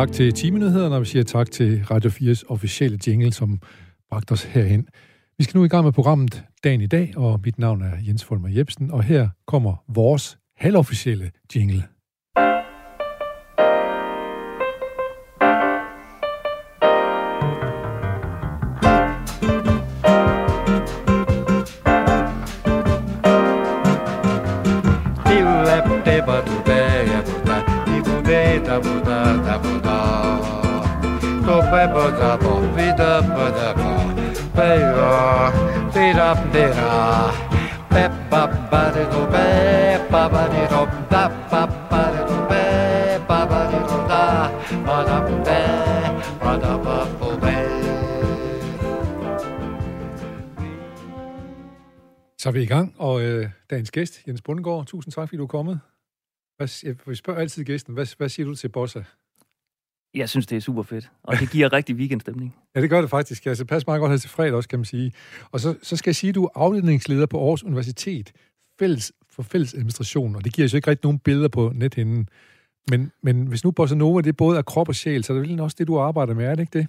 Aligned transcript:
tak 0.00 0.12
til 0.12 0.32
timenyhederne, 0.32 0.94
og 0.94 1.00
vi 1.00 1.06
siger 1.06 1.22
tak 1.22 1.50
til 1.50 1.84
Radio 1.90 2.10
4's 2.10 2.42
officielle 2.48 2.98
jingle, 3.06 3.32
som 3.32 3.60
bragte 4.10 4.32
os 4.32 4.44
herhen. 4.44 4.88
Vi 5.38 5.44
skal 5.44 5.58
nu 5.58 5.64
i 5.64 5.68
gang 5.68 5.84
med 5.84 5.92
programmet 5.92 6.44
Dagen 6.64 6.80
i 6.80 6.86
dag, 6.86 7.12
og 7.16 7.40
mit 7.44 7.58
navn 7.58 7.82
er 7.82 7.92
Jens 8.06 8.24
Folmer 8.24 8.48
Jebsen, 8.48 8.90
og 8.90 9.02
her 9.02 9.28
kommer 9.46 9.84
vores 9.88 10.38
halvofficielle 10.56 11.30
jingle. 11.56 11.82
Dagens 53.80 53.90
gæst, 53.90 54.22
Jens 54.28 54.42
Bundgaard, 54.42 54.86
tusind 54.86 55.12
tak, 55.12 55.28
fordi 55.28 55.36
du 55.36 55.42
er 55.42 55.46
kommet. 55.46 55.80
Hvad, 56.56 56.68
jeg, 56.84 56.96
vi 57.06 57.14
spørger 57.14 57.40
altid 57.40 57.64
gæsten, 57.64 57.94
hvad, 57.94 58.16
hvad 58.16 58.28
siger 58.28 58.46
du 58.46 58.54
til 58.54 58.68
Bossa? 58.68 59.02
Jeg 60.14 60.28
synes, 60.28 60.46
det 60.46 60.56
er 60.56 60.60
super 60.60 60.82
fedt, 60.82 61.10
og 61.22 61.36
det 61.38 61.50
giver 61.50 61.72
rigtig 61.72 61.96
weekendstemning. 61.96 62.56
Ja, 62.74 62.80
det 62.80 62.90
gør 62.90 63.00
det 63.00 63.10
faktisk. 63.10 63.46
Altså, 63.46 63.64
det 63.64 63.68
passer 63.68 63.88
meget 63.88 64.00
godt 64.00 64.10
her 64.10 64.18
til 64.18 64.30
fredag 64.30 64.54
også, 64.54 64.68
kan 64.68 64.78
man 64.78 64.84
sige. 64.84 65.12
Og 65.52 65.60
så, 65.60 65.78
så 65.82 65.96
skal 65.96 66.10
jeg 66.10 66.16
sige, 66.16 66.28
at 66.28 66.34
du 66.34 66.44
er 66.44 66.48
afledningsleder 66.54 67.26
på 67.26 67.38
Aarhus 67.38 67.64
Universitet 67.64 68.32
fælles, 68.78 69.12
for 69.30 69.42
fælles 69.42 69.74
administration, 69.74 70.36
og 70.36 70.44
det 70.44 70.52
giver 70.52 70.68
jo 70.72 70.76
ikke 70.76 70.90
rigtig 70.90 71.04
nogen 71.04 71.18
billeder 71.18 71.48
på 71.48 71.72
nethinden. 71.74 72.28
Men, 72.90 73.12
men 73.22 73.46
hvis 73.46 73.64
nu 73.64 73.70
Bossa 73.70 73.94
Nova, 73.94 74.20
det 74.20 74.28
er 74.28 74.32
både 74.32 74.58
af 74.58 74.64
krop 74.64 74.88
og 74.88 74.94
sjæl, 74.94 75.24
så 75.24 75.32
er 75.32 75.38
det 75.38 75.48
vel 75.48 75.60
også 75.60 75.76
det, 75.78 75.86
du 75.88 75.98
arbejder 75.98 76.34
med, 76.34 76.44
er 76.44 76.54
det 76.54 76.62
ikke 76.62 76.78
det? 76.78 76.88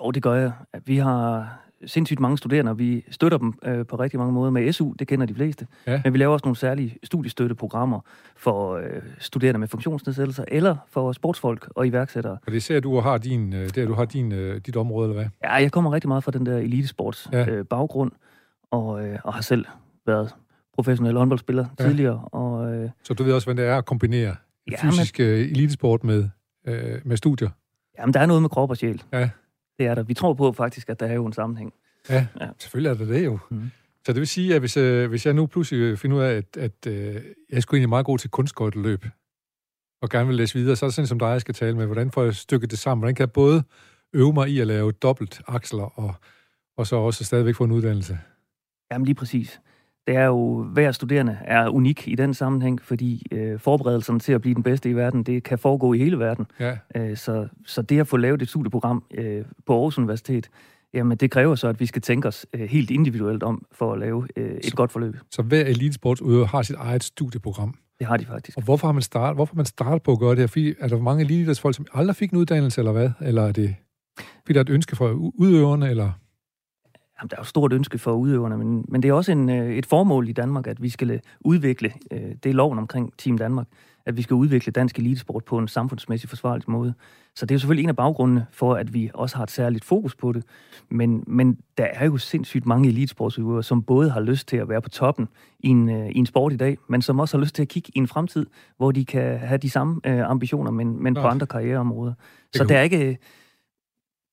Jo, 0.00 0.10
det 0.10 0.22
gør 0.22 0.34
jeg. 0.34 0.52
Vi 0.84 0.96
har 0.96 1.60
sindssygt 1.86 2.20
mange 2.20 2.38
studerende, 2.38 2.70
og 2.70 2.78
vi 2.78 3.04
støtter 3.10 3.38
dem 3.38 3.54
øh, 3.64 3.86
på 3.86 3.96
rigtig 3.96 4.18
mange 4.18 4.32
måder 4.32 4.50
med 4.50 4.72
SU, 4.72 4.92
det 4.98 5.08
kender 5.08 5.26
de 5.26 5.34
fleste. 5.34 5.66
Ja. 5.86 6.00
Men 6.04 6.12
vi 6.12 6.18
laver 6.18 6.32
også 6.32 6.44
nogle 6.44 6.56
særlige 6.56 6.96
studiestøtteprogrammer 7.04 8.00
for 8.36 8.76
øh, 8.76 8.84
studerende 9.18 9.58
med 9.58 9.68
funktionsnedsættelser, 9.68 10.44
eller 10.48 10.76
for 10.88 11.12
sportsfolk 11.12 11.68
og 11.74 11.86
iværksættere. 11.86 12.38
Og 12.46 12.52
det 12.52 12.62
ser 12.62 12.80
du 12.80 13.00
har 13.00 13.18
din, 13.18 13.54
øh, 13.54 13.66
det 13.66 13.78
er, 13.78 13.86
du 13.86 13.94
har 13.94 14.04
din, 14.04 14.32
øh, 14.32 14.60
dit 14.66 14.76
område, 14.76 15.08
eller 15.10 15.22
hvad? 15.22 15.30
Ja, 15.44 15.54
jeg 15.54 15.72
kommer 15.72 15.92
rigtig 15.92 16.08
meget 16.08 16.24
fra 16.24 16.30
den 16.30 16.46
der 16.46 16.58
elitesports 16.58 17.28
ja. 17.32 17.50
øh, 17.50 17.64
baggrund, 17.64 18.12
og, 18.70 19.06
øh, 19.06 19.18
og 19.24 19.34
har 19.34 19.40
selv 19.40 19.64
været 20.06 20.34
professionel 20.74 21.16
håndboldspiller 21.16 21.66
ja. 21.78 21.84
tidligere. 21.84 22.20
Og, 22.32 22.74
øh, 22.74 22.90
Så 23.04 23.14
du 23.14 23.24
ved 23.24 23.32
også, 23.32 23.46
hvordan 23.46 23.64
det 23.64 23.70
er 23.72 23.78
at 23.78 23.84
kombinere 23.84 24.36
ja, 24.70 24.76
fysisk 24.82 25.18
men, 25.18 25.28
øh, 25.28 25.40
elitesport 25.40 26.04
med, 26.04 26.28
øh, 26.66 27.00
med 27.04 27.16
studier? 27.16 27.48
Jamen, 27.98 28.14
der 28.14 28.20
er 28.20 28.26
noget 28.26 28.42
med 28.42 28.50
krop 28.50 28.70
og 28.70 28.76
sjæl. 28.76 29.02
Ja. 29.12 29.28
Det 29.78 29.86
er 29.86 29.94
der. 29.94 30.02
Vi 30.02 30.14
tror 30.14 30.34
på 30.34 30.52
faktisk, 30.52 30.88
at 30.88 31.00
der 31.00 31.06
er 31.06 31.14
jo 31.14 31.26
en 31.26 31.32
sammenhæng. 31.32 31.72
Ja, 32.10 32.26
ja. 32.40 32.48
selvfølgelig 32.58 32.90
er 32.90 32.94
der 32.94 33.12
det 33.12 33.24
jo. 33.24 33.38
Mm. 33.50 33.70
Så 34.04 34.12
det 34.12 34.20
vil 34.20 34.26
sige, 34.28 34.54
at 34.54 34.60
hvis, 34.60 34.76
øh, 34.76 35.08
hvis 35.08 35.26
jeg 35.26 35.34
nu 35.34 35.46
pludselig 35.46 35.98
finder 35.98 36.16
ud 36.16 36.22
af, 36.22 36.34
at, 36.36 36.56
at 36.56 36.86
øh, 36.86 37.22
jeg 37.50 37.62
skulle 37.62 37.78
egentlig 37.78 37.88
meget 37.88 38.06
god 38.06 38.18
til 38.18 38.30
kunstskøjteløb, 38.30 39.04
og 40.02 40.10
gerne 40.10 40.26
vil 40.26 40.36
læse 40.36 40.58
videre, 40.58 40.76
så 40.76 40.86
er 40.86 40.88
det 40.88 40.94
sådan 40.94 41.06
som 41.06 41.18
dig, 41.18 41.26
jeg 41.26 41.40
skal 41.40 41.54
tale 41.54 41.76
med. 41.76 41.86
Hvordan 41.86 42.10
får 42.10 42.24
jeg 42.24 42.34
stykket 42.34 42.70
det 42.70 42.78
sammen? 42.78 43.00
Hvordan 43.00 43.14
kan 43.14 43.22
jeg 43.22 43.32
både 43.32 43.62
øve 44.12 44.32
mig 44.32 44.48
i 44.48 44.60
at 44.60 44.66
lave 44.66 44.92
dobbelt 44.92 45.40
aksler, 45.46 45.98
og, 45.98 46.14
og 46.76 46.86
så 46.86 46.96
også 46.96 47.24
stadigvæk 47.24 47.54
få 47.54 47.64
en 47.64 47.72
uddannelse? 47.72 48.18
Jamen 48.92 49.04
lige 49.04 49.14
præcis 49.14 49.60
det 50.08 50.16
er 50.16 50.24
jo, 50.24 50.62
hver 50.62 50.92
studerende 50.92 51.38
er 51.44 51.68
unik 51.68 52.08
i 52.08 52.14
den 52.14 52.34
sammenhæng, 52.34 52.82
fordi 52.82 53.26
øh, 53.32 53.58
forberedelserne 53.58 54.20
til 54.20 54.32
at 54.32 54.40
blive 54.40 54.54
den 54.54 54.62
bedste 54.62 54.90
i 54.90 54.92
verden, 54.92 55.22
det 55.22 55.42
kan 55.42 55.58
foregå 55.58 55.92
i 55.92 55.98
hele 55.98 56.18
verden. 56.18 56.46
Ja. 56.60 56.76
Øh, 56.96 57.16
så, 57.16 57.48
så 57.66 57.82
det 57.82 58.00
at 58.00 58.06
få 58.06 58.16
lavet 58.16 58.42
et 58.42 58.48
studieprogram 58.48 59.02
øh, 59.14 59.44
på 59.66 59.74
Aarhus 59.74 59.98
Universitet, 59.98 60.48
jamen 60.94 61.16
det 61.16 61.30
kræver 61.30 61.54
så, 61.54 61.68
at 61.68 61.80
vi 61.80 61.86
skal 61.86 62.02
tænke 62.02 62.28
os 62.28 62.46
øh, 62.54 62.60
helt 62.60 62.90
individuelt 62.90 63.42
om 63.42 63.66
for 63.72 63.92
at 63.92 63.98
lave 63.98 64.28
øh, 64.36 64.50
et 64.50 64.64
så, 64.64 64.76
godt 64.76 64.92
forløb. 64.92 65.16
Så 65.30 65.42
hver 65.42 65.64
elitesportsudøver 65.64 66.46
har 66.46 66.62
sit 66.62 66.76
eget 66.78 67.04
studieprogram? 67.04 67.74
Det 67.98 68.06
har 68.06 68.16
de 68.16 68.24
faktisk. 68.26 68.58
Og 68.58 68.64
hvorfor 68.64 68.86
har 68.86 68.92
man 68.92 69.02
startet, 69.02 69.36
hvorfor 69.36 69.56
man 69.56 69.66
startet 69.66 70.02
på 70.02 70.12
at 70.12 70.18
gøre 70.18 70.30
det 70.30 70.38
her? 70.38 70.46
Fordi 70.46 70.74
er 70.80 70.88
der 70.88 70.98
mange 70.98 71.24
elitesportsfolk, 71.24 71.76
som 71.76 71.86
aldrig 71.94 72.16
fik 72.16 72.30
en 72.30 72.38
uddannelse, 72.38 72.80
eller 72.80 72.92
hvad? 72.92 73.10
Eller 73.20 73.42
er 73.42 73.52
det, 73.52 73.74
fordi 74.16 74.52
der 74.52 74.58
er 74.58 74.64
et 74.64 74.70
ønske 74.70 74.96
fra 74.96 75.12
udøverne, 75.12 75.90
eller... 75.90 76.12
Jamen, 77.20 77.30
der 77.30 77.36
er 77.36 77.40
jo 77.40 77.42
et 77.42 77.48
stort 77.48 77.72
ønske 77.72 77.98
for 77.98 78.12
udøverne, 78.12 78.58
men, 78.58 78.84
men 78.88 79.02
det 79.02 79.08
er 79.08 79.12
også 79.12 79.32
en, 79.32 79.50
øh, 79.50 79.74
et 79.74 79.86
formål 79.86 80.28
i 80.28 80.32
Danmark, 80.32 80.66
at 80.66 80.82
vi 80.82 80.88
skal 80.88 81.20
udvikle, 81.40 81.92
øh, 82.10 82.34
det 82.42 82.46
er 82.46 82.54
loven 82.54 82.78
omkring 82.78 83.12
Team 83.18 83.38
Danmark, 83.38 83.66
at 84.06 84.16
vi 84.16 84.22
skal 84.22 84.34
udvikle 84.34 84.72
dansk 84.72 84.98
elitesport 84.98 85.44
på 85.44 85.58
en 85.58 85.68
samfundsmæssig 85.68 86.28
forsvarlig 86.28 86.64
måde. 86.68 86.94
Så 87.34 87.46
det 87.46 87.50
er 87.50 87.54
jo 87.54 87.58
selvfølgelig 87.58 87.82
en 87.82 87.88
af 87.88 87.96
baggrundene 87.96 88.46
for, 88.52 88.74
at 88.74 88.94
vi 88.94 89.10
også 89.14 89.36
har 89.36 89.42
et 89.42 89.50
særligt 89.50 89.84
fokus 89.84 90.14
på 90.14 90.32
det. 90.32 90.44
Men, 90.90 91.24
men 91.26 91.58
der 91.78 91.84
er 91.84 92.06
jo 92.06 92.16
sindssygt 92.16 92.66
mange 92.66 92.88
elitesportsudøvere, 92.88 93.62
som 93.62 93.82
både 93.82 94.10
har 94.10 94.20
lyst 94.20 94.48
til 94.48 94.56
at 94.56 94.68
være 94.68 94.82
på 94.82 94.88
toppen 94.88 95.28
i 95.60 95.68
en, 95.68 95.88
øh, 95.88 96.08
i 96.08 96.18
en 96.18 96.26
sport 96.26 96.52
i 96.52 96.56
dag, 96.56 96.78
men 96.88 97.02
som 97.02 97.20
også 97.20 97.36
har 97.36 97.42
lyst 97.42 97.54
til 97.54 97.62
at 97.62 97.68
kigge 97.68 97.92
i 97.94 97.98
en 97.98 98.08
fremtid, 98.08 98.46
hvor 98.76 98.90
de 98.90 99.04
kan 99.04 99.38
have 99.38 99.58
de 99.58 99.70
samme 99.70 100.00
øh, 100.06 100.30
ambitioner, 100.30 100.70
men, 100.70 101.02
men 101.02 101.14
på 101.14 101.20
andre 101.20 101.46
karriereområder. 101.46 102.12
Så 102.54 102.64
der 102.64 102.78
er 102.78 102.82
ikke... 102.82 103.18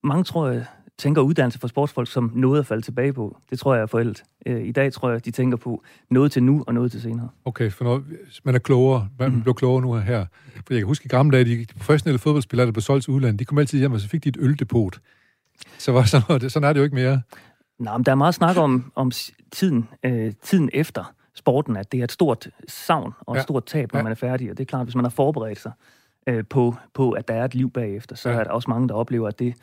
Mange 0.03 0.23
tror 0.23 0.47
jeg 0.47 0.65
tænker 0.97 1.21
uddannelse 1.21 1.59
for 1.59 1.67
sportsfolk 1.67 2.11
som 2.11 2.31
noget 2.35 2.59
at 2.59 2.65
falde 2.65 2.81
tilbage 2.81 3.13
på. 3.13 3.37
Det 3.49 3.59
tror 3.59 3.73
jeg 3.73 3.81
er 3.81 3.85
forældet. 3.85 4.23
Øh, 4.45 4.67
I 4.67 4.71
dag 4.71 4.93
tror 4.93 5.09
jeg, 5.09 5.25
de 5.25 5.31
tænker 5.31 5.57
på 5.57 5.83
noget 6.09 6.31
til 6.31 6.43
nu 6.43 6.63
og 6.67 6.73
noget 6.73 6.91
til 6.91 7.01
senere. 7.01 7.29
Okay, 7.45 7.71
for 7.71 7.83
når 7.83 8.03
man 8.43 8.55
er 8.55 8.59
klogere, 8.59 9.09
man 9.19 9.31
mm. 9.31 9.41
bliver 9.41 9.53
klogere 9.53 9.81
nu 9.81 9.93
her. 9.93 10.25
For 10.67 10.73
jeg 10.73 10.79
kan 10.79 10.87
huske 10.87 11.05
i 11.05 11.07
gamle 11.07 11.37
dage, 11.37 11.57
de 11.57 11.65
professionelle 11.73 12.19
fodboldspillere, 12.19 12.65
der 12.65 12.71
blev 12.71 12.81
solgt 12.81 13.03
til 13.03 13.13
udlandet, 13.13 13.39
de 13.39 13.45
kom 13.45 13.57
altid 13.57 13.79
hjem, 13.79 13.91
og 13.91 13.99
så 13.99 14.07
fik 14.07 14.23
de 14.23 14.29
et 14.29 14.37
øldepot. 14.39 14.99
Så 15.77 15.91
var 15.91 16.03
sådan, 16.03 16.25
noget, 16.29 16.51
sådan 16.51 16.69
er 16.69 16.73
det 16.73 16.79
jo 16.79 16.83
ikke 16.83 16.95
mere. 16.95 17.21
Nej, 17.79 17.97
men 17.97 18.05
der 18.05 18.11
er 18.11 18.15
meget 18.15 18.35
snak 18.35 18.57
om, 18.57 18.91
om 18.95 19.11
tiden, 19.51 19.89
øh, 20.03 20.33
tiden 20.43 20.69
efter 20.73 21.13
sporten, 21.33 21.77
at 21.77 21.91
det 21.91 21.99
er 21.99 22.03
et 22.03 22.11
stort 22.11 22.47
savn 22.67 23.13
og 23.19 23.33
et 23.33 23.37
ja. 23.37 23.43
stort 23.43 23.65
tab, 23.65 23.93
når 23.93 23.99
ja. 23.99 24.03
man 24.03 24.11
er 24.11 24.15
færdig. 24.15 24.51
Og 24.51 24.57
det 24.57 24.63
er 24.63 24.67
klart, 24.67 24.85
hvis 24.85 24.95
man 24.95 25.05
har 25.05 25.09
forberedt 25.09 25.59
sig 25.59 25.71
øh, 26.27 26.43
på, 26.49 26.75
på, 26.93 27.11
at 27.11 27.27
der 27.27 27.33
er 27.33 27.45
et 27.45 27.55
liv 27.55 27.71
bagefter, 27.71 28.15
så 28.15 28.29
ja. 28.29 28.35
er 28.35 28.43
der 28.43 28.51
også 28.51 28.69
mange, 28.69 28.87
der 28.87 28.93
oplever, 28.93 29.27
at 29.27 29.39
det 29.39 29.55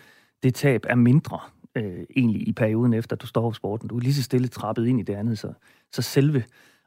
det 0.42 0.54
tab 0.54 0.84
er 0.88 0.94
mindre 0.94 1.40
øh, 1.76 2.04
egentlig 2.16 2.48
i 2.48 2.52
perioden 2.52 2.94
efter, 2.94 3.16
du 3.16 3.26
står 3.26 3.50
på 3.50 3.54
sporten. 3.54 3.88
Du 3.88 3.96
er 3.96 4.00
lige 4.00 4.14
så 4.14 4.22
stille 4.22 4.48
trappet 4.48 4.86
ind 4.86 5.00
i 5.00 5.02
det 5.02 5.14
andet, 5.14 5.38
så, 5.38 5.52
så 5.92 6.02
selve 6.02 6.44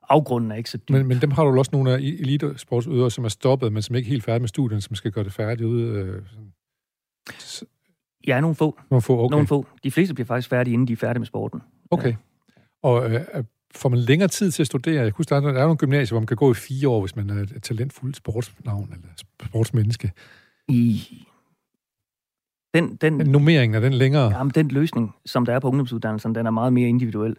afgrunden 0.10 0.52
er 0.52 0.56
ikke 0.56 0.70
så 0.70 0.78
dyb. 0.78 0.90
Men, 0.90 1.08
men 1.08 1.22
dem 1.22 1.32
har 1.32 1.44
du 1.44 1.58
også 1.58 1.72
nogle 1.74 1.92
af 1.92 1.98
elitesportsudøvere, 1.98 3.12
som 3.12 3.26
er 3.26 3.30
stoppet, 3.30 3.74
men 3.74 3.82
som 3.82 3.96
ikke 3.96 4.08
er 4.08 4.10
helt 4.10 4.24
færdige 4.24 4.42
med 4.42 4.50
studien, 4.50 4.82
som 4.82 4.96
skal 4.96 5.12
gøre 5.12 5.24
det 5.24 5.34
færdigt 5.34 5.68
ude. 5.68 5.92
Øh, 5.92 6.22
Ja, 8.28 8.42
nogle 8.42 8.56
få. 8.56 8.80
Nogle 8.92 9.02
få, 9.02 9.20
okay. 9.20 9.34
Nogle 9.34 9.48
få. 9.48 9.66
De 9.84 9.92
fleste 9.92 10.14
bliver 10.14 10.26
faktisk 10.26 10.50
færdige, 10.50 10.74
inden 10.74 10.88
de 10.88 10.94
er 10.94 10.98
færdige 10.98 11.20
med 11.20 11.28
sporten. 11.28 11.62
Okay. 11.92 12.10
Ja. 12.10 12.16
Og 12.84 13.12
øh, 13.12 13.22
får 13.76 13.90
man 13.90 14.00
længere 14.00 14.30
tid 14.30 14.52
til 14.52 14.64
at 14.64 14.68
studere? 14.68 15.04
Jeg 15.04 15.14
kunne 15.14 15.26
starte, 15.26 15.48
der 15.48 15.54
er 15.54 15.62
nogle 15.62 15.78
gymnasier, 15.78 16.14
hvor 16.14 16.20
man 16.20 16.28
kan 16.28 16.38
gå 16.38 16.52
i 16.52 16.54
fire 16.54 16.90
år, 16.90 17.02
hvis 17.02 17.16
man 17.16 17.30
er 17.30 17.42
et 17.42 17.64
talentfuld 17.64 18.14
sportsnavn 18.14 18.94
eller 18.94 19.08
sportsmenneske. 19.46 20.12
I, 20.68 21.02
den, 22.76 22.96
den, 22.96 23.14
Nummeringen 23.14 23.76
er 23.76 23.80
den 23.80 23.94
længere? 23.94 24.38
Jamen, 24.38 24.52
den 24.56 24.68
løsning, 24.68 25.16
som 25.26 25.46
der 25.46 25.54
er 25.54 25.60
på 25.60 25.68
ungdomsuddannelsen, 25.68 26.36
den 26.36 26.46
er 26.46 26.52
meget 26.52 26.74
mere 26.74 26.90
individuel 26.90 27.36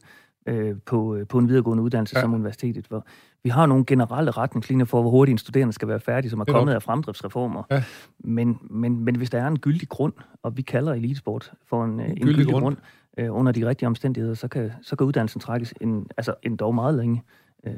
øh, 0.46 0.76
på, 0.86 1.14
øh, 1.14 1.26
på 1.26 1.38
en 1.38 1.48
videregående 1.48 1.82
uddannelse 1.82 2.16
ja. 2.16 2.20
som 2.20 2.34
universitetet. 2.34 2.86
Hvor 2.86 3.06
vi 3.42 3.50
har 3.50 3.66
nogle 3.66 3.84
generelle 3.84 4.30
retningslinjer 4.30 4.84
for, 4.84 5.00
hvor 5.00 5.10
hurtigt 5.10 5.34
en 5.34 5.38
studerende 5.38 5.72
skal 5.72 5.88
være 5.88 6.00
færdig, 6.00 6.30
som 6.30 6.40
er 6.40 6.44
kommet 6.44 6.74
af 6.74 6.82
fremdriftsreformer. 6.82 7.62
Ja. 7.70 7.82
Men, 8.18 8.58
men, 8.70 9.04
men 9.04 9.16
hvis 9.16 9.30
der 9.30 9.42
er 9.42 9.48
en 9.48 9.58
gyldig 9.58 9.88
grund, 9.88 10.12
og 10.42 10.56
vi 10.56 10.62
kalder 10.62 10.92
elitesport 10.92 11.52
for 11.68 11.84
en, 11.84 11.90
en, 11.90 12.00
en 12.00 12.16
gyldig, 12.16 12.34
gyldig 12.34 12.52
grund, 12.52 12.62
grund 12.62 12.76
øh, 13.18 13.34
under 13.34 13.52
de 13.52 13.68
rigtige 13.68 13.86
omstændigheder, 13.86 14.34
så 14.34 14.48
kan, 14.48 14.72
så 14.82 14.96
kan 14.96 15.06
uddannelsen 15.06 15.40
trækkes 15.40 15.74
en, 15.80 16.06
altså 16.16 16.34
en 16.42 16.56
dog 16.56 16.74
meget 16.74 16.94
længe. 16.94 17.22
Øh, 17.66 17.72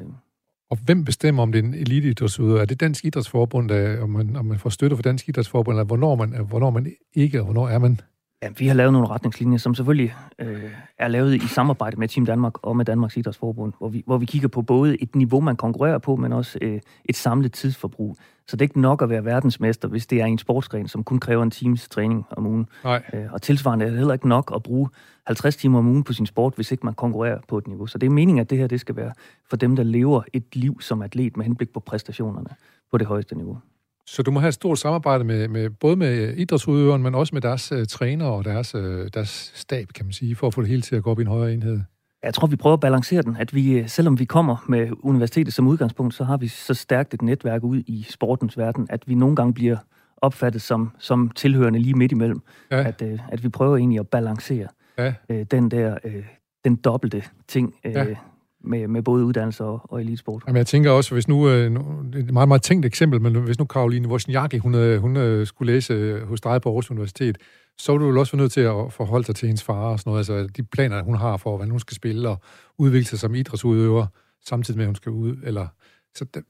og 0.70 0.78
hvem 0.84 1.04
bestemmer, 1.04 1.42
om 1.42 1.52
det 1.52 1.58
er 1.58 1.62
en 1.62 1.74
eliteidrætsudøver? 1.74 2.60
Er 2.60 2.64
det 2.64 2.80
Dansk 2.80 3.04
Idrætsforbund, 3.04 3.68
der, 3.68 4.02
om, 4.02 4.10
man, 4.10 4.36
om 4.36 4.44
man 4.44 4.58
får 4.58 4.70
støtte 4.70 4.96
fra 4.96 5.02
Dansk 5.02 5.28
Idrætsforbund, 5.28 5.74
eller 5.74 5.84
hvornår 5.84 6.14
man, 6.14 6.46
hvornår 6.48 6.70
man 6.70 6.92
ikke, 7.14 7.38
og 7.40 7.44
hvornår 7.44 7.68
er 7.68 7.78
man? 7.78 8.00
Ja, 8.42 8.48
vi 8.58 8.66
har 8.66 8.74
lavet 8.74 8.92
nogle 8.92 9.08
retningslinjer, 9.08 9.58
som 9.58 9.74
selvfølgelig 9.74 10.14
øh, 10.38 10.70
er 10.98 11.08
lavet 11.08 11.34
i 11.34 11.46
samarbejde 11.46 11.96
med 11.96 12.08
Team 12.08 12.26
Danmark 12.26 12.66
og 12.66 12.76
med 12.76 12.84
Danmarks 12.84 13.16
Idrætsforbund, 13.16 13.72
hvor 13.78 13.88
vi, 13.88 14.02
hvor 14.06 14.18
vi 14.18 14.26
kigger 14.26 14.48
på 14.48 14.62
både 14.62 15.02
et 15.02 15.16
niveau, 15.16 15.40
man 15.40 15.56
konkurrerer 15.56 15.98
på, 15.98 16.16
men 16.16 16.32
også 16.32 16.58
øh, 16.62 16.80
et 17.04 17.16
samlet 17.16 17.52
tidsforbrug. 17.52 18.16
Så 18.48 18.56
det 18.56 18.60
er 18.60 18.64
ikke 18.64 18.80
nok 18.80 19.02
at 19.02 19.08
være 19.08 19.24
verdensmester, 19.24 19.88
hvis 19.88 20.06
det 20.06 20.20
er 20.20 20.24
en 20.24 20.38
sportsgren, 20.38 20.88
som 20.88 21.04
kun 21.04 21.18
kræver 21.18 21.42
en 21.42 21.50
times 21.50 21.88
træning 21.88 22.26
om 22.30 22.46
ugen. 22.46 22.68
Nej. 22.84 23.02
Øh, 23.12 23.32
og 23.32 23.42
tilsvarende 23.42 23.84
er 23.84 23.90
det 23.90 23.98
heller 23.98 24.14
ikke 24.14 24.28
nok 24.28 24.52
at 24.54 24.62
bruge 24.62 24.88
50 25.26 25.56
timer 25.56 25.78
om 25.78 25.86
ugen 25.86 26.04
på 26.04 26.12
sin 26.12 26.26
sport, 26.26 26.54
hvis 26.54 26.72
ikke 26.72 26.86
man 26.86 26.94
konkurrerer 26.94 27.38
på 27.48 27.58
et 27.58 27.66
niveau. 27.66 27.86
Så 27.86 27.98
det 27.98 28.06
er 28.06 28.10
meningen, 28.10 28.40
at 28.40 28.50
det 28.50 28.58
her 28.58 28.66
det 28.66 28.80
skal 28.80 28.96
være 28.96 29.12
for 29.50 29.56
dem, 29.56 29.76
der 29.76 29.82
lever 29.82 30.22
et 30.32 30.56
liv 30.56 30.80
som 30.80 31.02
atlet 31.02 31.36
med 31.36 31.44
henblik 31.44 31.72
på 31.72 31.80
præstationerne 31.80 32.50
på 32.90 32.98
det 32.98 33.06
højeste 33.06 33.34
niveau. 33.34 33.58
Så 34.06 34.22
du 34.22 34.30
må 34.30 34.40
have 34.40 34.48
et 34.48 34.54
stort 34.54 34.78
samarbejde 34.78 35.24
med, 35.24 35.48
med 35.48 35.70
både 35.70 35.96
med 35.96 36.34
idrætsudøveren, 36.36 37.02
men 37.02 37.14
også 37.14 37.34
med 37.34 37.42
deres 37.42 37.72
uh, 37.72 37.84
træner 37.88 38.26
og 38.26 38.44
deres, 38.44 38.74
uh, 38.74 39.06
deres 39.14 39.52
stab, 39.54 39.88
kan 39.94 40.06
man 40.06 40.12
sige, 40.12 40.36
for 40.36 40.46
at 40.46 40.54
få 40.54 40.60
det 40.60 40.68
hele 40.68 40.82
til 40.82 40.96
at 40.96 41.02
gå 41.02 41.10
op 41.10 41.18
i 41.18 41.22
en 41.22 41.28
højere 41.28 41.52
enhed. 41.52 41.80
Jeg 42.22 42.34
tror, 42.34 42.46
vi 42.46 42.56
prøver 42.56 42.74
at 42.74 42.80
balancere 42.80 43.22
den, 43.22 43.36
at 43.36 43.54
vi, 43.54 43.88
selvom 43.88 44.18
vi 44.18 44.24
kommer 44.24 44.64
med 44.68 44.88
universitetet 45.02 45.54
som 45.54 45.66
udgangspunkt, 45.66 46.14
så 46.14 46.24
har 46.24 46.36
vi 46.36 46.48
så 46.48 46.74
stærkt 46.74 47.14
et 47.14 47.22
netværk 47.22 47.62
ud 47.62 47.82
i 47.86 48.06
sportens 48.10 48.58
verden, 48.58 48.86
at 48.90 49.02
vi 49.06 49.14
nogle 49.14 49.36
gange 49.36 49.54
bliver 49.54 49.76
opfattet 50.16 50.62
som, 50.62 50.90
som 50.98 51.30
tilhørende 51.30 51.78
lige 51.78 51.94
midt 51.94 52.12
imellem. 52.12 52.40
Ja. 52.70 52.84
At, 52.84 53.02
uh, 53.02 53.32
at 53.32 53.44
vi 53.44 53.48
prøver 53.48 53.76
egentlig 53.76 54.00
at 54.00 54.08
balancere 54.08 54.68
ja. 54.98 55.14
uh, 55.28 55.42
den 55.50 55.70
der, 55.70 55.96
uh, 56.04 56.12
den 56.64 56.76
dobbelte 56.76 57.22
ting, 57.48 57.74
uh, 57.84 57.92
ja 57.92 58.06
med, 58.64 58.88
med 58.88 59.02
både 59.02 59.24
uddannelse 59.24 59.64
og, 59.64 59.80
og 59.84 60.00
elitesport. 60.00 60.42
Jamen, 60.46 60.58
jeg 60.58 60.66
tænker 60.66 60.90
også, 60.90 61.14
hvis 61.14 61.28
nu, 61.28 61.48
øh, 61.48 61.72
et 62.16 62.32
meget, 62.32 62.48
meget 62.48 62.62
tænkt 62.62 62.86
eksempel, 62.86 63.20
men 63.20 63.34
hvis 63.34 63.58
nu 63.58 63.64
Karoline 63.64 64.08
Wozniacki, 64.08 64.58
hun, 64.58 64.74
øh, 64.74 65.00
hun 65.00 65.16
øh, 65.16 65.46
skulle 65.46 65.72
læse 65.72 66.20
hos 66.24 66.40
dig 66.40 66.60
på 66.62 66.68
Aarhus 66.68 66.90
Universitet, 66.90 67.38
så 67.78 67.92
er 67.92 67.98
du 67.98 68.08
jo 68.10 68.20
også 68.20 68.36
nødt 68.36 68.52
til 68.52 68.60
at 68.60 68.92
forholde 68.92 69.26
dig 69.26 69.36
til 69.36 69.46
hendes 69.46 69.64
far 69.64 69.74
og 69.74 69.98
sådan 69.98 70.10
noget, 70.10 70.18
altså 70.30 70.48
de 70.56 70.62
planer, 70.62 71.02
hun 71.02 71.16
har 71.16 71.36
for, 71.36 71.50
hvordan 71.50 71.70
hun 71.70 71.80
skal 71.80 71.94
spille 71.94 72.28
og 72.28 72.40
udvikle 72.78 73.06
sig 73.06 73.18
som 73.18 73.34
idrætsudøver, 73.34 74.06
samtidig 74.46 74.78
med, 74.78 74.84
at 74.84 74.88
hun 74.88 74.96
skal 74.96 75.12
ud, 75.12 75.36
eller... 75.42 75.66
Så 76.14 76.24
der, 76.34 76.40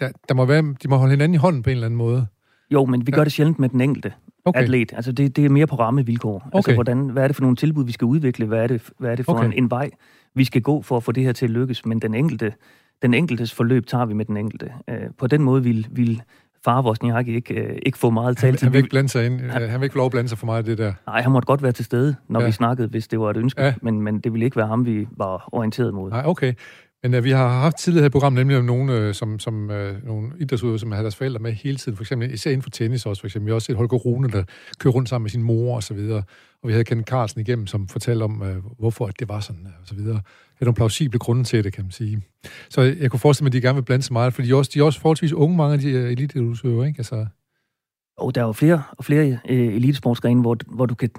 der, 0.00 0.12
der 0.28 0.34
må 0.34 0.44
være, 0.44 0.74
de 0.82 0.88
må 0.88 0.96
holde 0.96 1.10
hinanden 1.10 1.34
i 1.34 1.38
hånden 1.38 1.62
på 1.62 1.70
en 1.70 1.76
eller 1.76 1.86
anden 1.86 1.98
måde. 1.98 2.26
Jo, 2.70 2.84
men 2.84 3.06
vi 3.06 3.10
ja. 3.10 3.16
gør 3.16 3.24
det 3.24 3.32
sjældent 3.32 3.58
med 3.58 3.68
den 3.68 3.80
enkelte 3.80 4.12
okay. 4.44 4.62
atlet. 4.62 4.92
Altså 4.92 5.12
det, 5.12 5.36
det 5.36 5.44
er 5.44 5.48
mere 5.48 5.66
på 5.66 5.76
rammevilkår. 5.76 6.34
Altså, 6.34 6.48
okay. 6.48 6.58
Altså 6.58 6.74
hvordan, 6.74 7.08
hvad 7.08 7.22
er 7.22 7.26
det 7.26 7.36
for 7.36 7.42
nogle 7.42 7.56
tilbud, 7.56 7.84
vi 7.84 7.92
skal 7.92 8.04
udvikle? 8.04 8.46
Hvad 8.46 8.58
er 8.58 8.66
det, 8.66 8.90
hvad 8.98 9.10
er 9.10 9.16
det 9.16 9.24
for 9.24 9.32
okay. 9.32 9.44
en, 9.46 9.52
en 9.52 9.70
vej, 9.70 9.90
vi 10.34 10.44
skal 10.44 10.62
gå 10.62 10.82
for 10.82 10.96
at 10.96 11.02
få 11.02 11.12
det 11.12 11.24
her 11.24 11.32
til 11.32 11.46
at 11.46 11.50
lykkes? 11.50 11.86
Men 11.86 11.98
den 11.98 12.14
enkelte, 12.14 12.54
den 13.02 13.14
enkeltes 13.14 13.54
forløb 13.54 13.86
tager 13.86 14.06
vi 14.06 14.14
med 14.14 14.24
den 14.24 14.36
enkelte. 14.36 14.72
Uh, 14.90 15.14
på 15.18 15.26
den 15.26 15.42
måde 15.42 15.62
vil, 15.62 15.88
vil 15.90 16.22
far 16.64 16.86
Wozniacki 16.86 17.34
ikke, 17.34 17.68
uh, 17.70 17.76
ikke 17.82 17.98
få 17.98 18.10
meget 18.10 18.36
talt. 18.36 18.60
Han, 18.60 18.66
han 18.66 18.72
vil 18.72 18.78
ikke 18.78 18.90
blande 18.90 19.08
sig 19.08 19.26
ind. 19.26 19.40
Han, 19.40 19.68
han 19.68 19.80
vil 19.80 19.84
ikke 19.84 19.92
få 19.92 19.98
lov 19.98 20.06
at 20.06 20.12
blande 20.12 20.28
sig 20.28 20.38
for 20.38 20.46
meget 20.46 20.66
det 20.66 20.78
der. 20.78 20.92
Nej, 21.06 21.22
han 21.22 21.32
måtte 21.32 21.46
godt 21.46 21.62
være 21.62 21.72
til 21.72 21.84
stede, 21.84 22.16
når 22.28 22.40
ja. 22.40 22.46
vi 22.46 22.52
snakkede, 22.52 22.88
hvis 22.88 23.08
det 23.08 23.20
var 23.20 23.30
et 23.30 23.36
ønske. 23.36 23.62
Ja. 23.62 23.74
Men, 23.82 24.02
men 24.02 24.20
det 24.20 24.32
ville 24.32 24.44
ikke 24.44 24.56
være 24.56 24.66
ham, 24.66 24.86
vi 24.86 25.08
var 25.16 25.48
orienteret 25.52 25.94
mod. 25.94 26.10
Nej, 26.10 26.22
okay. 26.26 26.54
Men 27.02 27.14
uh, 27.14 27.24
vi 27.24 27.30
har 27.30 27.48
haft 27.48 27.76
tidligere 27.76 28.02
her 28.02 28.08
i 28.08 28.10
programmet 28.10 28.40
nemlig 28.40 28.58
om 28.58 28.64
nogle, 28.64 29.08
uh, 29.08 29.14
som, 29.14 29.38
som 29.38 29.70
uh, 29.70 30.06
nogle 30.06 30.32
idrætsudøvere, 30.40 30.78
som 30.78 30.92
har 30.92 31.02
deres 31.02 31.16
forældre 31.16 31.40
med 31.40 31.52
hele 31.52 31.76
tiden. 31.76 31.96
For 31.96 32.02
eksempel, 32.02 32.34
især 32.34 32.50
inden 32.50 32.62
for 32.62 32.70
tennis 32.70 33.06
også, 33.06 33.20
for 33.22 33.26
eksempel. 33.26 33.46
Vi 33.46 33.50
har 33.50 33.54
også 33.54 33.66
set 33.66 33.76
Holger 33.76 33.96
Rune, 33.96 34.28
der 34.28 34.44
kører 34.78 34.94
rundt 34.94 35.08
sammen 35.08 35.24
med 35.24 35.30
sin 35.30 35.42
mor 35.42 35.76
og 35.76 35.82
så 35.82 35.94
videre. 35.94 36.22
Og 36.62 36.68
vi 36.68 36.72
havde 36.72 36.84
Kenneth 36.84 37.10
Carlsen 37.10 37.40
igennem, 37.40 37.66
som 37.66 37.88
fortalte 37.88 38.22
om, 38.22 38.42
uh, 38.42 38.78
hvorfor 38.78 39.06
det 39.06 39.28
var 39.28 39.40
sådan 39.40 39.66
og 39.66 39.88
så 39.88 39.94
videre. 39.94 40.20
Er 40.62 40.66
nogle 40.66 40.74
plausible 40.74 41.18
grunde 41.18 41.44
til 41.44 41.64
det, 41.64 41.72
kan 41.72 41.84
man 41.84 41.90
sige. 41.90 42.22
Så 42.70 42.80
jeg 42.80 43.10
kunne 43.10 43.20
forestille 43.20 43.44
mig, 43.44 43.48
at 43.48 43.52
de 43.52 43.60
gerne 43.60 43.74
vil 43.74 43.82
blande 43.82 44.02
sig 44.02 44.12
meget, 44.12 44.34
for 44.34 44.42
de 44.42 44.50
er 44.50 44.54
også, 44.54 44.70
de 44.74 44.78
er 44.78 44.82
også 44.82 45.00
forholdsvis 45.00 45.32
unge, 45.32 45.56
mange 45.56 45.74
af 45.74 45.80
de 45.80 45.98
uh, 45.98 46.10
eliteudøvere, 46.10 46.88
ikke? 46.88 46.98
Altså... 46.98 47.26
Og 48.18 48.34
der 48.34 48.40
er 48.40 48.46
jo 48.46 48.52
flere 48.52 48.82
og 48.98 49.04
flere 49.04 49.38
elitesportsgrene, 49.48 50.40
hvor, 50.40 50.56
hvor 50.66 50.86
du 50.86 50.94
kan 50.94 51.10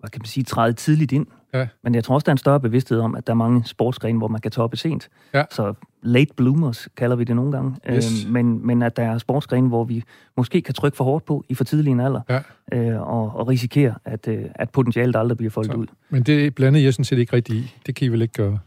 hvad 0.00 0.10
kan 0.10 0.20
man 0.20 0.26
sige, 0.26 0.44
træde 0.44 0.72
tidligt 0.72 1.12
ind. 1.12 1.26
Ja. 1.54 1.66
Men 1.84 1.94
jeg 1.94 2.04
tror 2.04 2.14
også, 2.14 2.24
der 2.24 2.30
er 2.30 2.34
en 2.34 2.38
større 2.38 2.60
bevidsthed 2.60 2.98
om, 2.98 3.14
at 3.14 3.26
der 3.26 3.32
er 3.32 3.36
mange 3.36 3.62
sportsgrene, 3.64 4.18
hvor 4.18 4.28
man 4.28 4.40
kan 4.40 4.50
toppe 4.50 4.76
sent. 4.76 5.08
Ja. 5.34 5.44
Så 5.50 5.74
late 6.02 6.34
bloomers 6.36 6.88
kalder 6.96 7.16
vi 7.16 7.24
det 7.24 7.36
nogle 7.36 7.52
gange. 7.52 7.76
Yes. 7.90 8.24
Øh, 8.26 8.32
men, 8.32 8.66
men 8.66 8.82
at 8.82 8.96
der 8.96 9.02
er 9.02 9.18
sportsgrene, 9.18 9.68
hvor 9.68 9.84
vi 9.84 10.02
måske 10.36 10.62
kan 10.62 10.74
trykke 10.74 10.96
for 10.96 11.04
hårdt 11.04 11.24
på 11.24 11.44
i 11.48 11.54
for 11.54 11.64
tidlig 11.64 11.90
en 11.90 12.00
alder, 12.00 12.20
ja. 12.28 12.40
øh, 12.72 13.00
og, 13.00 13.36
og 13.36 13.48
risikere, 13.48 13.94
at, 14.04 14.28
øh, 14.28 14.44
at 14.54 14.70
potentialet 14.70 15.16
aldrig 15.16 15.36
bliver 15.36 15.50
foldet 15.50 15.72
Så. 15.72 15.78
ud. 15.78 15.86
Men 16.10 16.22
det 16.22 16.54
blander 16.54 16.80
jeg 16.80 16.94
sådan 16.94 17.04
set 17.04 17.18
ikke 17.18 17.32
rigtig 17.32 17.56
i. 17.56 17.74
Det 17.86 17.94
kan 17.94 18.06
I 18.06 18.08
vel 18.08 18.22
ikke 18.22 18.34
gøre? 18.34 18.58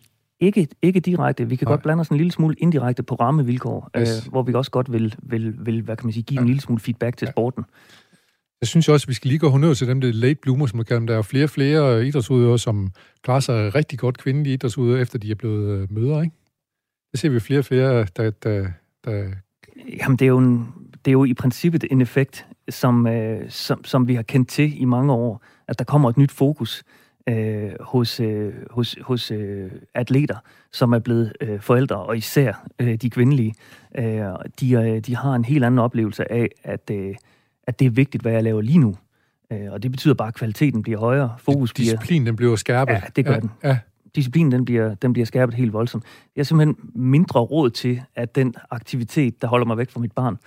Ikke, 0.44 0.68
ikke 0.82 1.00
direkte. 1.00 1.50
Vi 1.50 1.56
kan 1.56 1.66
Nej. 1.66 1.72
godt 1.72 1.84
blande 1.84 2.02
os 2.02 2.08
en 2.08 2.18
lille 2.18 2.32
smule 2.32 2.56
indirekte 2.58 3.04
på 3.04 3.16
rammevilkår, 3.16 3.90
yes. 4.00 4.26
øh, 4.26 4.32
hvor 4.32 4.44
vi 4.44 4.54
også 4.54 4.72
godt 4.72 4.92
vil, 4.92 5.16
vil, 5.24 5.56
vil 5.66 5.82
hvad 5.82 5.98
kan 5.98 6.06
man 6.06 6.14
sige, 6.14 6.24
give 6.24 6.38
ja. 6.38 6.42
en 6.42 6.48
lille 6.48 6.62
smule 6.62 6.80
feedback 6.80 7.18
til 7.18 7.26
ja. 7.26 7.32
sporten. 7.32 7.64
Jeg 8.62 8.68
synes 8.68 8.90
også, 8.90 9.06
at 9.06 9.10
vi 9.10 9.14
skal 9.14 9.28
lige 9.28 9.40
gå 9.40 9.50
honør 9.50 9.74
til 9.74 9.88
dem, 9.88 10.02
det 10.02 10.16
late 10.16 10.40
bloomer, 10.42 10.66
som 10.66 10.78
man 10.78 10.86
kalder 10.86 11.00
dem. 11.00 11.08
Der 11.08 11.18
er 11.18 11.22
flere 11.22 11.44
og 11.44 11.50
flere 11.50 12.08
idrætsudøvere, 12.08 12.60
som 12.60 12.92
klarer 13.24 13.40
sig 13.40 13.76
rigtig 13.76 14.00
godt 14.00 14.18
kvindelige 14.18 14.54
idrætsudøvere, 14.54 15.02
efter 15.02 15.20
de 15.20 15.32
er 15.32 15.36
blevet 15.36 15.82
øh, 15.82 15.92
mødre, 15.92 16.24
ikke? 16.24 16.36
Det 17.12 17.20
ser 17.20 17.30
vi 17.30 17.40
flere 17.40 17.60
og 17.60 17.66
flere, 17.66 18.08
der, 18.18 18.32
der, 18.32 18.68
der... 19.06 19.32
Jamen, 20.00 20.18
det 20.18 20.26
er, 20.26 20.30
jo 20.30 20.38
en, 20.38 20.74
det 21.06 21.12
er 21.12 21.14
jo 21.14 21.26
i 21.26 21.34
princippet 21.34 21.86
en 21.92 22.02
effekt, 22.02 22.46
som, 22.70 23.08
øh, 23.08 23.50
som, 23.50 23.86
som 23.86 24.08
vi 24.08 24.16
har 24.16 24.24
kendt 24.24 24.50
til 24.50 24.82
i 24.82 24.86
mange 24.86 25.14
år, 25.14 25.44
at 25.68 25.80
der 25.80 25.86
kommer 25.86 26.10
et 26.10 26.18
nyt 26.18 26.32
fokus 26.32 26.84
øh, 27.30 27.72
hos, 27.80 28.20
øh, 28.20 28.54
hos, 28.72 28.96
hos 29.02 29.32
øh, 29.32 29.72
atleter, 29.94 30.38
som 30.72 30.94
er 30.94 31.00
blevet 31.00 31.34
øh, 31.42 31.60
forældre, 31.60 31.96
og 31.96 32.18
især 32.18 32.66
øh, 32.80 32.96
de 32.96 33.10
kvindelige. 33.10 33.54
Øh, 33.98 34.24
de, 34.60 34.72
øh, 34.72 35.00
de 35.00 35.16
har 35.16 35.34
en 35.34 35.46
helt 35.46 35.64
anden 35.64 35.80
oplevelse 35.80 36.32
af, 36.32 36.50
at... 36.64 36.90
Øh, 36.92 37.16
at 37.68 37.80
det 37.80 37.86
er 37.86 37.90
vigtigt, 37.90 38.24
hvad 38.24 38.32
jeg 38.32 38.44
laver 38.44 38.62
lige 38.62 38.78
nu. 38.78 38.96
Øh, 39.52 39.72
og 39.72 39.84
det 39.84 39.92
betyder 39.92 40.14
bare, 40.14 40.28
at 40.28 40.34
kvaliteten 40.34 40.82
bliver 40.82 41.00
højere, 41.00 41.36
fokus 41.38 41.74
bliver... 41.74 41.92
Disciplinen 41.92 42.28
den 42.28 42.36
bliver 42.36 42.56
skærpet. 42.56 42.94
Ja, 42.94 43.02
det 43.16 43.26
gør 43.26 43.34
ja, 43.34 43.40
den. 43.40 43.52
Ja. 43.64 43.78
Disciplinen 44.16 44.52
den 44.52 44.66
bliver, 44.66 44.96
den 44.96 45.14
bliver 45.14 45.26
skærpet 45.26 45.56
helt 45.56 45.74
voldsomt. 45.74 46.04
Jeg 46.36 46.40
har 46.40 46.44
simpelthen 46.44 46.76
mindre 46.96 47.40
råd 47.40 47.70
til, 47.70 48.02
at 48.16 48.36
den 48.36 48.54
aktivitet, 48.72 49.42
der 49.42 49.48
holder 49.48 49.66
mig 49.66 49.78
væk 49.78 49.90
fra 49.90 50.00
mit 50.00 50.12
barn, 50.12 50.38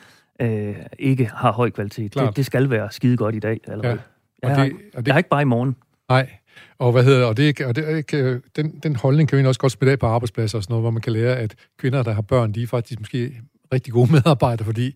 øh, 0.40 0.76
ikke 0.99 1.31
har 1.34 1.52
høj 1.52 1.70
kvalitet. 1.70 2.14
Det, 2.14 2.37
det 2.37 2.46
skal 2.46 2.70
være 2.70 2.93
skide 2.93 3.17
godt 3.17 3.34
i 3.34 3.38
dag 3.38 3.61
allerede. 3.69 4.00
Ja. 4.43 4.49
Og 4.49 4.58
jeg, 4.58 4.67
det, 4.67 4.76
og 4.94 5.00
det, 5.00 5.06
jeg 5.06 5.14
har 5.14 5.19
ikke 5.19 5.31
bare 5.31 5.43
i 5.43 5.44
morgen. 5.44 5.76
Nej, 6.08 6.31
og 6.79 6.93
hvad 6.93 7.05
hedder 7.05 7.26
og 7.26 7.37
det, 7.37 7.61
og 7.61 7.76
det, 7.76 8.14
øh, 8.14 8.41
den, 8.56 8.79
den 8.82 8.97
holdning 8.97 9.29
kan 9.29 9.38
vi 9.38 9.47
også 9.47 9.61
godt 9.61 9.73
spille 9.73 9.93
af 9.93 9.99
på 9.99 10.06
arbejdspladser 10.06 10.58
og 10.58 10.62
sådan 10.62 10.73
noget, 10.73 10.82
hvor 10.82 10.91
man 10.91 11.03
kan 11.03 11.12
lære, 11.12 11.37
at 11.37 11.55
kvinder, 11.79 12.03
der 12.03 12.12
har 12.12 12.23
børn, 12.23 12.53
de 12.53 12.62
er 12.62 12.67
faktisk 12.67 13.00
måske 13.00 13.32
rigtig 13.73 13.93
gode 13.93 14.12
medarbejdere, 14.17 14.64
fordi 14.64 14.94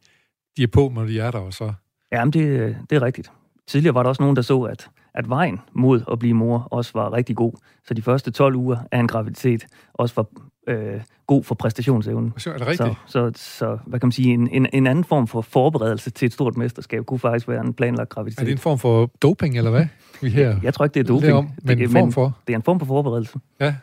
de 0.57 0.62
er 0.62 0.67
på, 0.67 0.93
når 0.95 1.05
de 1.05 1.21
er 1.21 1.31
der, 1.31 1.39
og 1.39 1.53
så 1.53 1.73
Jamen, 2.12 2.33
det, 2.33 2.77
det 2.91 2.97
er 2.97 3.03
rigtigt. 3.03 3.33
Tidligere 3.67 3.95
var 3.95 4.03
der 4.03 4.09
også 4.09 4.23
nogen, 4.23 4.37
der 4.37 4.43
så, 4.43 4.62
at, 4.62 4.89
at 5.15 5.29
vejen 5.29 5.61
mod 5.73 6.03
at 6.12 6.19
blive 6.19 6.35
mor 6.35 6.69
også 6.71 6.91
var 6.95 7.12
rigtig 7.12 7.37
god. 7.37 7.53
Så 7.85 7.95
de 7.95 8.03
første 8.03 8.31
12 8.31 8.57
uger 8.57 8.77
af 8.93 8.99
en 8.99 9.09
graviditet 9.09 9.67
også 9.95 10.15
var 10.15 10.27
øh, 10.69 11.01
god 11.27 11.45
for 11.45 11.55
præstationsevnen. 11.55 12.33
Så 12.37 12.53
er 12.53 12.59
det 12.59 12.67
rigtigt? 12.67 12.97
Så, 13.07 13.33
så, 13.33 13.33
så 13.37 13.79
hvad 13.87 14.01
kan 14.01 14.07
man 14.07 14.12
sige, 14.12 14.35
en, 14.35 14.49
en, 14.49 14.67
en 14.73 14.87
anden 14.87 15.05
form 15.05 15.27
for 15.27 15.41
forberedelse 15.41 16.11
til 16.11 16.27
et 16.27 16.33
stort 16.33 16.57
mesterskab 16.57 17.05
kunne 17.07 17.19
faktisk 17.19 17.49
være 17.49 17.61
en 17.67 17.75
planlagt 17.75 18.09
graviditet. 18.09 18.41
Er 18.41 18.45
det 18.45 18.53
en 18.53 18.59
form 18.59 18.79
for 18.79 19.11
doping, 19.23 19.57
eller 19.57 19.71
hvad? 19.71 19.87
Vi 20.23 20.29
her 20.29 20.57
jeg 20.62 20.75
tror 20.75 20.85
ikke, 20.85 20.95
det 20.95 21.01
er 21.01 21.05
doping. 21.15 21.33
Om, 21.33 21.51
men 21.62 21.79
det, 21.79 21.85
en 21.85 21.91
form 21.91 22.12
for? 22.12 22.39
Det 22.47 22.53
er 22.53 22.57
en 22.57 22.62
form 22.62 22.79
for 22.79 22.87
forberedelse. 22.87 23.39
Ja. 23.61 23.75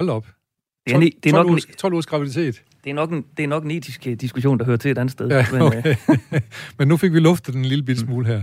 Hold 0.00 0.10
op. 0.10 0.26
12, 0.90 1.02
det 1.02 1.06
er, 1.06 1.20
det 1.22 1.28
er 1.28 1.32
12, 1.32 1.46
nok, 1.46 1.50
ugers, 1.50 1.66
12 1.78 1.92
ugers 1.92 2.06
graviditet. 2.06 2.62
Det 2.84 2.90
er, 2.90 2.94
nok 2.94 3.10
en, 3.10 3.24
det 3.36 3.42
er 3.42 3.46
nok 3.46 3.64
en 3.64 3.70
etisk 3.70 4.06
øh, 4.06 4.16
diskussion, 4.16 4.58
der 4.58 4.64
hører 4.64 4.76
til 4.76 4.90
et 4.90 4.98
andet 4.98 5.12
sted. 5.12 5.28
Ja, 5.28 5.46
okay. 5.60 5.82
men, 5.82 5.96
øh... 6.32 6.40
men 6.78 6.88
nu 6.88 6.96
fik 6.96 7.12
vi 7.12 7.20
luftet 7.20 7.54
den 7.54 7.62
en 7.62 7.68
lille 7.68 7.84
bit 7.84 8.00
mm. 8.00 8.06
smule 8.06 8.26
her. 8.26 8.42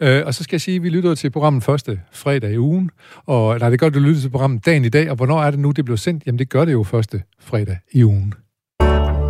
Øh, 0.00 0.22
og 0.26 0.34
så 0.34 0.44
skal 0.44 0.56
jeg 0.56 0.60
sige, 0.60 0.76
at 0.76 0.82
vi 0.82 0.88
lytter 0.88 1.14
til 1.14 1.30
programmet 1.30 1.64
første 1.64 2.00
fredag 2.12 2.52
i 2.52 2.58
ugen. 2.58 2.90
Og 3.26 3.58
nej, 3.58 3.70
det 3.70 3.80
gør, 3.80 3.86
at 3.86 3.94
du 3.94 3.98
lytter 3.98 4.20
til 4.20 4.30
programmet 4.30 4.66
dagen 4.66 4.84
i 4.84 4.88
dag. 4.88 5.10
Og 5.10 5.16
hvornår 5.16 5.42
er 5.42 5.50
det 5.50 5.60
nu, 5.60 5.70
det 5.70 5.84
bliver 5.84 5.96
sendt? 5.96 6.26
Jamen, 6.26 6.38
det 6.38 6.48
gør 6.48 6.64
det 6.64 6.72
jo 6.72 6.82
første 6.82 7.22
fredag 7.40 7.78
i 7.92 8.04
ugen. 8.04 8.34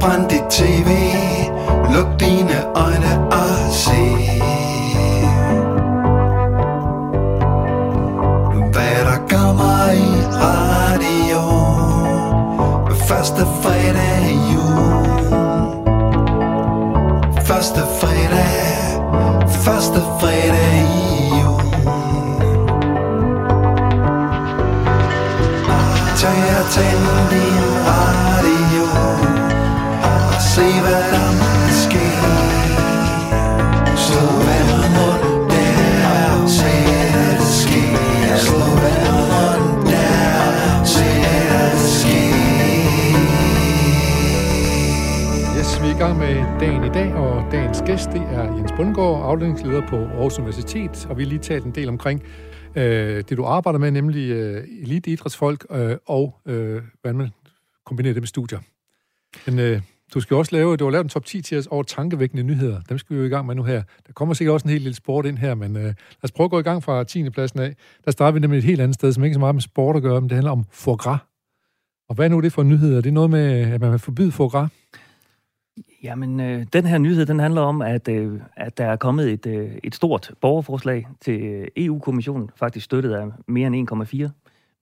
Brænd 0.00 0.30
dit 0.30 0.50
tv, 0.50 0.88
luk 1.94 2.20
dine 2.20 2.64
øjne 2.76 3.32
og 3.32 3.72
se. 3.72 4.18
Første 13.08 13.40
fredag 13.62 13.77
Første 17.58 17.80
fredag 18.00 19.48
Første 19.48 20.00
fredag 20.20 20.86
i 20.90 21.28
jul 21.40 21.62
Tag 26.16 26.40
og 26.60 26.70
tænd 26.70 27.28
gang 45.96 46.18
med 46.18 46.60
dagen 46.60 46.84
i 46.84 46.88
dag, 46.88 47.14
og 47.14 47.52
dagens 47.52 47.82
gæst, 47.86 48.10
det 48.12 48.20
er 48.20 48.56
Jens 48.56 48.72
Bundgaard, 48.76 49.22
afdelingsleder 49.22 49.86
på 49.88 49.96
Aarhus 49.96 50.38
Universitet, 50.38 51.06
og 51.10 51.18
vi 51.18 51.22
har 51.22 51.28
lige 51.28 51.38
talt 51.38 51.64
en 51.64 51.74
del 51.74 51.88
omkring 51.88 52.22
øh, 52.76 53.16
det, 53.28 53.36
du 53.36 53.44
arbejder 53.44 53.78
med, 53.78 53.90
nemlig 53.90 54.30
øh, 54.30 54.64
eliteidrætsfolk, 54.82 55.66
øh, 55.70 55.96
og 56.06 56.40
øh, 56.46 56.82
hvordan 57.00 57.16
man 57.18 57.30
kombinerer 57.86 58.14
det 58.14 58.22
med 58.22 58.28
studier. 58.28 58.58
Men 59.46 59.58
øh, 59.58 59.80
du 60.14 60.20
skal 60.20 60.36
også 60.36 60.56
lave, 60.56 60.76
du 60.76 60.84
har 60.84 60.90
lavet 60.90 61.04
en 61.04 61.08
top 61.08 61.24
10 61.24 61.42
til 61.42 61.58
os 61.58 61.66
over 61.66 61.82
tankevækkende 61.82 62.42
nyheder. 62.42 62.80
Dem 62.88 62.98
skal 62.98 63.16
vi 63.16 63.20
jo 63.20 63.26
i 63.26 63.30
gang 63.30 63.46
med 63.46 63.54
nu 63.54 63.62
her. 63.62 63.82
Der 64.06 64.12
kommer 64.12 64.34
sikkert 64.34 64.54
også 64.54 64.64
en 64.64 64.70
helt 64.70 64.82
lille 64.82 64.96
sport 64.96 65.26
ind 65.26 65.38
her, 65.38 65.54
men 65.54 65.76
øh, 65.76 65.82
lad 65.82 65.94
os 66.22 66.32
prøve 66.32 66.44
at 66.44 66.50
gå 66.50 66.58
i 66.58 66.62
gang 66.62 66.82
fra 66.82 67.04
10. 67.04 67.30
pladsen 67.30 67.60
af. 67.60 67.76
Der 68.04 68.10
starter 68.10 68.32
vi 68.32 68.40
nemlig 68.40 68.58
et 68.58 68.64
helt 68.64 68.80
andet 68.80 68.94
sted, 68.94 69.12
som 69.12 69.24
ikke 69.24 69.34
så 69.34 69.40
meget 69.40 69.54
med 69.54 69.62
sport 69.62 69.96
at 69.96 70.02
gøre, 70.02 70.20
men 70.20 70.30
det 70.30 70.36
handler 70.36 70.52
om 70.52 70.64
foie 70.70 70.96
gras. 70.96 71.20
Og 72.08 72.14
hvad 72.14 72.24
er 72.24 72.28
nu 72.28 72.40
det 72.40 72.52
for 72.52 72.62
nyheder? 72.62 72.96
Er 72.96 73.00
det 73.00 73.12
noget 73.12 73.30
med, 73.30 73.72
at 73.72 73.80
man 73.80 73.90
vil 73.90 73.98
forbyde 73.98 74.32
foie 74.32 74.48
gras? 74.48 74.70
Jamen, 76.02 76.40
øh, 76.40 76.66
den 76.72 76.86
her 76.86 76.98
nyhed, 76.98 77.26
den 77.26 77.38
handler 77.38 77.60
om, 77.60 77.82
at, 77.82 78.08
øh, 78.08 78.40
at 78.56 78.78
der 78.78 78.84
er 78.84 78.96
kommet 78.96 79.32
et, 79.32 79.46
øh, 79.46 79.70
et 79.82 79.94
stort 79.94 80.32
borgerforslag 80.40 81.08
til 81.20 81.42
øh, 81.42 81.68
EU-kommissionen, 81.76 82.50
faktisk 82.56 82.84
støttet 82.84 83.12
af 83.12 83.26
mere 83.46 83.66
end 83.66 83.90
1,4 84.26 84.28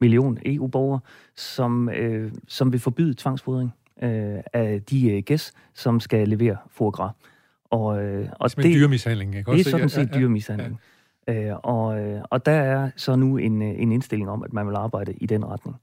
million 0.00 0.38
EU-borgere, 0.46 1.00
som, 1.36 1.88
øh, 1.88 2.32
som 2.48 2.72
vil 2.72 2.80
forbyde 2.80 3.14
tvangsfodring 3.14 3.74
øh, 4.02 4.38
af 4.52 4.82
de 4.90 5.10
øh, 5.10 5.22
gæs, 5.22 5.52
som 5.74 6.00
skal 6.00 6.28
levere 6.28 6.56
foie 6.70 6.90
gras. 6.90 7.12
Og, 7.70 8.04
øh, 8.04 8.28
og 8.32 8.50
det, 8.50 8.56
det 8.56 8.70
er 8.70 8.74
dyremishandling, 8.74 9.34
ikke? 9.34 9.52
Det 9.52 9.60
er 9.60 9.70
sådan 9.70 9.88
set 9.88 9.98
ja, 9.98 10.06
ja, 10.12 10.20
dyremishandling. 10.20 10.80
Ja. 11.28 11.34
Øh, 11.34 11.56
og, 11.62 12.00
øh, 12.00 12.20
og 12.30 12.46
der 12.46 12.52
er 12.52 12.90
så 12.96 13.16
nu 13.16 13.36
en, 13.36 13.62
øh, 13.62 13.68
en 13.68 13.92
indstilling 13.92 14.30
om, 14.30 14.42
at 14.42 14.52
man 14.52 14.66
vil 14.66 14.74
arbejde 14.74 15.12
i 15.12 15.26
den 15.26 15.44
retning. 15.44 15.76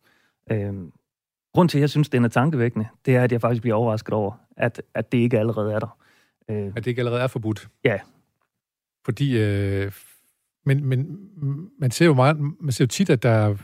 Øh, 0.51 0.73
Grunden 1.53 1.69
til, 1.69 1.77
at 1.77 1.81
jeg 1.81 1.89
synes, 1.89 2.09
den 2.09 2.23
er 2.23 2.29
tankevækkende, 2.29 2.87
det 3.05 3.15
er, 3.15 3.23
at 3.23 3.31
jeg 3.31 3.41
faktisk 3.41 3.61
bliver 3.61 3.75
overrasket 3.75 4.13
over, 4.13 4.31
at, 4.57 4.81
at 4.93 5.11
det 5.11 5.17
ikke 5.17 5.39
allerede 5.39 5.73
er 5.73 5.79
der. 5.79 5.97
Øh, 6.49 6.67
at 6.67 6.75
det 6.75 6.87
ikke 6.87 7.01
allerede 7.01 7.21
er 7.21 7.27
forbudt? 7.27 7.69
Ja. 7.83 7.99
Fordi, 9.05 9.37
øh, 9.37 9.91
men, 10.65 10.85
men 10.85 11.19
man 11.79 11.91
ser 11.91 12.05
jo 12.05 12.13
meget, 12.13 12.39
man 12.39 12.71
ser 12.71 12.85
jo 12.85 12.87
tit, 12.87 13.09
at 13.09 13.23
der 13.23 13.55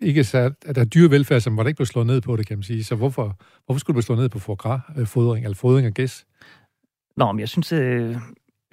ikke 0.00 0.20
er, 0.20 0.50
at 0.66 0.74
der 0.74 0.80
er 0.80 0.84
dyrevelfærd, 0.84 1.40
som 1.40 1.56
var 1.56 1.62
der 1.62 1.68
ikke 1.68 1.76
blevet 1.76 1.88
slået 1.88 2.06
ned 2.06 2.20
på 2.20 2.36
det, 2.36 2.46
kan 2.46 2.58
man 2.58 2.62
sige. 2.62 2.84
Så 2.84 2.94
hvorfor, 2.94 3.38
hvorfor 3.66 3.78
skulle 3.78 3.94
du 3.94 3.96
blive 3.96 4.02
slået 4.02 4.20
ned 4.20 4.28
på 4.28 4.38
fodring, 5.04 5.44
eller 5.44 5.56
fodring 5.56 5.86
af 5.86 5.94
gæs? 5.94 6.26
Nå, 7.16 7.32
men 7.32 7.40
jeg 7.40 7.48
synes, 7.48 7.72
øh, 7.72 8.16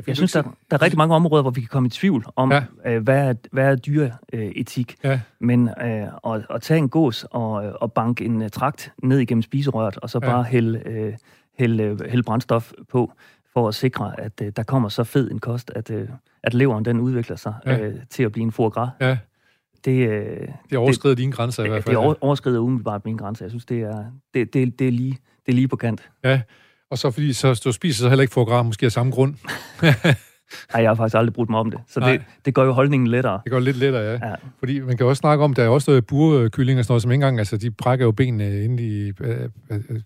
jeg 0.07 0.15
synes, 0.15 0.31
der, 0.31 0.41
der 0.41 0.77
er 0.77 0.81
rigtig 0.81 0.97
mange 0.97 1.15
områder, 1.15 1.41
hvor 1.41 1.51
vi 1.51 1.61
kan 1.61 1.67
komme 1.67 1.87
i 1.87 1.89
tvivl 1.89 2.25
om, 2.35 2.51
ja. 2.51 2.63
øh, 2.85 3.03
hvad, 3.03 3.29
er, 3.29 3.33
hvad 3.51 3.71
er 3.71 3.75
dyreetik. 3.75 4.95
Øh, 5.03 5.09
ja. 5.11 5.19
Men 5.39 5.69
øh, 5.69 6.33
at, 6.33 6.45
at 6.49 6.61
tage 6.61 6.77
en 6.77 6.89
gås 6.89 7.25
og, 7.31 7.51
og 7.53 7.93
banke 7.93 8.25
en 8.25 8.41
uh, 8.41 8.47
trakt 8.47 8.93
ned 9.03 9.19
igennem 9.19 9.41
spiserøret, 9.41 9.97
og 9.97 10.09
så 10.09 10.19
ja. 10.23 10.29
bare 10.29 10.43
hælde, 10.43 10.81
øh, 10.85 11.13
hælde, 11.59 11.97
hælde 12.09 12.23
brændstof 12.23 12.71
på, 12.89 13.13
for 13.53 13.67
at 13.67 13.75
sikre, 13.75 14.19
at 14.19 14.41
øh, 14.41 14.51
der 14.55 14.63
kommer 14.63 14.89
så 14.89 15.03
fed 15.03 15.31
en 15.31 15.39
kost, 15.39 15.71
at, 15.75 15.91
øh, 15.91 16.09
at 16.43 16.53
leveren 16.53 16.85
den 16.85 16.99
udvikler 16.99 17.35
sig 17.35 17.53
ja. 17.65 17.79
øh, 17.79 17.95
til 18.09 18.23
at 18.23 18.31
blive 18.31 18.43
en 18.43 18.51
foie 18.51 18.69
gras. 18.69 18.89
Ja. 19.01 19.17
Det, 19.85 20.09
øh, 20.09 20.47
det 20.69 20.77
overskrider 20.77 21.15
dine 21.15 21.31
grænser 21.31 21.63
i 21.63 21.67
hvert 21.67 21.83
fald. 21.83 21.97
Det 21.97 22.15
overskrider 22.21 22.59
umiddelbart 22.59 23.05
mine 23.05 23.17
grænser. 23.17 23.45
Jeg 23.45 23.51
synes, 23.51 23.65
det 23.65 23.81
er, 23.81 24.05
det, 24.33 24.53
det, 24.53 24.79
det, 24.79 24.87
er, 24.87 24.91
lige, 24.91 25.17
det 25.45 25.51
er 25.51 25.55
lige 25.55 25.67
på 25.67 25.75
kant. 25.75 26.09
Ja, 26.23 26.41
og 26.91 26.97
så 26.97 27.11
fordi 27.11 27.33
så, 27.33 27.61
du 27.65 27.71
spiser 27.71 28.01
så 28.01 28.09
heller 28.09 28.21
ikke 28.21 28.33
foie 28.33 28.63
måske 28.63 28.85
af 28.85 28.91
samme 28.91 29.11
grund. 29.11 29.33
Nej, 30.73 30.81
jeg 30.81 30.89
har 30.89 30.95
faktisk 30.95 31.15
aldrig 31.15 31.33
brudt 31.33 31.49
mig 31.49 31.59
om 31.59 31.71
det. 31.71 31.79
Så 31.87 31.99
det, 31.99 32.21
det 32.45 32.53
gør 32.53 32.63
jo 32.63 32.71
holdningen 32.71 33.07
lettere. 33.07 33.41
Det 33.43 33.51
gør 33.51 33.59
lidt 33.59 33.77
lettere, 33.77 34.03
ja. 34.03 34.27
ja. 34.27 34.35
Fordi 34.59 34.79
man 34.79 34.97
kan 34.97 35.05
også 35.05 35.19
snakke 35.19 35.43
om, 35.43 35.53
der 35.53 35.63
er 35.63 35.67
også 35.67 36.01
burkylling 36.07 36.79
og 36.79 36.85
sådan 36.85 36.91
noget, 36.91 37.01
som 37.01 37.11
ikke 37.11 37.15
engang, 37.15 37.39
altså 37.39 37.57
de 37.57 37.71
brækker 37.71 38.05
jo 38.05 38.11
benene 38.11 38.63
ind 38.63 38.79
i 38.79 39.11
øh, 39.21 39.49
øh, 39.71 40.01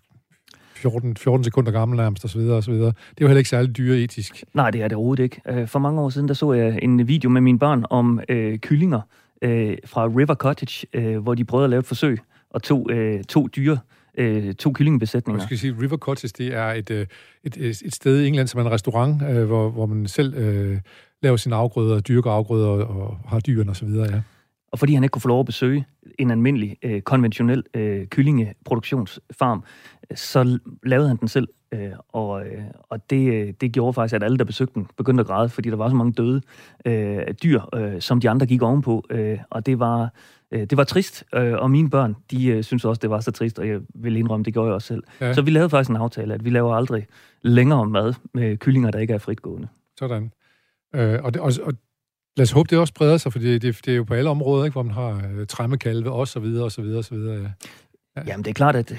14, 0.76 1.16
14 1.16 1.44
sekunder 1.44 1.72
gammel 1.72 1.96
nærmest, 1.96 2.24
og 2.24 2.30
så 2.30 2.38
videre, 2.38 2.56
og 2.56 2.62
så 2.64 2.70
videre. 2.70 2.86
Det 2.86 2.94
er 2.94 3.22
jo 3.22 3.26
heller 3.26 3.38
ikke 3.38 3.50
særlig 3.50 3.76
dyreetisk. 3.76 4.44
Nej, 4.54 4.70
det 4.70 4.82
er 4.82 4.88
det 4.88 4.96
overhovedet 4.96 5.22
ikke. 5.22 5.40
Øh, 5.48 5.68
for 5.68 5.78
mange 5.78 6.00
år 6.00 6.08
siden, 6.08 6.28
der 6.28 6.34
så 6.34 6.52
jeg 6.52 6.78
en 6.82 7.08
video 7.08 7.30
med 7.30 7.40
mine 7.40 7.58
børn 7.58 7.84
om 7.90 8.20
øh, 8.28 8.58
kyllinger 8.58 9.00
øh, 9.42 9.76
fra 9.84 10.06
River 10.06 10.34
Cottage, 10.34 10.86
øh, 10.92 11.18
hvor 11.18 11.34
de 11.34 11.44
prøvede 11.44 11.64
at 11.64 11.70
lave 11.70 11.80
et 11.80 11.86
forsøg 11.86 12.18
og 12.50 12.62
tog 12.62 12.90
øh, 12.90 13.24
to 13.24 13.48
dyre 13.56 13.78
øh, 14.16 14.54
to 14.54 14.72
kyllingebesætninger. 14.72 15.40
Jeg 15.40 15.46
skal 15.46 15.58
sige, 15.58 15.76
River 15.82 15.96
Cottage, 15.96 16.32
det 16.38 16.54
er 16.54 16.66
et, 16.66 16.90
øh, 16.90 17.06
et, 17.44 17.56
et, 17.56 17.82
et 17.82 17.94
sted 17.94 18.20
i 18.20 18.26
England, 18.26 18.48
som 18.48 18.60
er 18.60 18.64
en 18.64 18.70
restaurant, 18.70 19.22
øh, 19.22 19.44
hvor, 19.44 19.70
hvor 19.70 19.86
man 19.86 20.08
selv 20.08 20.34
øh, 20.34 20.80
laver 21.22 21.36
sine 21.36 21.54
afgrøder, 21.54 22.00
dyrker 22.00 22.30
afgrøder 22.30 22.68
og, 22.68 23.02
og 23.02 23.18
har 23.28 23.40
dyrene 23.40 23.70
osv., 23.70 23.88
ja. 23.88 24.20
Og 24.72 24.78
fordi 24.78 24.94
han 24.94 25.04
ikke 25.04 25.12
kunne 25.12 25.22
få 25.22 25.28
lov 25.28 25.40
at 25.40 25.46
besøge 25.46 25.86
en 26.18 26.30
almindelig, 26.30 26.76
øh, 26.82 27.02
konventionel 27.02 27.62
øh, 27.74 28.06
kyllingeproduktionsfarm, 28.06 29.62
så 30.14 30.58
lavede 30.82 31.08
han 31.08 31.16
den 31.16 31.28
selv. 31.28 31.48
Øh, 31.72 31.92
og 32.08 32.46
øh, 32.46 32.64
og 32.82 33.10
det, 33.10 33.32
øh, 33.32 33.54
det 33.60 33.72
gjorde 33.72 33.92
faktisk, 33.92 34.14
at 34.14 34.22
alle, 34.22 34.38
der 34.38 34.44
besøgte 34.44 34.74
den, 34.74 34.86
begyndte 34.96 35.20
at 35.20 35.26
græde, 35.26 35.48
fordi 35.48 35.70
der 35.70 35.76
var 35.76 35.88
så 35.88 35.94
mange 35.94 36.12
døde 36.12 36.42
øh, 36.84 37.34
dyr, 37.42 37.60
øh, 37.74 38.00
som 38.00 38.20
de 38.20 38.30
andre 38.30 38.46
gik 38.46 38.62
ovenpå. 38.62 39.04
Øh, 39.10 39.38
og 39.50 39.66
det 39.66 39.78
var, 39.78 40.12
øh, 40.50 40.60
det 40.60 40.76
var 40.76 40.84
trist, 40.84 41.24
øh, 41.34 41.54
og 41.54 41.70
mine 41.70 41.90
børn, 41.90 42.16
de 42.30 42.46
øh, 42.46 42.64
synes 42.64 42.84
også, 42.84 43.00
det 43.00 43.10
var 43.10 43.20
så 43.20 43.30
trist, 43.30 43.58
og 43.58 43.68
jeg 43.68 43.80
vil 43.94 44.16
indrømme, 44.16 44.44
det 44.44 44.52
gjorde 44.52 44.66
jeg 44.66 44.74
også 44.74 44.88
selv. 44.88 45.02
Ja. 45.20 45.32
Så 45.32 45.42
vi 45.42 45.50
lavede 45.50 45.70
faktisk 45.70 45.90
en 45.90 45.96
aftale, 45.96 46.34
at 46.34 46.44
vi 46.44 46.50
laver 46.50 46.74
aldrig 46.74 47.06
længere 47.42 47.86
mad 47.86 48.14
med 48.34 48.56
kyllinger, 48.56 48.90
der 48.90 48.98
ikke 48.98 49.14
er 49.14 49.18
fritgående. 49.18 49.68
Sådan. 49.98 50.32
Øh, 50.94 51.18
og, 51.22 51.34
det, 51.34 51.42
og, 51.42 51.52
og 51.62 51.72
lad 52.36 52.42
os 52.42 52.50
håbe, 52.50 52.68
det 52.70 52.78
også 52.78 52.94
breder 52.94 53.16
sig, 53.16 53.32
for 53.32 53.38
det, 53.38 53.62
det, 53.62 53.80
det 53.84 53.92
er 53.92 53.96
jo 53.96 54.04
på 54.04 54.14
alle 54.14 54.30
områder, 54.30 54.64
ikke, 54.64 54.72
hvor 54.72 54.82
man 54.82 54.94
har 54.94 55.22
øh, 55.38 55.46
træmmekalve 55.46 56.12
og 56.12 56.28
så 56.28 56.40
videre, 56.40 56.64
og 56.64 56.72
så 56.72 56.82
videre, 56.82 56.98
og 56.98 57.04
så 57.04 57.14
videre. 57.14 57.42
Ja. 57.42 57.48
Ja. 58.16 58.22
Jamen, 58.26 58.44
det 58.44 58.50
er 58.50 58.54
klart, 58.54 58.76
at 58.76 58.94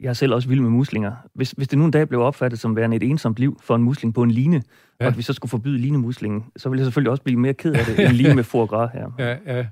jeg 0.00 0.08
er 0.08 0.12
selv 0.12 0.34
også 0.34 0.48
vild 0.48 0.60
med 0.60 0.70
muslinger. 0.70 1.12
Hvis, 1.34 1.50
hvis 1.50 1.68
det 1.68 1.78
nu 1.78 1.84
en 1.84 1.90
dag 1.90 2.08
blev 2.08 2.20
opfattet 2.20 2.60
som 2.60 2.76
værende 2.76 2.96
et 2.96 3.02
ensomt 3.02 3.38
liv 3.38 3.60
for 3.62 3.76
en 3.76 3.82
musling 3.82 4.14
på 4.14 4.22
en 4.22 4.30
line, 4.30 4.56
ja. 5.00 5.04
og 5.04 5.12
at 5.12 5.16
vi 5.16 5.22
så 5.22 5.32
skulle 5.32 5.50
forbyde 5.50 5.78
linemuslingen, 5.78 6.44
så 6.56 6.68
ville 6.68 6.80
jeg 6.80 6.86
selvfølgelig 6.86 7.10
også 7.10 7.22
blive 7.22 7.40
mere 7.40 7.54
ked 7.54 7.74
af 7.74 7.84
det, 7.84 7.98
end 8.06 8.12
lige 8.12 8.34
med 8.34 8.44
foie 8.44 8.66
gras 8.66 8.90
her. 8.92 9.10
Ja, 9.18 9.36
ja. 9.56 9.66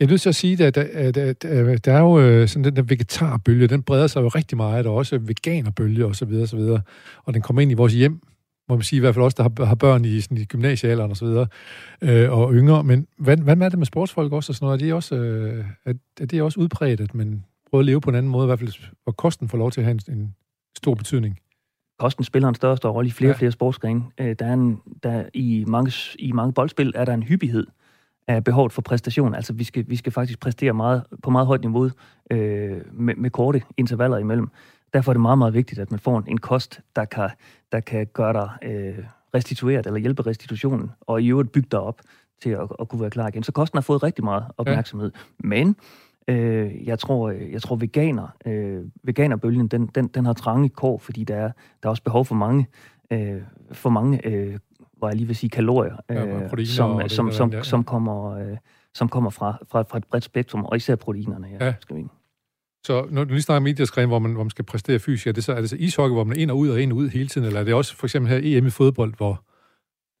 Jeg 0.00 0.06
er 0.06 0.10
nødt 0.10 0.20
til 0.20 0.28
at 0.28 0.34
sige, 0.34 0.64
at, 0.64 0.76
at, 0.76 1.16
at, 1.16 1.44
at 1.44 1.84
der 1.84 1.92
er 1.92 2.00
jo 2.00 2.20
øh, 2.20 2.48
sådan 2.48 2.64
den 2.64 2.76
der 2.76 2.82
vegetarbølge, 2.82 3.66
den 3.66 3.82
breder 3.82 4.06
sig 4.06 4.20
jo 4.20 4.28
rigtig 4.28 4.56
meget, 4.56 4.86
og 4.86 4.94
også 4.94 5.18
veganerbølge 5.18 6.06
og 6.06 6.16
så 6.16 6.24
videre, 6.24 6.42
og 6.42 6.48
så 6.48 6.56
videre. 6.56 6.80
Og 7.24 7.34
den 7.34 7.42
kommer 7.42 7.62
ind 7.62 7.70
i 7.70 7.74
vores 7.74 7.92
hjem, 7.92 8.20
må 8.68 8.76
man 8.76 8.82
sige, 8.82 8.96
i 8.96 9.00
hvert 9.00 9.14
fald 9.14 9.24
også, 9.24 9.34
der 9.36 9.42
har, 9.42 9.64
har 9.64 9.74
børn 9.74 10.04
i, 10.04 10.20
sådan, 10.20 10.36
i 10.36 10.44
gymnasiealderen 10.44 11.10
og 11.10 11.16
så 11.16 11.24
videre, 11.24 11.46
øh, 12.02 12.32
og 12.32 12.54
yngre. 12.54 12.84
Men 12.84 13.06
hvad, 13.18 13.36
hvad 13.36 13.56
er 13.56 13.68
det 13.68 13.78
med 13.78 13.86
sportsfolk 13.86 14.32
også 14.32 14.52
og 14.52 14.54
sådan 14.54 14.66
noget? 14.66 14.82
Er 14.82 14.84
det 14.84 14.94
også, 14.94 15.14
øh, 15.16 15.64
er, 15.84 15.92
er 16.20 16.26
det 16.26 16.42
også 16.42 16.60
udbredt, 16.60 17.00
at 17.00 17.14
man 17.14 17.44
prøve 17.70 17.80
at 17.80 17.86
leve 17.86 18.00
på 18.00 18.10
en 18.10 18.16
anden 18.16 18.32
måde, 18.32 18.44
i 18.44 18.46
hvert 18.46 18.58
fald 18.58 18.72
hvor 19.02 19.12
kosten 19.12 19.48
får 19.48 19.58
lov 19.58 19.70
til 19.70 19.80
at 19.80 19.84
have 19.84 19.98
en, 20.08 20.18
en 20.18 20.34
stor 20.76 20.94
betydning. 20.94 21.38
Kosten 21.98 22.24
spiller 22.24 22.48
en 22.48 22.54
større 22.54 22.72
og 22.72 22.76
større 22.76 22.92
rolle 22.92 23.08
i 23.08 23.10
flere 23.10 23.28
ja. 23.28 23.34
og 23.34 23.38
flere 23.38 23.52
sportsgrene. 23.52 24.02
Øh, 24.20 24.36
der 24.38 24.46
er 24.46 24.52
en, 24.52 24.80
der 25.02 25.24
i, 25.34 25.64
mange, 25.68 25.92
I 26.18 26.32
mange 26.32 26.52
boldspil 26.52 26.92
er 26.94 27.04
der 27.04 27.14
en 27.14 27.22
hyppighed 27.22 27.66
af 28.28 28.44
behovet 28.44 28.72
for 28.72 28.82
præstation. 28.82 29.34
Altså 29.34 29.52
vi 29.52 29.64
skal, 29.64 29.84
vi 29.88 29.96
skal 29.96 30.12
faktisk 30.12 30.40
præstere 30.40 30.72
meget, 30.72 31.04
på 31.22 31.30
meget 31.30 31.46
højt 31.46 31.60
niveau 31.60 31.90
øh, 32.30 32.80
med, 32.92 33.14
med 33.14 33.30
korte 33.30 33.62
intervaller 33.76 34.18
imellem. 34.18 34.48
Derfor 34.92 35.12
er 35.12 35.14
det 35.14 35.20
meget, 35.20 35.38
meget 35.38 35.54
vigtigt, 35.54 35.80
at 35.80 35.90
man 35.90 36.00
får 36.00 36.18
en, 36.18 36.24
en 36.28 36.38
kost, 36.38 36.80
der 36.96 37.04
kan, 37.04 37.30
der 37.72 37.80
kan 37.80 38.06
gøre 38.06 38.32
dig 38.32 38.50
øh, 38.62 39.04
restitueret 39.34 39.86
eller 39.86 40.00
hjælpe 40.00 40.26
restitutionen, 40.26 40.90
og 41.00 41.22
i 41.22 41.28
øvrigt 41.28 41.52
bygge 41.52 41.68
dig 41.70 41.80
op 41.80 42.00
til 42.42 42.50
at, 42.50 42.68
at 42.80 42.88
kunne 42.88 43.00
være 43.00 43.10
klar 43.10 43.28
igen. 43.28 43.42
Så 43.42 43.52
kosten 43.52 43.76
har 43.76 43.82
fået 43.82 44.02
rigtig 44.02 44.24
meget 44.24 44.44
opmærksomhed. 44.56 45.10
Ja. 45.14 45.48
Men 45.48 45.76
Øh, 46.30 46.86
jeg 46.86 46.98
tror, 46.98 47.30
jeg 47.30 47.62
tror 47.62 47.76
veganer, 47.76 48.28
øh, 48.46 48.84
veganerbølgen, 49.02 49.68
den, 49.68 49.86
den, 49.86 50.08
den 50.08 50.26
har 50.26 50.32
trange 50.32 50.68
kår, 50.68 50.98
fordi 50.98 51.24
der 51.24 51.36
er, 51.36 51.52
der 51.82 51.88
er 51.88 51.90
også 51.90 52.02
behov 52.02 52.24
for 52.24 52.34
mange, 52.34 52.66
øh, 53.12 53.42
for 53.72 53.90
mange 53.90 54.26
øh, 54.26 54.58
hvor 55.00 55.08
jeg 55.08 55.16
lige 55.16 55.26
vil 55.26 55.36
sige 55.36 55.50
kalorier, 55.50 55.96
øh, 56.10 56.16
ja, 56.16 56.64
som, 56.64 57.08
som, 57.08 57.32
som, 57.32 57.52
ja. 57.52 57.62
som, 57.62 57.84
kommer, 57.84 58.30
øh, 58.30 58.56
som 58.94 59.08
kommer 59.08 59.30
fra, 59.30 59.58
fra, 59.70 59.82
fra 59.82 59.98
et 59.98 60.04
bredt 60.04 60.24
spektrum, 60.24 60.64
og 60.64 60.76
især 60.76 60.96
proteinerne. 60.96 61.48
Ja, 61.60 61.66
ja. 61.66 61.74
Skal 61.80 61.96
vi. 61.96 62.06
Så 62.86 63.06
når 63.10 63.24
du 63.24 63.30
lige 63.30 63.42
snakker 63.42 63.60
om 63.60 63.66
idrætsgren, 63.66 64.08
hvor 64.08 64.18
man, 64.18 64.32
hvor 64.32 64.42
man 64.42 64.50
skal 64.50 64.64
præstere 64.64 64.98
fysisk, 64.98 65.26
er 65.26 65.32
det, 65.32 65.44
så, 65.44 65.52
er 65.52 65.60
det 65.60 65.70
så 65.70 65.76
ishockey, 65.76 66.14
hvor 66.14 66.24
man 66.24 66.36
er 66.36 66.40
ind 66.40 66.50
og 66.50 66.58
ud 66.58 66.68
og 66.68 66.80
ind 66.80 66.92
og 66.92 66.98
ud 66.98 67.08
hele 67.08 67.28
tiden, 67.28 67.46
eller 67.46 67.60
er 67.60 67.64
det 67.64 67.74
også 67.74 67.96
for 67.96 68.06
eksempel 68.06 68.32
her 68.32 68.58
EM 68.58 68.66
i 68.66 68.70
fodbold, 68.70 69.14
hvor 69.16 69.44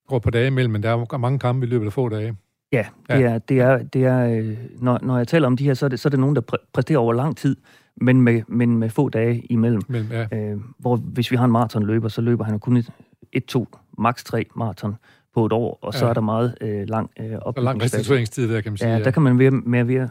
går 0.08 0.18
på 0.18 0.30
dage 0.30 0.46
imellem, 0.46 0.72
men 0.72 0.82
der 0.82 0.90
er 0.90 1.16
mange 1.16 1.38
kampe 1.38 1.66
i 1.66 1.68
løbet 1.68 1.86
af 1.86 1.92
få 1.92 2.08
dage? 2.08 2.36
Ja, 2.72 2.86
det 3.08 3.20
ja. 3.20 3.20
er, 3.20 3.38
det 3.38 3.60
er, 3.60 3.82
det 3.82 4.04
er 4.04 4.26
øh, 4.26 4.56
når, 4.78 4.98
når 5.02 5.16
jeg 5.16 5.28
taler 5.28 5.46
om 5.46 5.56
de 5.56 5.64
her, 5.64 5.74
så 5.74 5.84
er 5.84 5.88
det, 5.88 6.00
så 6.00 6.08
er 6.08 6.10
det 6.10 6.20
nogen, 6.20 6.36
der 6.36 6.42
præ- 6.52 6.70
præsterer 6.72 6.98
over 6.98 7.12
lang 7.12 7.36
tid, 7.36 7.56
men 7.96 8.22
med, 8.22 8.42
men 8.48 8.78
med 8.78 8.90
få 8.90 9.08
dage 9.08 9.40
imellem. 9.40 9.82
Mellem, 9.88 10.10
ja. 10.10 10.26
øh, 10.32 10.60
hvor 10.78 10.96
hvis 10.96 11.30
vi 11.30 11.36
har 11.36 11.44
en 11.44 11.50
maratonløber, 11.50 12.08
så 12.08 12.20
løber 12.20 12.44
han 12.44 12.58
kun 12.58 12.76
et, 12.76 12.92
et 13.32 13.44
to, 13.44 13.68
maks 13.98 14.24
tre 14.24 14.46
maraton 14.56 14.96
på 15.34 15.46
et 15.46 15.52
år, 15.52 15.78
og 15.82 15.92
ja. 15.92 15.98
så 15.98 16.06
er 16.06 16.14
der 16.14 16.20
meget 16.20 16.54
øh, 16.60 16.88
lang 16.88 17.10
øh, 17.20 17.38
op. 17.42 17.58
lang 17.58 17.82
restitueringstid 17.82 18.54
der, 18.54 18.60
kan 18.60 18.72
man 18.72 18.76
sige. 18.76 18.88
Ja, 18.88 18.96
ja. 18.96 19.04
der 19.04 19.10
kan 19.10 19.22
man 19.22 19.38
være, 19.38 19.50
mere, 19.50 19.88
være, 19.88 20.08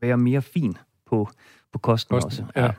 være 0.00 0.16
mere 0.16 0.42
fin 0.42 0.76
på, 1.06 1.28
på 1.72 1.78
kosten, 1.78 2.14
kosten 2.14 2.26
også. 2.26 2.44
Ja. 2.56 2.64
Ja. 2.64 2.70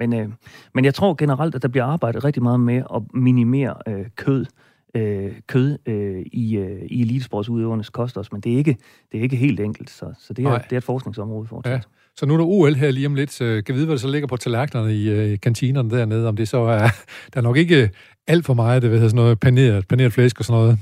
Men, 0.00 0.12
øh, 0.14 0.28
men 0.74 0.84
jeg 0.84 0.94
tror 0.94 1.14
generelt, 1.14 1.54
at 1.54 1.62
der 1.62 1.68
bliver 1.68 1.84
arbejdet 1.84 2.24
rigtig 2.24 2.42
meget 2.42 2.60
med 2.60 2.82
at 2.94 3.02
minimere 3.14 3.74
øh, 3.86 4.06
kød, 4.16 4.46
øh, 4.94 5.32
kød 5.46 5.78
øh, 5.86 6.22
i, 6.32 6.56
øh, 6.56 6.82
i 6.86 7.02
elitesportsudøvernes 7.02 7.90
kost 7.90 8.16
også, 8.16 8.28
men 8.32 8.40
det 8.40 8.52
er 8.52 8.56
ikke, 8.56 8.76
det 9.12 9.18
er 9.18 9.22
ikke 9.22 9.36
helt 9.36 9.60
enkelt, 9.60 9.90
så, 9.90 10.12
så 10.18 10.32
det, 10.32 10.44
er, 10.44 10.58
det 10.58 10.72
er 10.72 10.76
et 10.76 10.84
forskningsområde 10.84 11.46
fortsat. 11.46 11.72
Ja. 11.72 11.80
Så 12.16 12.26
nu 12.26 12.34
er 12.34 12.38
der 12.38 12.44
OL 12.44 12.74
her 12.74 12.90
lige 12.90 13.06
om 13.06 13.14
lidt. 13.14 13.32
Så 13.32 13.62
kan 13.66 13.74
vide, 13.74 13.86
hvad 13.86 13.96
der 13.96 14.00
så 14.00 14.08
ligger 14.08 14.28
på 14.28 14.36
tallerkenerne 14.36 14.94
i 14.94 15.10
øh, 15.10 15.38
kantinerne 15.40 15.90
dernede, 15.90 16.28
om 16.28 16.36
det 16.36 16.48
så 16.48 16.58
er... 16.58 16.88
Der 17.34 17.40
er 17.40 17.40
nok 17.40 17.56
ikke 17.56 17.90
alt 18.26 18.44
for 18.44 18.54
meget, 18.54 18.82
det 18.82 18.90
ved 18.90 19.00
sådan 19.00 19.16
noget 19.16 19.40
paneret, 19.40 19.88
paneret 19.88 20.12
flæsk 20.12 20.38
og 20.38 20.44
sådan 20.44 20.60
noget. 20.60 20.78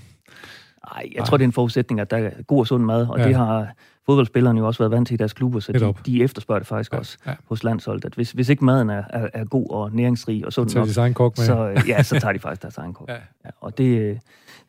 Nej, 0.95 1.09
jeg 1.13 1.19
Ej. 1.19 1.27
tror, 1.27 1.37
det 1.37 1.45
er 1.45 1.49
en 1.49 1.53
forudsætning, 1.53 2.01
at 2.01 2.11
der 2.11 2.17
er 2.17 2.43
god 2.43 2.59
og 2.59 2.67
sund 2.67 2.85
mad, 2.85 3.07
og 3.07 3.19
ja. 3.19 3.29
det 3.29 3.35
har 3.35 3.75
fodboldspillerne 4.07 4.59
jo 4.59 4.67
også 4.67 4.79
været 4.79 4.91
vant 4.91 5.09
til 5.09 5.15
i 5.15 5.17
deres 5.17 5.33
klubber, 5.33 5.61
så 5.61 5.73
de, 5.73 5.95
de 6.07 6.23
efterspørger 6.23 6.59
det 6.59 6.69
faktisk 6.69 6.93
ja. 6.93 6.99
også 6.99 7.19
ja. 7.27 7.35
hos 7.49 7.65
landsholdet. 7.65 8.05
At 8.05 8.15
hvis, 8.15 8.33
hvis 8.33 8.49
ikke 8.49 8.65
maden 8.65 8.91
er, 8.91 9.05
er, 9.11 9.29
er 9.35 9.45
god 9.45 9.71
og 9.71 9.93
næringsrig 9.93 10.47
og 10.47 10.53
sund 10.53 10.69
så 10.69 11.05
nok, 11.07 11.15
kok 11.15 11.39
med. 11.39 11.47
Så, 11.47 11.69
øh, 11.69 11.89
ja, 11.89 12.03
så 12.03 12.21
tager 12.21 12.33
de 12.33 12.39
faktisk 12.39 12.63
deres 12.63 12.79
egen 12.79 12.93
kok. 12.93 13.09
Ja. 13.09 13.15
Ja, 13.15 13.51
og 13.61 13.79
det, 13.79 14.21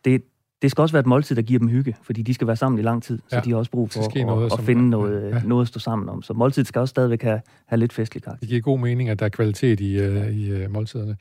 det, 0.05 0.23
det 0.61 0.71
skal 0.71 0.81
også 0.81 0.93
være 0.93 0.99
et 0.99 1.05
måltid, 1.05 1.35
der 1.35 1.41
giver 1.41 1.59
dem 1.59 1.67
hygge, 1.67 1.95
fordi 2.01 2.21
de 2.21 2.33
skal 2.33 2.47
være 2.47 2.55
sammen 2.55 2.79
i 2.79 2.81
lang 2.81 3.03
tid, 3.03 3.19
så 3.27 3.35
ja. 3.35 3.41
de 3.41 3.49
har 3.49 3.57
også 3.57 3.71
brug 3.71 3.89
for 3.89 4.01
at, 4.01 4.25
noget, 4.25 4.45
at, 4.45 4.59
at 4.59 4.65
finde 4.65 4.89
noget, 4.89 5.31
ja. 5.31 5.41
noget 5.45 5.61
at 5.61 5.67
stå 5.67 5.79
sammen 5.79 6.09
om. 6.09 6.21
Så 6.21 6.33
måltid 6.33 6.65
skal 6.65 6.79
også 6.79 6.89
stadigvæk 6.89 7.23
have, 7.23 7.41
have 7.65 7.79
lidt 7.79 7.93
festlig 7.93 8.23
karakter. 8.23 8.39
Det 8.39 8.49
giver 8.49 8.61
god 8.61 8.79
mening, 8.79 9.09
at 9.09 9.19
der 9.19 9.25
er 9.25 9.29
kvalitet 9.29 9.79
i, 9.79 10.07
uh, 10.07 10.29
i 10.29 10.63
uh, 10.63 10.71
måltiderne. 10.71 11.17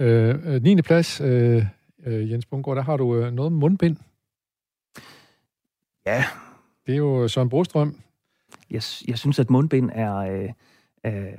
Øh, 0.00 0.62
9. 0.62 0.82
plads, 0.82 1.20
øh, 1.20 1.66
øh, 2.06 2.30
Jens 2.30 2.46
Bungård, 2.46 2.76
der 2.76 2.82
har 2.82 2.96
du 2.96 3.16
øh, 3.16 3.32
noget 3.32 3.52
mundbind. 3.52 3.96
Ja. 6.06 6.24
Det 6.86 6.92
er 6.92 6.98
jo 6.98 7.28
Søren 7.28 7.48
Brostrøm. 7.48 7.96
Jeg, 8.70 8.82
jeg 9.08 9.18
synes, 9.18 9.38
at 9.38 9.50
mundbind 9.50 9.90
er... 9.92 10.16
Øh, 10.16 10.50
øh, 11.06 11.32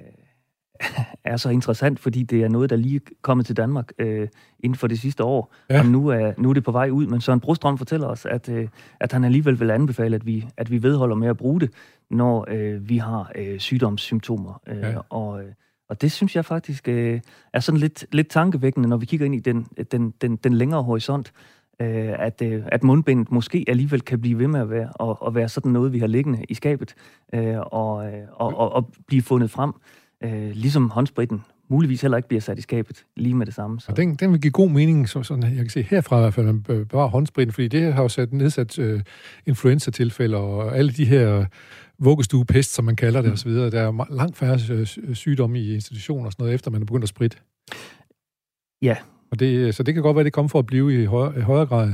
er 1.23 1.37
så 1.37 1.49
interessant, 1.49 1.99
fordi 1.99 2.23
det 2.23 2.43
er 2.43 2.47
noget, 2.47 2.69
der 2.69 2.75
lige 2.75 2.95
er 2.95 2.99
kommet 3.21 3.45
til 3.45 3.57
Danmark 3.57 3.91
øh, 3.99 4.27
inden 4.59 4.77
for 4.77 4.87
det 4.87 4.99
sidste 4.99 5.23
år, 5.23 5.53
ja. 5.69 5.79
og 5.79 5.85
nu 5.85 6.07
er, 6.07 6.33
nu 6.37 6.49
er 6.49 6.53
det 6.53 6.63
på 6.63 6.71
vej 6.71 6.89
ud. 6.89 7.07
Men 7.07 7.21
Søren 7.21 7.39
Brostrøm 7.39 7.77
fortæller 7.77 8.07
os, 8.07 8.25
at, 8.25 8.49
øh, 8.49 8.67
at 8.99 9.11
han 9.11 9.23
alligevel 9.23 9.59
vil 9.59 9.71
anbefale, 9.71 10.15
at 10.15 10.25
vi, 10.25 10.47
at 10.57 10.71
vi 10.71 10.83
vedholder 10.83 11.15
med 11.15 11.27
at 11.27 11.37
bruge 11.37 11.61
det, 11.61 11.71
når 12.09 12.45
øh, 12.47 12.89
vi 12.89 12.97
har 12.97 13.31
øh, 13.35 13.59
sygdomssymptomer. 13.59 14.61
Øh, 14.67 14.77
ja. 14.77 14.97
og, 15.09 15.43
øh, 15.43 15.51
og 15.89 16.01
det 16.01 16.11
synes 16.11 16.35
jeg 16.35 16.45
faktisk 16.45 16.87
øh, 16.87 17.21
er 17.53 17.59
sådan 17.59 17.79
lidt, 17.79 18.05
lidt 18.11 18.29
tankevækkende, 18.29 18.89
når 18.89 18.97
vi 18.97 19.05
kigger 19.05 19.25
ind 19.25 19.35
i 19.35 19.39
den, 19.39 19.67
den, 19.91 20.13
den, 20.21 20.35
den 20.35 20.53
længere 20.53 20.83
horisont, 20.83 21.33
øh, 21.81 22.13
at, 22.19 22.41
øh, 22.41 22.63
at 22.67 22.83
mundbindet 22.83 23.31
måske 23.31 23.65
alligevel 23.67 24.01
kan 24.01 24.21
blive 24.21 24.39
ved 24.39 24.47
med 24.47 24.59
at 24.59 24.69
være, 24.69 24.89
og, 24.93 25.21
og 25.21 25.35
være 25.35 25.49
sådan 25.49 25.71
noget, 25.71 25.93
vi 25.93 25.99
har 25.99 26.07
liggende 26.07 26.45
i 26.49 26.53
skabet, 26.53 26.95
øh, 27.33 27.57
og, 27.59 28.05
øh, 28.05 28.23
og, 28.31 28.57
og, 28.57 28.73
og 28.73 28.93
blive 29.07 29.21
fundet 29.21 29.51
frem 29.51 29.73
øh, 30.23 30.51
ligesom 30.51 30.89
håndspritten 30.89 31.41
muligvis 31.67 32.01
heller 32.01 32.17
ikke 32.17 32.27
bliver 32.27 32.41
sat 32.41 32.59
i 32.59 32.61
skabet 32.61 33.05
lige 33.15 33.35
med 33.35 33.45
det 33.45 33.53
samme. 33.53 33.79
Så. 33.79 33.91
Og 33.91 33.97
den, 33.97 34.15
den 34.15 34.31
vil 34.31 34.41
give 34.41 34.51
god 34.51 34.69
mening, 34.69 35.09
så 35.09 35.23
sådan, 35.23 35.43
jeg 35.43 35.55
kan 35.55 35.69
se 35.69 35.81
herfra 35.81 36.17
i 36.17 36.21
hvert 36.21 36.33
fald, 36.33 36.45
man 36.45 36.61
bevarer 36.63 37.07
håndspritten, 37.07 37.53
fordi 37.53 37.67
det 37.67 37.93
har 37.93 38.01
jo 38.01 38.09
sat 38.09 38.33
nedsat 38.33 38.79
øh, 38.79 39.01
influenza-tilfælde 39.45 40.37
og 40.37 40.77
alle 40.77 40.91
de 40.91 41.05
her 41.05 41.45
vuggestuepest, 41.99 42.73
som 42.73 42.85
man 42.85 42.95
kalder 42.95 43.21
det 43.21 43.29
mm. 43.29 43.33
osv. 43.33 43.51
Der 43.51 43.81
er 43.81 44.15
langt 44.15 44.37
færre 44.37 44.59
øh, 44.71 45.15
sygdomme 45.15 45.59
i 45.59 45.73
institutioner 45.73 46.25
og 46.25 46.31
sådan 46.31 46.43
noget, 46.43 46.55
efter 46.55 46.71
man 46.71 46.81
er 46.81 46.85
begyndt 46.85 47.03
at 47.03 47.09
spritte. 47.09 47.37
Ja. 48.81 48.95
Og 49.35 49.39
det, 49.39 49.75
så 49.75 49.83
det 49.83 49.93
kan 49.93 50.03
godt 50.03 50.15
være, 50.15 50.23
det 50.23 50.33
kommer 50.33 50.49
for 50.49 50.59
at 50.59 50.65
blive 50.65 51.03
i 51.03 51.05
højere, 51.05 51.37
i 51.37 51.41
højere 51.41 51.65
grad. 51.65 51.93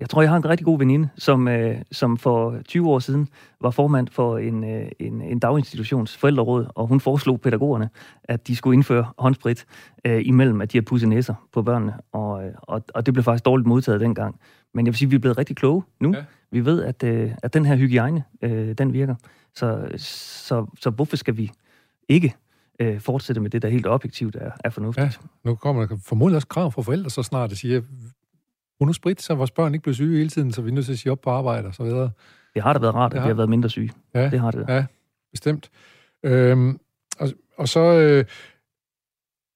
Jeg 0.00 0.08
tror, 0.10 0.22
jeg 0.22 0.30
har 0.30 0.36
en 0.36 0.48
rigtig 0.48 0.64
god 0.64 0.78
veninde, 0.78 1.08
som, 1.16 1.48
øh, 1.48 1.76
som 1.92 2.18
for 2.18 2.58
20 2.68 2.90
år 2.90 2.98
siden 2.98 3.28
var 3.60 3.70
formand 3.70 4.08
for 4.08 4.38
en, 4.38 4.64
øh, 4.64 4.86
en, 5.00 5.20
en 5.20 5.38
daginstitutions 5.38 6.16
forældreråd, 6.16 6.66
og 6.74 6.86
hun 6.86 7.00
foreslog 7.00 7.40
pædagogerne, 7.40 7.88
at 8.24 8.48
de 8.48 8.56
skulle 8.56 8.74
indføre 8.74 9.06
håndsprit 9.18 9.64
øh, 10.04 10.22
imellem, 10.24 10.60
at 10.60 10.72
de 10.72 10.78
har 10.78 10.82
pudset 10.82 11.08
næser 11.08 11.34
på 11.52 11.62
børnene, 11.62 11.94
og, 12.12 12.44
øh, 12.44 12.52
og, 12.62 12.82
og 12.94 13.06
det 13.06 13.14
blev 13.14 13.24
faktisk 13.24 13.44
dårligt 13.44 13.68
modtaget 13.68 14.00
dengang. 14.00 14.40
Men 14.74 14.86
jeg 14.86 14.92
vil 14.92 14.98
sige, 14.98 15.06
at 15.06 15.10
vi 15.10 15.16
er 15.16 15.20
blevet 15.20 15.38
rigtig 15.38 15.56
kloge 15.56 15.82
nu. 16.00 16.14
Ja. 16.14 16.24
Vi 16.50 16.64
ved, 16.64 16.82
at, 16.82 17.02
øh, 17.02 17.32
at 17.42 17.54
den 17.54 17.66
her 17.66 17.76
hygiejne, 17.76 18.24
øh, 18.42 18.74
den 18.78 18.92
virker. 18.92 19.14
Så, 19.54 19.88
så, 19.96 20.66
så 20.80 20.90
hvorfor 20.90 21.16
skal 21.16 21.36
vi 21.36 21.50
ikke 22.08 22.34
øh, 22.80 23.00
fortsætte 23.00 23.40
med 23.40 23.50
det, 23.50 23.62
der 23.62 23.68
helt 23.68 23.86
objektivt 23.86 24.36
er, 24.36 24.50
er 24.64 24.70
fornuftigt? 24.70 25.04
Ja, 25.04 25.10
nu 25.44 25.54
kommer 25.54 25.86
der 25.86 25.96
formodentlig 26.04 26.36
også 26.36 26.48
krav 26.48 26.72
fra 26.72 26.82
forældre 26.82 27.10
så 27.10 27.22
snart, 27.22 27.50
der 27.50 27.56
siger, 27.56 27.82
nu 28.80 28.92
sprit, 28.92 29.22
så 29.22 29.34
vores 29.34 29.50
børn 29.50 29.74
ikke 29.74 29.82
bliver 29.82 29.94
syge 29.94 30.16
hele 30.16 30.30
tiden, 30.30 30.52
så 30.52 30.62
vi 30.62 30.70
er 30.70 30.74
nødt 30.74 30.84
til 30.84 30.92
at 30.92 30.98
sige 30.98 31.12
op 31.12 31.20
på 31.20 31.30
arbejde 31.30 31.68
og 31.68 31.74
så 31.74 31.84
videre. 31.84 32.10
Det 32.54 32.62
har 32.62 32.72
da 32.72 32.78
været 32.78 32.94
rart, 32.94 33.12
at 33.12 33.18
ja. 33.18 33.22
de 33.22 33.28
har 33.28 33.34
været 33.34 33.50
mindre 33.50 33.70
syge. 33.70 33.92
Ja, 34.14 34.30
det 34.30 34.40
har 34.40 34.50
det. 34.50 34.64
Ja, 34.68 34.84
bestemt. 35.30 35.70
Øhm, 36.22 36.78
og, 37.20 37.28
og 37.56 37.68
så... 37.68 37.80
Øh, 37.80 38.24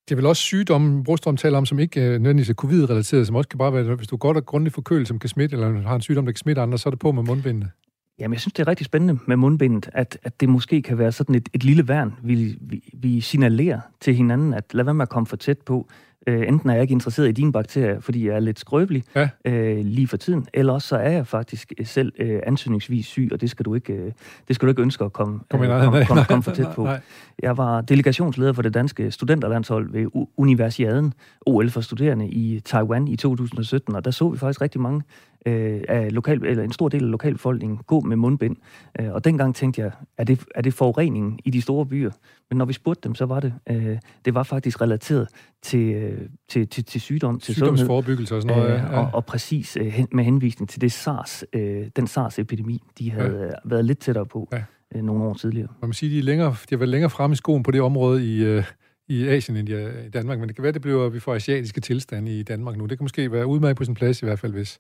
det 0.09 0.15
er 0.15 0.17
vel 0.17 0.27
også 0.27 0.43
sygdomme, 0.43 1.05
Brostrøm 1.05 1.37
taler 1.37 1.59
om, 1.59 1.67
som 1.67 1.79
ikke 1.79 2.01
øh, 2.01 2.11
nødvendigvis 2.11 2.51
er 2.51 2.55
covid-relateret, 2.55 3.27
som 3.27 3.37
også 3.37 3.49
kan 3.49 3.59
bare 3.59 3.73
være, 3.73 3.95
hvis 3.95 4.09
du 4.09 4.15
er 4.17 4.19
godt 4.19 4.37
og 4.37 4.47
grundigt 4.47 4.75
forkølet, 4.75 5.09
som 5.09 5.19
kan 5.19 5.29
smitte, 5.29 5.55
eller 5.55 5.83
har 5.83 5.95
en 5.95 6.01
sygdom, 6.01 6.25
der 6.25 6.33
kan 6.33 6.39
smitte 6.39 6.63
andre, 6.63 6.79
så 6.79 6.89
er 6.89 6.91
det 6.91 6.99
på 6.99 7.13
med 7.13 7.23
mundbindene. 7.23 7.71
Jamen, 8.19 8.33
jeg 8.33 8.41
synes, 8.41 8.53
det 8.53 8.63
er 8.63 8.69
rigtig 8.69 8.87
spændende 8.87 9.19
med 9.27 9.37
mundbindet, 9.37 9.89
at, 9.93 10.19
at 10.23 10.41
det 10.41 10.49
måske 10.49 10.83
kan 10.83 10.99
være 10.99 11.13
sådan 11.13 11.35
et, 11.35 11.49
et 11.53 11.65
lille 11.65 11.89
værn, 11.89 12.15
vi, 12.23 12.59
vi, 12.61 12.91
vi 12.93 13.21
signalerer 13.21 13.81
til 14.01 14.15
hinanden, 14.15 14.55
at 14.55 14.65
lad 14.75 14.85
være 14.85 14.95
med 14.95 15.03
at 15.03 15.09
komme 15.09 15.27
for 15.27 15.37
tæt 15.37 15.59
på. 15.59 15.89
Øh, 16.27 16.49
enten 16.49 16.71
er 16.71 16.75
jeg 16.75 16.83
ikke 16.83 16.93
interesseret 16.93 17.29
i 17.29 17.33
dine 17.33 17.53
bakterier, 17.53 18.01
fordi 18.01 18.27
jeg 18.27 18.35
er 18.37 18.41
lidt 18.41 18.59
skrøbelig 18.59 19.05
ja. 19.15 19.29
øh, 19.45 19.85
lige 19.85 20.09
for 20.09 20.17
tiden, 20.17 20.47
eller 20.55 20.73
også 20.73 20.89
så 20.89 20.97
er 20.97 21.11
jeg 21.11 21.27
faktisk 21.27 21.73
selv 21.85 22.13
øh, 22.19 22.41
ansøgningsvis 22.47 23.07
syg, 23.07 23.29
og 23.33 23.41
det 23.41 23.51
skal 23.51 23.65
du 23.65 23.75
ikke, 23.75 23.93
øh, 23.93 24.13
det 24.49 24.57
skal 24.57 24.67
du 24.67 24.71
ikke 24.71 24.83
ønske 24.83 25.05
at 25.05 25.13
komme, 25.13 25.41
kom 25.51 25.63
øh, 25.63 25.83
komme, 25.83 26.05
komme, 26.05 26.25
komme 26.25 26.43
for 26.43 26.51
tæt 26.51 26.67
på. 26.75 26.85
Nej. 26.85 27.01
Jeg 27.43 27.57
var 27.57 27.81
delegationsleder 27.81 28.53
for 28.53 28.63
det 28.63 28.75
danske 28.75 29.11
studenterlandshold 29.11 29.93
ved 29.93 30.07
Universiaden, 30.37 31.15
OL 31.47 31.71
for 31.71 31.81
studerende 31.81 32.29
i 32.29 32.61
Taiwan 32.61 33.09
i 33.09 33.17
2017, 33.17 33.95
og 33.95 34.05
der 34.05 34.11
så 34.11 34.29
vi 34.29 34.39
faktisk 34.39 34.61
rigtig 34.61 34.81
mange 34.81 35.03
øh, 35.47 35.81
af 35.89 36.13
lokal, 36.13 36.45
eller 36.45 36.65
en 36.65 36.73
stor 36.73 36.89
del 36.89 37.05
af 37.05 37.11
lokalbefolkningen 37.11 37.79
gå 37.87 38.01
med 38.01 38.17
mundbind. 38.17 38.57
Øh, 39.01 39.13
og 39.13 39.25
dengang 39.25 39.55
tænkte 39.55 39.81
jeg, 39.81 39.91
er 40.19 40.25
det, 40.25 40.45
er 40.55 40.63
det 40.63 40.75
forureningen 40.75 41.39
i 41.45 41.51
de 41.51 41.63
store 41.63 41.87
byer? 41.87 42.11
Men 42.51 42.59
når 42.59 42.65
vi 42.65 42.73
spurgte 42.73 43.01
dem, 43.09 43.15
så 43.15 43.27
var 43.27 43.41
det, 43.41 43.55
øh, 43.71 43.99
det 44.25 44.35
var 44.35 44.43
faktisk 44.43 44.81
relateret 44.81 45.29
til, 45.63 45.95
øh, 45.95 46.21
til, 46.49 46.69
til, 46.69 46.85
til 46.85 47.01
sygdom, 47.01 47.41
til 47.41 47.55
Sygdomsforebyggelse 47.55 48.37
og 48.37 48.43
sådan 48.43 48.57
noget. 48.57 48.73
Øh, 48.73 48.79
ja. 48.79 48.99
og, 48.99 49.11
og 49.13 49.25
præcis 49.25 49.77
øh, 49.81 50.05
med 50.13 50.25
henvisning 50.25 50.69
til 50.69 50.81
det 50.81 50.93
SARS, 50.93 51.45
øh, 51.53 51.87
den 51.97 52.07
SARS-epidemi, 52.07 52.83
de 52.99 53.11
havde 53.11 53.43
ja. 53.43 53.69
været 53.69 53.85
lidt 53.85 53.99
tættere 53.99 54.27
på 54.27 54.49
ja. 54.53 54.63
Øh, 54.95 55.03
nogle 55.03 55.25
år 55.25 55.35
tidligere. 55.35 55.69
Man 55.81 55.89
må 55.89 55.93
sige, 55.93 56.13
de 56.13 56.19
er, 56.19 56.23
længere, 56.23 56.51
de 56.51 56.71
har 56.71 56.77
været 56.77 56.89
længere 56.89 57.11
fremme 57.11 57.35
i 57.35 57.37
skoen 57.37 57.63
på 57.63 57.71
det 57.71 57.81
område 57.81 58.35
i... 58.35 58.45
Øh 58.45 58.65
i 59.09 59.29
Asien 59.29 59.57
end 59.57 59.69
i 59.69 60.09
Danmark, 60.09 60.39
men 60.39 60.49
det 60.49 60.57
kan 60.57 60.63
være, 60.63 60.73
det 60.73 60.83
bliver, 60.83 61.09
vi 61.09 61.21
får 61.21 61.35
asiatiske 61.35 61.81
tilstande 61.81 62.39
i 62.39 62.43
Danmark 62.43 62.77
nu. 62.77 62.87
Det 62.87 62.99
kan 62.99 63.05
måske 63.05 63.33
være 63.33 63.47
udmærket 63.47 63.77
på 63.77 63.85
sin 63.85 63.95
plads 63.95 64.23
i 64.23 64.25
hvert 64.25 64.39
fald, 64.39 64.53
hvis, 64.53 64.79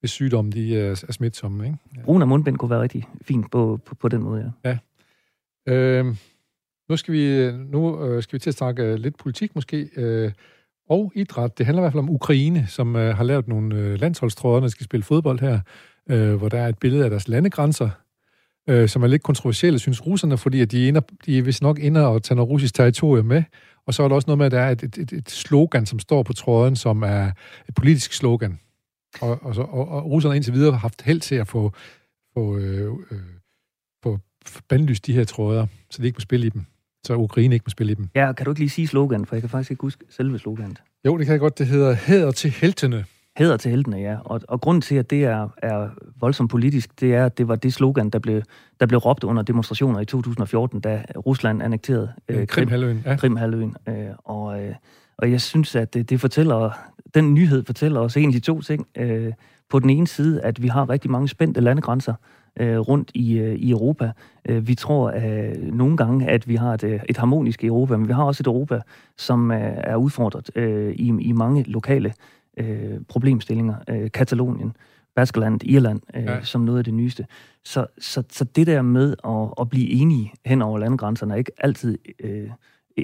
hvis 0.00 0.10
sygdommen 0.10 0.52
de 0.52 0.78
er, 0.78 1.04
er 1.08 1.12
smitsomme. 1.12 1.64
Ikke? 1.64 1.78
Ja. 1.96 2.02
Brugen 2.02 2.22
af 2.22 2.28
mundbind 2.28 2.56
kunne 2.56 2.70
være 2.70 2.82
rigtig 2.82 3.08
fint 3.22 3.50
på, 3.50 3.80
på, 3.86 3.94
på 3.94 4.08
den 4.08 4.22
måde, 4.22 4.52
ja. 4.64 4.78
ja. 5.66 5.74
Øh, 5.74 6.06
nu 6.88 6.96
skal 6.96 7.14
vi, 7.14 7.52
nu 7.52 8.04
øh, 8.04 8.22
skal 8.22 8.32
vi 8.32 8.38
til 8.38 8.50
at 8.50 8.54
snakke 8.54 8.82
øh, 8.82 8.94
lidt 8.94 9.16
politik 9.18 9.54
måske, 9.54 9.90
øh, 9.96 10.32
og 10.88 11.12
idræt. 11.14 11.58
Det 11.58 11.66
handler 11.66 11.82
i 11.82 11.84
hvert 11.84 11.92
fald 11.92 12.02
om 12.02 12.10
Ukraine, 12.10 12.66
som 12.66 12.96
øh, 12.96 13.16
har 13.16 13.24
lavet 13.24 13.48
nogle 13.48 13.76
øh, 13.76 14.00
landsholdstråder, 14.00 14.60
der 14.60 14.68
skal 14.68 14.84
spille 14.84 15.04
fodbold 15.04 15.40
her, 15.40 15.60
øh, 16.10 16.34
hvor 16.34 16.48
der 16.48 16.58
er 16.58 16.68
et 16.68 16.78
billede 16.78 17.04
af 17.04 17.10
deres 17.10 17.28
landegrænser, 17.28 17.90
øh, 18.68 18.88
som 18.88 19.02
er 19.02 19.06
lidt 19.06 19.22
kontroversielle, 19.22 19.78
synes 19.78 20.06
russerne, 20.06 20.38
fordi 20.38 20.60
at 20.60 20.70
de, 20.70 20.88
ender, 20.88 21.00
de 21.26 21.38
er 21.38 21.42
vist 21.42 21.62
nok 21.62 21.78
inde 21.78 22.06
og 22.06 22.22
tager 22.22 22.36
noget 22.36 22.50
russisk 22.50 22.74
territorium 22.74 23.26
med. 23.26 23.42
Og 23.86 23.94
så 23.94 24.02
er 24.02 24.08
der 24.08 24.14
også 24.14 24.26
noget 24.26 24.38
med, 24.38 24.46
at 24.46 24.52
der 24.52 24.60
er 24.60 24.70
et, 24.70 24.82
et, 24.82 25.12
et 25.12 25.30
slogan, 25.30 25.86
som 25.86 25.98
står 25.98 26.22
på 26.22 26.32
tråden, 26.32 26.76
som 26.76 27.02
er 27.02 27.30
et 27.68 27.74
politisk 27.74 28.12
slogan. 28.12 28.58
Og, 29.20 29.42
og, 29.42 29.54
så, 29.54 29.62
og, 29.62 29.88
og 29.88 30.04
russerne 30.04 30.36
indtil 30.36 30.52
videre 30.52 30.72
har 30.72 30.78
haft 30.78 31.02
held 31.02 31.20
til 31.20 31.34
at 31.34 31.48
få, 31.48 31.72
få, 32.34 32.56
øh, 32.56 32.92
øh, 33.10 33.18
få 34.02 34.18
bandlyst 34.68 35.06
de 35.06 35.12
her 35.12 35.24
tråder, 35.24 35.66
så 35.90 36.02
de 36.02 36.06
ikke 36.06 36.16
må 36.16 36.20
spille 36.20 36.46
i 36.46 36.50
dem. 36.50 36.64
Så 37.06 37.14
Ukraine 37.14 37.54
ikke 37.54 37.64
må 37.66 37.70
spille 37.70 37.92
i 37.92 37.94
dem. 37.94 38.08
Ja, 38.14 38.32
kan 38.32 38.44
du 38.44 38.50
ikke 38.50 38.60
lige 38.60 38.70
sige 38.70 38.86
slogan, 38.88 39.26
for 39.26 39.36
jeg 39.36 39.42
kan 39.42 39.48
faktisk 39.48 39.70
ikke 39.70 39.82
huske 39.82 40.04
selve 40.10 40.38
sloganet. 40.38 40.82
Jo, 41.06 41.18
det 41.18 41.26
kan 41.26 41.32
jeg 41.32 41.40
godt. 41.40 41.58
Det 41.58 41.66
hedder 41.66 41.94
Hæder 41.94 42.30
til 42.30 42.50
heltene. 42.50 43.04
Hæder 43.36 43.56
til 43.56 43.70
heltene, 43.70 43.96
ja. 43.96 44.16
Og, 44.24 44.40
og 44.48 44.60
grunden 44.60 44.80
til, 44.80 44.94
at 44.94 45.10
det 45.10 45.24
er, 45.24 45.48
er 45.56 45.88
voldsomt 46.20 46.50
politisk, 46.50 47.00
det 47.00 47.14
er, 47.14 47.26
at 47.26 47.38
det 47.38 47.48
var 47.48 47.56
det 47.56 47.74
slogan, 47.74 48.10
der 48.10 48.18
blev, 48.18 48.42
der 48.80 48.86
blev 48.86 48.98
råbt 48.98 49.24
under 49.24 49.42
demonstrationer 49.42 50.00
i 50.00 50.04
2014, 50.04 50.80
da 50.80 51.02
Rusland 51.26 51.62
annekterede 51.62 52.12
øh, 52.28 52.46
Krimhalvøen. 52.46 53.02
Ja. 53.06 53.16
Krimhalvøen. 53.16 53.76
Øh, 53.88 53.94
og, 54.24 54.62
øh, 54.62 54.74
og 55.18 55.30
jeg 55.30 55.40
synes, 55.40 55.76
at 55.76 55.94
det, 55.94 56.10
det 56.10 56.20
fortæller 56.20 56.70
den 57.14 57.34
nyhed 57.34 57.64
fortæller 57.64 58.00
os 58.00 58.16
egentlig 58.16 58.42
to 58.42 58.60
ting. 58.60 58.86
Øh, 58.96 59.32
på 59.70 59.78
den 59.78 59.90
ene 59.90 60.06
side, 60.06 60.42
at 60.42 60.62
vi 60.62 60.68
har 60.68 60.90
rigtig 60.90 61.10
mange 61.10 61.28
spændte 61.28 61.60
landegrænser 61.60 62.14
øh, 62.60 62.78
rundt 62.78 63.10
i, 63.14 63.38
øh, 63.38 63.54
i 63.54 63.70
Europa. 63.70 64.12
Øh, 64.48 64.68
vi 64.68 64.74
tror 64.74 65.12
øh, 65.16 65.74
nogle 65.74 65.96
gange, 65.96 66.28
at 66.28 66.48
vi 66.48 66.54
har 66.54 66.74
et, 66.74 66.84
øh, 66.84 67.00
et 67.08 67.16
harmonisk 67.16 67.64
Europa, 67.64 67.96
men 67.96 68.08
vi 68.08 68.12
har 68.12 68.24
også 68.24 68.42
et 68.42 68.46
Europa, 68.46 68.80
som 69.16 69.50
øh, 69.50 69.72
er 69.76 69.96
udfordret 69.96 70.50
øh, 70.54 70.94
i, 70.94 71.12
i 71.20 71.32
mange 71.32 71.62
lokale 71.62 72.12
øh, 72.60 73.00
problemstillinger. 73.08 73.74
Øh, 73.88 74.10
Katalonien, 74.10 74.76
Baskerland, 75.14 75.64
Irland, 75.64 76.00
øh, 76.14 76.24
ja. 76.24 76.42
som 76.42 76.60
noget 76.60 76.78
af 76.78 76.84
det 76.84 76.94
nyeste. 76.94 77.26
Så, 77.64 77.86
så, 77.98 78.22
så 78.30 78.44
det 78.44 78.66
der 78.66 78.82
med 78.82 79.16
at, 79.24 79.54
at 79.60 79.68
blive 79.68 79.90
enige 79.90 80.32
hen 80.46 80.62
over 80.62 80.78
landegrænserne 80.78 81.34
er 81.34 81.38
ikke 81.38 81.52
altid... 81.58 81.98
Øh, 82.20 82.50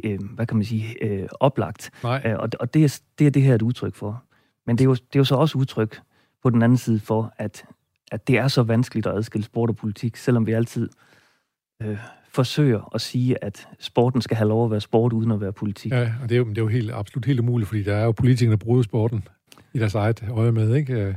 øh, 0.05 0.19
hvad 0.35 0.47
kan 0.47 0.57
man 0.57 0.65
sige, 0.65 1.05
øh, 1.05 1.29
oplagt. 1.41 1.91
Nej. 2.03 2.23
Øh, 2.25 2.39
og 2.39 2.49
og 2.61 2.75
det, 2.75 2.85
er, 2.85 3.01
det 3.19 3.27
er 3.27 3.31
det 3.31 3.43
her 3.43 3.55
et 3.55 3.63
udtryk 3.63 3.95
for. 3.95 4.23
Men 4.67 4.79
det 4.79 4.85
er, 4.85 4.89
jo, 4.89 4.95
det 4.95 5.15
er 5.15 5.21
jo 5.21 5.25
så 5.25 5.35
også 5.35 5.59
udtryk 5.59 6.01
på 6.43 6.51
den 6.51 6.63
anden 6.63 6.79
side 6.79 7.01
for, 7.01 7.33
at, 7.39 7.65
at 8.13 8.29
det 8.29 8.39
er 8.39 8.49
så 8.49 8.63
vanskeligt 8.63 9.07
at 9.07 9.15
adskille 9.15 9.45
sport 9.45 9.71
og 9.71 9.77
politik, 9.77 10.17
selvom 10.17 10.47
vi 10.47 10.53
altid 10.53 10.89
øh, 11.83 11.99
forsøger 12.29 12.95
at 12.95 13.01
sige, 13.01 13.45
at 13.45 13.69
sporten 13.79 14.23
skal 14.23 14.37
have 14.37 14.49
lov 14.49 14.65
at 14.65 14.71
være 14.71 14.81
sport, 14.81 15.13
uden 15.13 15.31
at 15.31 15.41
være 15.41 15.53
politik. 15.53 15.93
Ja, 15.93 16.13
og 16.23 16.29
det 16.29 16.35
er 16.35 16.39
jo, 16.39 16.45
det 16.45 16.59
er 16.59 16.63
jo 16.63 16.69
helt, 16.69 16.91
absolut 16.91 17.25
helt 17.25 17.41
umuligt, 17.41 17.69
fordi 17.69 17.83
der 17.83 17.95
er 17.95 18.05
jo 18.05 18.13
politikere, 18.13 18.51
der 18.51 18.57
bruger 18.57 18.83
sporten 18.83 19.29
i 19.77 19.79
deres 19.79 19.95
eget 19.95 20.25
øje 20.31 20.53
med, 20.53 20.75
ikke? 20.75 20.93
Øh, 20.93 21.15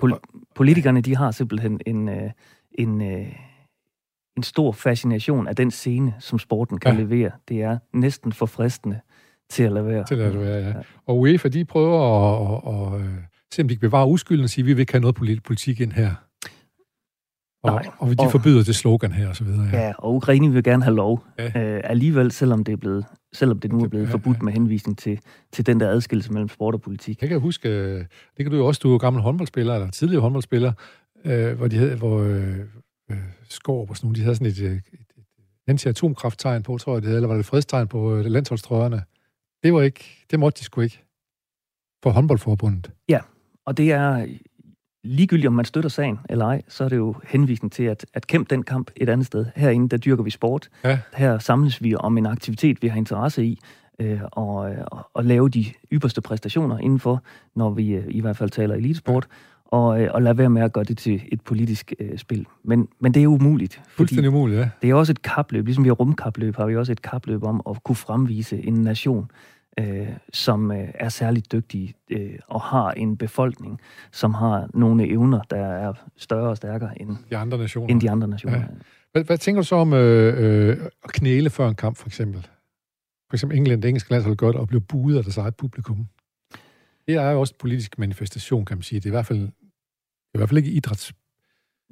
Pol- 0.00 0.48
politikerne, 0.54 1.00
de 1.00 1.16
har 1.16 1.30
simpelthen 1.30 1.80
en, 1.86 2.08
øh, 2.08 2.30
en, 2.78 3.00
en 3.00 3.34
en 4.36 4.42
stor 4.42 4.72
fascination 4.72 5.48
af 5.48 5.56
den 5.56 5.70
scene, 5.70 6.14
som 6.18 6.38
sporten 6.38 6.78
kan 6.78 6.94
ja. 6.94 7.00
levere. 7.00 7.30
Det 7.48 7.62
er 7.62 7.78
næsten 7.94 8.32
for 8.32 8.46
fristende 8.46 9.00
til 9.50 9.62
at 9.62 9.72
lade 9.72 9.86
være. 9.86 10.04
Til 10.04 10.14
at 10.14 10.18
lade 10.18 10.40
være, 10.40 10.58
ja. 10.58 10.68
ja. 10.68 10.74
Og 11.06 11.18
UEFA, 11.18 11.48
de 11.48 11.64
prøver 11.64 12.00
at, 12.00 12.94
at, 12.94 13.00
at 13.00 13.08
se, 13.52 13.62
om 13.62 13.68
de 13.68 13.74
kan 13.74 13.80
bevare 13.80 14.08
uskylden 14.08 14.44
og 14.44 14.50
sige, 14.50 14.62
at 14.62 14.66
vi 14.66 14.72
vil 14.72 14.80
ikke 14.80 14.92
have 14.92 15.00
noget 15.00 15.42
politik 15.44 15.80
ind 15.80 15.92
her. 15.92 16.14
Og, 17.62 17.72
Nej. 17.72 17.86
og 17.98 18.08
de 18.08 18.16
og, 18.18 18.30
forbyder 18.30 18.64
det 18.64 18.76
slogan 18.76 19.12
her 19.12 19.28
og 19.28 19.36
så 19.36 19.44
videre. 19.44 19.68
Ja, 19.72 19.86
ja 19.86 19.92
og 19.98 20.14
Ukraine 20.14 20.52
vil 20.52 20.64
gerne 20.64 20.84
have 20.84 20.96
lov. 20.96 21.24
Ja. 21.38 21.74
Øh, 21.76 21.80
alligevel, 21.84 22.32
selvom 22.32 22.64
det 22.64 22.72
er 22.72 22.76
blevet 22.76 23.06
selvom 23.34 23.58
det 23.58 23.72
nu 23.72 23.80
er 23.84 23.88
blevet 23.88 24.08
forbudt 24.08 24.42
med 24.42 24.52
henvisning 24.52 24.98
til, 24.98 25.20
til 25.52 25.66
den 25.66 25.80
der 25.80 25.88
adskillelse 25.88 26.32
mellem 26.32 26.48
sport 26.48 26.74
og 26.74 26.80
politik. 26.80 27.20
Jeg 27.20 27.28
kan 27.28 27.40
huske, 27.40 27.68
øh, 27.68 27.98
det 28.36 28.44
kan 28.44 28.50
du 28.50 28.56
jo 28.56 28.66
også, 28.66 28.80
du 28.82 28.94
er 28.94 28.98
gammel 28.98 29.22
håndboldspiller, 29.22 29.74
eller 29.74 29.90
tidligere 29.90 30.22
håndboldspiller, 30.22 30.72
øh, 31.24 31.56
hvor 31.56 31.68
de 31.68 31.76
havde, 31.76 31.96
hvor 31.96 32.20
øh, 32.20 32.58
øh, 33.10 33.16
Skorp 33.48 33.90
og 33.90 33.96
sådan 33.96 34.06
nogle, 34.06 34.16
de 34.16 34.22
havde 34.22 34.36
sådan 34.36 34.46
et, 34.46 34.58
et, 34.58 34.72
et, 34.72 34.82
et 34.92 35.24
anti-atomkrafttegn 35.66 36.62
på, 36.62 36.78
tror 36.78 36.92
jeg 36.92 37.02
det 37.02 37.08
havde, 37.08 37.16
eller 37.16 37.28
var 37.28 37.36
det 37.36 37.46
fredstegn 37.46 37.88
på 37.88 38.16
øh, 38.16 38.24
landsholdstrøjerne. 38.24 39.02
Det 39.62 39.74
var 39.74 39.82
ikke, 39.82 40.26
det 40.30 40.40
måtte 40.40 40.58
de 40.58 40.64
sgu 40.64 40.80
ikke 40.80 41.04
for 42.02 42.10
håndboldforbundet. 42.10 42.90
Ja, 43.08 43.20
og 43.66 43.76
det 43.76 43.92
er 43.92 44.26
ligegyldigt, 45.04 45.46
om 45.46 45.52
man 45.52 45.64
støtter 45.64 45.90
sagen 45.90 46.18
eller 46.28 46.44
ej, 46.44 46.62
så 46.68 46.84
er 46.84 46.88
det 46.88 46.96
jo 46.96 47.14
henvisning 47.24 47.72
til 47.72 47.82
at, 47.82 48.06
at 48.14 48.26
kæmpe 48.26 48.54
den 48.54 48.62
kamp 48.62 48.90
et 48.96 49.08
andet 49.08 49.26
sted. 49.26 49.46
Herinde, 49.56 49.88
der 49.88 49.96
dyrker 49.96 50.22
vi 50.22 50.30
sport. 50.30 50.68
Ja. 50.84 50.98
Her 51.14 51.38
samles 51.38 51.82
vi 51.82 51.94
om 51.94 52.18
en 52.18 52.26
aktivitet, 52.26 52.82
vi 52.82 52.88
har 52.88 52.96
interesse 52.96 53.44
i, 53.44 53.60
øh, 53.98 54.20
og, 54.32 54.54
og, 54.86 55.10
og 55.14 55.24
lave 55.24 55.48
de 55.48 55.64
ypperste 55.92 56.20
præstationer 56.20 56.78
indenfor, 56.78 57.22
når 57.54 57.70
vi 57.70 57.94
øh, 57.94 58.04
i 58.08 58.20
hvert 58.20 58.36
fald 58.36 58.50
taler 58.50 58.74
elitesport. 58.74 59.26
Og, 59.64 60.02
øh, 60.02 60.10
og 60.14 60.22
lade 60.22 60.38
være 60.38 60.50
med 60.50 60.62
at 60.62 60.72
gøre 60.72 60.84
det 60.84 60.98
til 60.98 61.22
et 61.32 61.40
politisk 61.40 61.92
øh, 61.98 62.18
spil. 62.18 62.46
Men, 62.64 62.88
men 63.00 63.14
det 63.14 63.22
er 63.22 63.26
umuligt. 63.26 63.82
Fuldstændig 63.88 64.28
umuligt, 64.28 64.60
ja. 64.60 64.68
Det 64.82 64.90
er 64.90 64.94
også 64.94 65.12
et 65.12 65.22
kapløb, 65.22 65.64
ligesom 65.64 65.84
vi 65.84 65.88
har 65.88 65.94
rumkapløb, 65.94 66.56
har 66.56 66.66
vi 66.66 66.76
også 66.76 66.92
et 66.92 67.02
kapløb 67.02 67.42
om 67.42 67.62
at 67.70 67.84
kunne 67.84 67.96
fremvise 67.96 68.66
en 68.66 68.74
nation, 68.74 69.30
øh, 69.78 70.08
som 70.32 70.72
øh, 70.72 70.88
er 70.94 71.08
særligt 71.08 71.52
dygtig 71.52 71.94
øh, 72.10 72.38
og 72.48 72.60
har 72.60 72.90
en 72.90 73.16
befolkning, 73.16 73.80
som 74.12 74.34
har 74.34 74.68
nogle 74.74 75.08
evner, 75.08 75.42
der 75.42 75.66
er 75.66 75.92
større 76.16 76.48
og 76.48 76.56
stærkere 76.56 77.02
end 77.02 77.16
de 77.30 77.36
andre 77.36 77.58
nationer. 77.58 77.88
End 77.88 78.00
de 78.00 78.10
andre 78.10 78.28
nationer. 78.28 78.58
Ja. 78.58 78.64
Hvad, 79.12 79.24
hvad 79.24 79.38
tænker 79.38 79.62
du 79.62 79.66
så 79.66 79.76
om 79.76 79.92
øh, 79.92 80.68
øh, 80.70 80.76
at 81.04 81.12
knæle 81.12 81.50
før 81.50 81.68
en 81.68 81.74
kamp, 81.74 81.96
for 81.96 82.06
eksempel? 82.06 82.46
For 83.30 83.36
eksempel 83.36 83.58
England, 83.58 83.82
det 83.82 83.88
engelske 83.88 84.10
landshold 84.10 84.36
godt, 84.36 84.56
og 84.56 84.68
blive 84.68 84.80
buet 84.80 85.16
af 85.16 85.22
deres 85.22 85.36
eget 85.36 85.56
publikum. 85.56 86.06
Det 87.06 87.14
er 87.14 87.30
jo 87.30 87.40
også 87.40 87.54
en 87.54 87.58
politisk 87.58 87.98
manifestation, 87.98 88.64
kan 88.64 88.76
man 88.76 88.82
sige. 88.82 89.00
Det 89.00 89.06
er 89.06 89.10
i 89.10 89.16
hvert 89.16 89.26
fald, 89.26 89.38
det 89.38 89.46
er 90.34 90.38
i 90.38 90.38
hvert 90.38 90.48
fald 90.48 90.58
ikke 90.58 90.70
idræts 90.70 91.12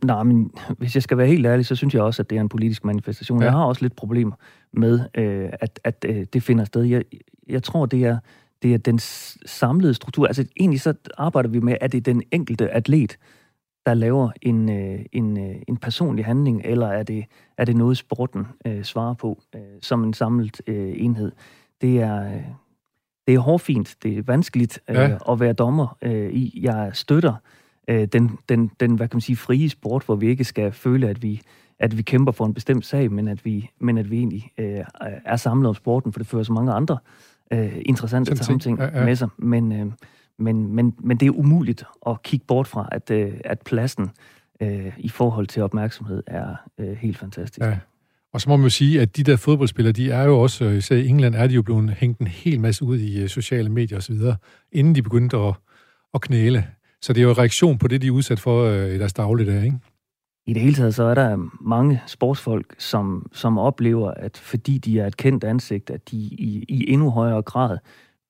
Nej, 0.05 0.23
men 0.23 0.51
hvis 0.79 0.95
jeg 0.95 1.03
skal 1.03 1.19
være 1.19 1.27
helt 1.27 1.47
ærlig, 1.47 1.67
så 1.67 1.77
synes 1.77 1.95
jeg 1.95 2.03
også, 2.03 2.23
at 2.23 2.31
det 2.31 2.37
er 2.37 2.41
en 2.41 2.49
politisk 2.49 2.85
manifestation. 2.85 3.39
Ja. 3.41 3.45
Jeg 3.45 3.53
har 3.53 3.65
også 3.65 3.85
lidt 3.85 3.97
problemer 3.97 4.37
med, 4.73 5.01
øh, 5.15 5.49
at, 5.53 5.81
at 5.85 6.05
øh, 6.09 6.27
det 6.33 6.43
finder 6.43 6.65
sted. 6.65 6.83
Jeg, 6.83 7.05
jeg 7.51 7.63
tror, 7.63 7.87
det 7.87 8.05
er, 8.05 8.19
det 8.63 8.75
er 8.75 8.79
den 8.79 8.99
samlede 9.47 9.95
struktur. 9.95 10.27
Altså 10.27 10.45
egentlig 10.61 10.81
så 10.81 10.95
arbejder 11.19 11.49
vi 11.49 11.61
med, 11.61 11.77
at 11.81 11.93
det 11.93 11.99
er 11.99 12.13
den 12.13 12.23
enkelte 12.33 12.71
atlet, 12.71 13.19
der 13.87 13.95
laver 13.95 14.31
en, 14.43 14.71
øh, 14.71 15.01
en, 15.13 15.39
øh, 15.39 15.57
en 15.69 15.77
personlig 15.77 16.25
handling, 16.25 16.63
eller 16.65 16.87
er 16.87 17.03
det, 17.03 17.25
er 17.59 17.65
det 17.65 17.77
noget, 17.77 17.97
sporten 17.97 18.47
øh, 18.67 18.85
svarer 18.85 19.15
på 19.15 19.43
øh, 19.55 19.61
som 19.83 20.05
en 20.05 20.15
samlet 20.15 20.61
øh, 20.67 20.93
enhed. 20.97 21.33
Det 21.81 22.01
er, 22.01 22.25
øh, 22.25 22.45
det 23.27 23.35
er 23.35 23.39
hårfint, 23.39 23.97
det 24.03 24.19
er 24.19 24.23
vanskeligt 24.23 24.81
øh, 24.89 24.97
ja. 24.97 25.19
at 25.33 25.41
være 25.41 25.53
dommer 25.53 25.97
øh, 26.03 26.33
i. 26.33 26.61
Jeg 26.63 26.91
støtter 26.93 27.35
øh, 27.89 28.07
den, 28.07 28.39
den, 28.49 28.71
den, 28.81 28.95
hvad 28.95 29.09
kan 29.09 29.17
man 29.17 29.21
sige, 29.21 29.37
frie 29.37 29.69
sport, 29.69 30.05
hvor 30.05 30.15
vi 30.15 30.29
ikke 30.29 30.45
skal 30.45 30.73
føle, 30.73 31.09
at 31.09 31.23
vi, 31.23 31.41
at 31.79 31.97
vi 31.97 32.03
kæmper 32.03 32.33
for 32.33 32.47
en 32.47 32.55
bestemt 32.55 32.87
sag, 32.87 33.13
men 33.13 33.29
at 33.29 33.45
vi, 33.45 33.71
men 33.79 33.99
at 33.99 34.11
vi 34.11 34.19
egentlig 34.19 34.51
øh, 34.59 34.85
er 35.25 35.37
samlet 35.37 35.69
om 35.69 35.75
sporten, 35.75 36.13
for 36.13 36.21
det 36.21 36.27
fører 36.27 36.43
så 36.43 36.53
mange 36.53 36.73
andre 36.73 36.99
øh, 37.53 37.73
interessante 37.87 38.35
ting, 38.35 38.63
ting 38.63 38.79
ja, 38.79 38.99
ja. 38.99 39.05
med 39.05 39.17
sig. 39.17 39.29
Men, 39.39 39.73
øh, 39.73 39.87
men, 40.39 40.75
men, 40.75 40.95
men 40.99 41.17
det 41.17 41.27
er 41.27 41.31
umuligt 41.31 41.85
at 42.07 42.23
kigge 42.23 42.47
bort 42.47 42.67
fra, 42.67 42.89
at, 42.93 43.11
øh, 43.11 43.33
at 43.45 43.61
pladsen 43.61 44.11
øh, 44.61 44.93
i 44.99 45.09
forhold 45.09 45.47
til 45.47 45.63
opmærksomhed 45.63 46.23
er 46.27 46.57
øh, 46.79 46.97
helt 46.97 47.19
fantastisk. 47.19 47.67
Ja. 47.67 47.79
Og 48.33 48.41
så 48.41 48.49
må 48.49 48.57
man 48.57 48.65
jo 48.65 48.71
sige, 48.71 49.01
at 49.01 49.17
de 49.17 49.23
der 49.23 49.37
fodboldspillere, 49.37 49.93
de 49.93 50.11
er 50.11 50.25
jo 50.25 50.41
også, 50.41 50.65
øh, 50.65 50.77
især 50.77 50.97
i 50.97 51.09
England, 51.09 51.35
er 51.35 51.47
de 51.47 51.55
jo 51.55 51.63
blevet 51.63 51.91
hængt 51.91 52.21
en 52.21 52.27
hel 52.27 52.61
masse 52.61 52.85
ud 52.85 52.99
i 52.99 53.23
øh, 53.23 53.29
sociale 53.29 53.69
medier 53.69 53.99
osv., 53.99 54.17
inden 54.73 54.95
de 54.95 55.03
begyndte 55.03 55.37
at, 55.37 55.55
at 56.15 56.21
knæle. 56.21 56.67
Så 57.03 57.13
det 57.13 57.21
er 57.21 57.23
jo 57.23 57.31
en 57.31 57.39
reaktion 57.39 57.79
på 57.79 57.89
det, 57.89 58.03
de 58.03 58.07
er 58.07 58.11
udsat 58.11 58.41
for 58.41 58.65
øh, 58.65 58.95
i 58.95 58.99
deres 58.99 59.13
dagligdag, 59.13 59.65
ikke? 59.65 59.77
I 60.51 60.53
det 60.53 60.63
hele 60.63 60.75
taget, 60.75 60.95
så 60.95 61.03
er 61.03 61.15
der 61.15 61.49
mange 61.61 62.03
sportsfolk, 62.07 62.75
som, 62.79 63.27
som 63.33 63.59
oplever, 63.59 64.11
at 64.11 64.37
fordi 64.37 64.79
de 64.79 65.01
er 65.01 65.07
et 65.07 65.17
kendt 65.17 65.45
ansigt, 65.45 65.91
at 65.91 66.11
de 66.11 66.17
i, 66.17 66.65
i 66.69 66.93
endnu 66.93 67.11
højere 67.11 67.43
grad 67.43 67.79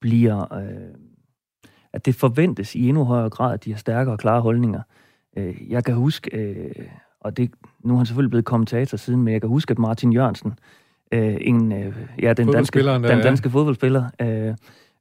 bliver... 0.00 0.54
Øh, 0.54 0.94
at 1.92 2.06
det 2.06 2.14
forventes 2.14 2.74
i 2.74 2.88
endnu 2.88 3.04
højere 3.04 3.30
grad, 3.30 3.54
at 3.54 3.64
de 3.64 3.70
har 3.70 3.78
stærkere 3.78 4.14
og 4.14 4.18
klare 4.18 4.40
holdninger. 4.40 4.82
Øh, 5.36 5.70
jeg 5.70 5.84
kan 5.84 5.94
huske, 5.94 6.36
øh, 6.36 6.86
og 7.20 7.36
det, 7.36 7.50
nu 7.84 7.92
er 7.92 7.96
han 7.96 8.06
selvfølgelig 8.06 8.30
blevet 8.30 8.44
kommentator 8.44 8.96
siden, 8.96 9.22
men 9.22 9.32
jeg 9.32 9.40
kan 9.40 9.50
huske, 9.50 9.70
at 9.70 9.78
Martin 9.78 10.12
Jørgensen, 10.12 10.52
øh, 11.12 11.36
en, 11.40 11.72
øh, 11.72 11.96
ja, 12.22 12.32
den 12.32 12.52
danske, 12.52 12.82
der, 12.82 12.98
den 12.98 13.20
danske 13.22 13.48
ja. 13.48 13.52
fodboldspiller, 13.52 14.04
øh, 14.20 14.54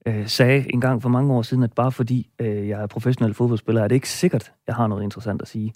øh, 0.06 0.28
sagde 0.28 0.74
en 0.74 0.82
gang 0.82 1.02
for 1.02 1.10
mange 1.10 1.34
år 1.34 1.42
siden, 1.42 1.64
at 1.64 1.74
bare 1.74 1.92
fordi 1.92 2.30
øh, 2.40 2.68
jeg 2.68 2.82
er 2.82 2.88
professionel 2.88 3.34
fodboldspiller, 3.34 3.84
er 3.84 3.88
det 3.88 3.96
ikke 3.96 4.10
sikkert, 4.10 4.52
jeg 4.68 4.76
har 4.76 4.88
noget 4.88 5.04
interessant 5.04 5.42
at 5.42 5.48
sige. 5.48 5.74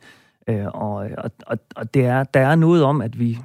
Øh, 0.49 0.65
og 0.65 0.95
og, 1.17 1.32
og, 1.47 1.58
og 1.75 1.93
det 1.93 2.06
er, 2.06 2.23
der 2.23 2.39
er 2.39 2.56
noget 2.56 2.84
om, 2.84 3.01
at 3.01 3.19
vi, 3.19 3.39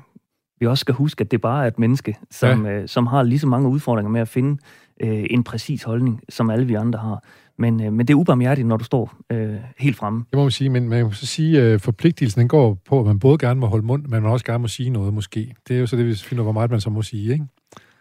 vi 0.60 0.66
også 0.66 0.80
skal 0.80 0.94
huske, 0.94 1.20
at 1.22 1.30
det 1.30 1.40
bare 1.40 1.64
er 1.64 1.68
et 1.68 1.78
menneske, 1.78 2.16
som, 2.30 2.66
ja. 2.66 2.72
øh, 2.72 2.88
som 2.88 3.06
har 3.06 3.22
lige 3.22 3.38
så 3.38 3.46
mange 3.46 3.68
udfordringer 3.68 4.10
med 4.10 4.20
at 4.20 4.28
finde 4.28 4.58
øh, 5.00 5.26
en 5.30 5.44
præcis 5.44 5.82
holdning, 5.82 6.20
som 6.28 6.50
alle 6.50 6.66
vi 6.66 6.74
andre 6.74 6.98
har. 6.98 7.24
Men, 7.58 7.84
øh, 7.84 7.92
men 7.92 8.06
det 8.06 8.14
er 8.14 8.18
ubarmhjertigt, 8.18 8.66
når 8.66 8.76
du 8.76 8.84
står 8.84 9.14
øh, 9.30 9.56
helt 9.78 9.96
fremme. 9.96 10.24
Det 10.30 10.36
må 10.36 10.42
man 10.42 10.50
sige, 10.50 10.70
men 10.70 10.88
man 10.88 11.04
må 11.04 11.12
så 11.12 11.26
sige, 11.26 11.60
at 11.60 11.64
øh, 11.64 11.80
forpligtelsen 11.80 12.40
den 12.40 12.48
går 12.48 12.78
på, 12.88 13.00
at 13.00 13.06
man 13.06 13.18
både 13.18 13.38
gerne 13.38 13.60
må 13.60 13.66
holde 13.66 13.86
mund, 13.86 14.02
men 14.02 14.22
man 14.22 14.30
også 14.30 14.44
gerne 14.44 14.58
må 14.58 14.68
sige 14.68 14.90
noget 14.90 15.14
måske. 15.14 15.54
Det 15.68 15.76
er 15.76 15.80
jo 15.80 15.86
så 15.86 15.96
det, 15.96 16.06
vi 16.06 16.14
finder, 16.14 16.42
hvor 16.42 16.52
meget 16.52 16.70
man 16.70 16.80
så 16.80 16.90
må 16.90 17.02
sige, 17.02 17.32
ikke? 17.32 17.44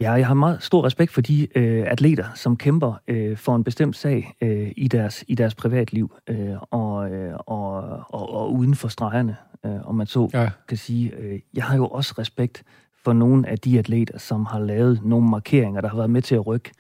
Ja, 0.01 0.12
jeg 0.12 0.27
har 0.27 0.33
meget 0.33 0.63
stor 0.63 0.86
respekt 0.86 1.12
for 1.12 1.21
de 1.21 1.47
øh, 1.57 1.86
atleter, 1.91 2.25
som 2.36 2.57
kæmper 2.57 2.93
øh, 3.07 3.38
for 3.38 3.55
en 3.55 3.63
bestemt 3.63 3.95
sag 3.95 4.33
øh, 4.41 4.71
i, 4.77 4.88
deres, 4.88 5.23
i 5.27 5.36
deres 5.36 5.55
privatliv 5.55 6.15
øh, 6.29 6.55
og, 6.62 7.12
øh, 7.12 7.33
og, 7.38 7.73
og, 8.10 8.33
og 8.33 8.53
uden 8.53 8.75
for 8.75 8.88
stregerne, 8.88 9.38
øh, 9.65 9.88
om 9.88 9.95
man 9.95 10.07
så 10.07 10.29
ja. 10.33 10.49
kan 10.67 10.77
sige. 10.77 11.15
Øh, 11.17 11.39
jeg 11.53 11.63
har 11.63 11.75
jo 11.75 11.88
også 11.88 12.13
respekt 12.17 12.63
for 13.03 13.13
nogle 13.13 13.49
af 13.49 13.57
de 13.57 13.79
atleter, 13.79 14.17
som 14.17 14.45
har 14.45 14.60
lavet 14.60 15.01
nogle 15.03 15.29
markeringer, 15.29 15.81
der 15.81 15.89
har 15.89 15.97
været 15.97 16.10
med 16.10 16.21
til 16.21 16.36
at 16.36 16.47
rykke 16.47 16.71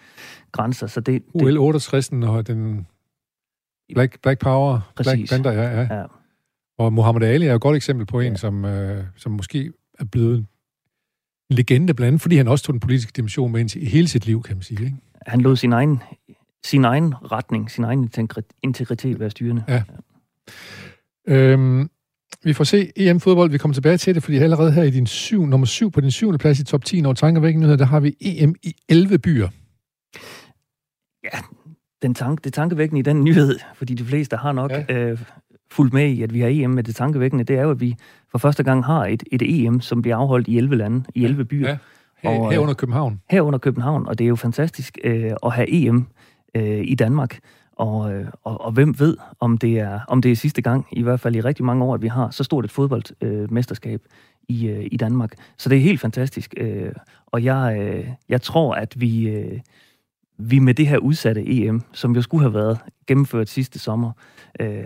grænser. 0.51 0.87
Så 0.87 1.01
det, 1.01 1.23
UL 1.33 1.57
68 1.57 2.09
og 2.11 2.47
den 2.47 2.87
Black, 3.93 4.21
Black 4.21 4.39
Power, 4.39 4.79
præcis. 4.95 5.29
Black 5.29 5.29
Panther, 5.29 5.51
ja, 5.51 5.81
ja. 5.81 5.99
ja. 5.99 6.05
Og 6.77 6.93
Muhammad 6.93 7.23
Ali 7.23 7.45
er 7.45 7.49
jo 7.49 7.55
et 7.55 7.61
godt 7.61 7.75
eksempel 7.75 8.05
på 8.05 8.19
en, 8.19 8.31
ja. 8.31 8.37
som, 8.37 8.65
øh, 8.65 9.03
som 9.15 9.31
måske 9.31 9.71
er 9.99 10.05
blevet 10.05 10.45
legende, 11.49 11.93
blandt 11.93 12.07
andet 12.07 12.21
fordi 12.21 12.37
han 12.37 12.47
også 12.47 12.65
tog 12.65 12.73
den 12.73 12.79
politiske 12.79 13.11
dimension 13.15 13.51
med 13.51 13.59
ind 13.59 13.75
i 13.75 13.85
hele 13.85 14.07
sit 14.07 14.25
liv, 14.25 14.43
kan 14.43 14.55
man 14.55 14.63
sige. 14.63 14.85
Ikke? 14.85 14.97
Han 15.25 15.41
lod 15.41 15.55
sin 15.55 15.73
egen, 15.73 16.01
sin 16.65 16.85
egen 16.85 17.13
retning, 17.31 17.71
sin 17.71 17.83
egen 17.83 18.09
integritet 18.63 19.19
være 19.19 19.29
styrende. 19.29 19.63
Ja. 19.67 19.83
ja. 21.27 21.33
Øhm, 21.33 21.89
vi 22.43 22.53
får 22.53 22.63
se 22.63 22.91
EM-fodbold. 22.95 23.51
Vi 23.51 23.57
kommer 23.57 23.73
tilbage 23.73 23.97
til 23.97 24.15
det, 24.15 24.23
fordi 24.23 24.37
allerede 24.37 24.71
her 24.71 24.83
i 24.83 24.89
din 24.89 25.07
syv, 25.07 25.45
nummer 25.45 25.67
syv 25.67 25.91
på 25.91 26.01
din 26.01 26.11
syvende 26.11 26.37
plads 26.37 26.59
i 26.59 26.63
top 26.63 26.85
10 26.85 27.01
over 27.05 27.13
tankevækkende 27.13 27.61
nyheder, 27.61 27.77
der 27.77 27.85
har 27.85 27.99
vi 27.99 28.15
EM 28.21 28.55
i 28.63 28.75
11 28.89 29.19
byer. 29.19 29.49
Ja, 31.23 31.39
den 32.01 32.13
tank, 32.13 32.43
det 32.43 32.53
tankevækkende 32.53 32.99
i 32.99 33.03
den 33.03 33.23
nyhed, 33.23 33.59
fordi 33.75 33.93
de 33.93 34.05
fleste 34.05 34.37
har 34.37 34.51
nok 34.51 34.71
ja. 34.71 34.93
øh, 34.93 35.19
fulgt 35.71 35.93
med 35.93 36.07
i, 36.09 36.21
at 36.21 36.33
vi 36.33 36.39
har 36.39 36.47
EM 36.51 36.69
med 36.69 36.83
det 36.83 36.95
tankevækkende, 36.95 37.43
det 37.43 37.57
er 37.57 37.61
jo, 37.61 37.71
at 37.71 37.81
vi 37.81 37.95
for 38.31 38.37
første 38.37 38.63
gang 38.63 38.85
har 38.85 39.05
et, 39.05 39.23
et 39.31 39.41
EM, 39.41 39.81
som 39.81 40.01
bliver 40.01 40.17
afholdt 40.17 40.47
i 40.47 40.57
11 40.57 40.75
lande, 40.75 41.03
i 41.15 41.23
11 41.23 41.45
byer. 41.45 41.69
Ja. 41.69 41.77
Her, 42.17 42.29
og, 42.29 42.51
her 42.51 42.59
under 42.59 42.73
København. 42.73 43.21
Her 43.29 43.41
under 43.41 43.59
København, 43.59 44.07
og 44.07 44.19
det 44.19 44.25
er 44.25 44.29
jo 44.29 44.35
fantastisk 44.35 44.97
øh, 45.03 45.31
at 45.43 45.51
have 45.51 45.69
EM 45.69 46.07
øh, 46.55 46.81
i 46.83 46.95
Danmark. 46.95 47.39
Og, 47.75 48.13
øh, 48.13 48.27
og, 48.43 48.61
og 48.61 48.71
hvem 48.71 48.99
ved, 48.99 49.17
om 49.39 49.57
det, 49.57 49.79
er, 49.79 49.99
om 50.07 50.21
det 50.21 50.31
er 50.31 50.35
sidste 50.35 50.61
gang, 50.61 50.87
i 50.91 51.01
hvert 51.01 51.19
fald 51.19 51.35
i 51.35 51.41
rigtig 51.41 51.65
mange 51.65 51.85
år, 51.85 51.93
at 51.93 52.01
vi 52.01 52.07
har 52.07 52.29
så 52.29 52.43
stort 52.43 52.65
et 52.65 52.71
fodboldmesterskab 52.71 54.01
øh, 54.03 54.55
i, 54.55 54.67
øh, 54.67 54.87
i 54.91 54.97
Danmark. 54.97 55.33
Så 55.57 55.69
det 55.69 55.77
er 55.77 55.81
helt 55.81 56.01
fantastisk. 56.01 56.53
Øh, 56.57 56.91
og 57.25 57.43
jeg, 57.43 57.77
øh, 57.79 58.07
jeg 58.29 58.41
tror, 58.41 58.73
at 58.73 59.01
vi, 59.01 59.29
øh, 59.29 59.59
vi 60.37 60.59
med 60.59 60.73
det 60.73 60.87
her 60.87 60.97
udsatte 60.97 61.43
EM, 61.47 61.81
som 61.93 62.15
jo 62.15 62.21
skulle 62.21 62.41
have 62.41 62.53
været 62.53 62.79
gennemført 63.07 63.49
sidste 63.49 63.79
sommer, 63.79 64.11
øh, 64.59 64.83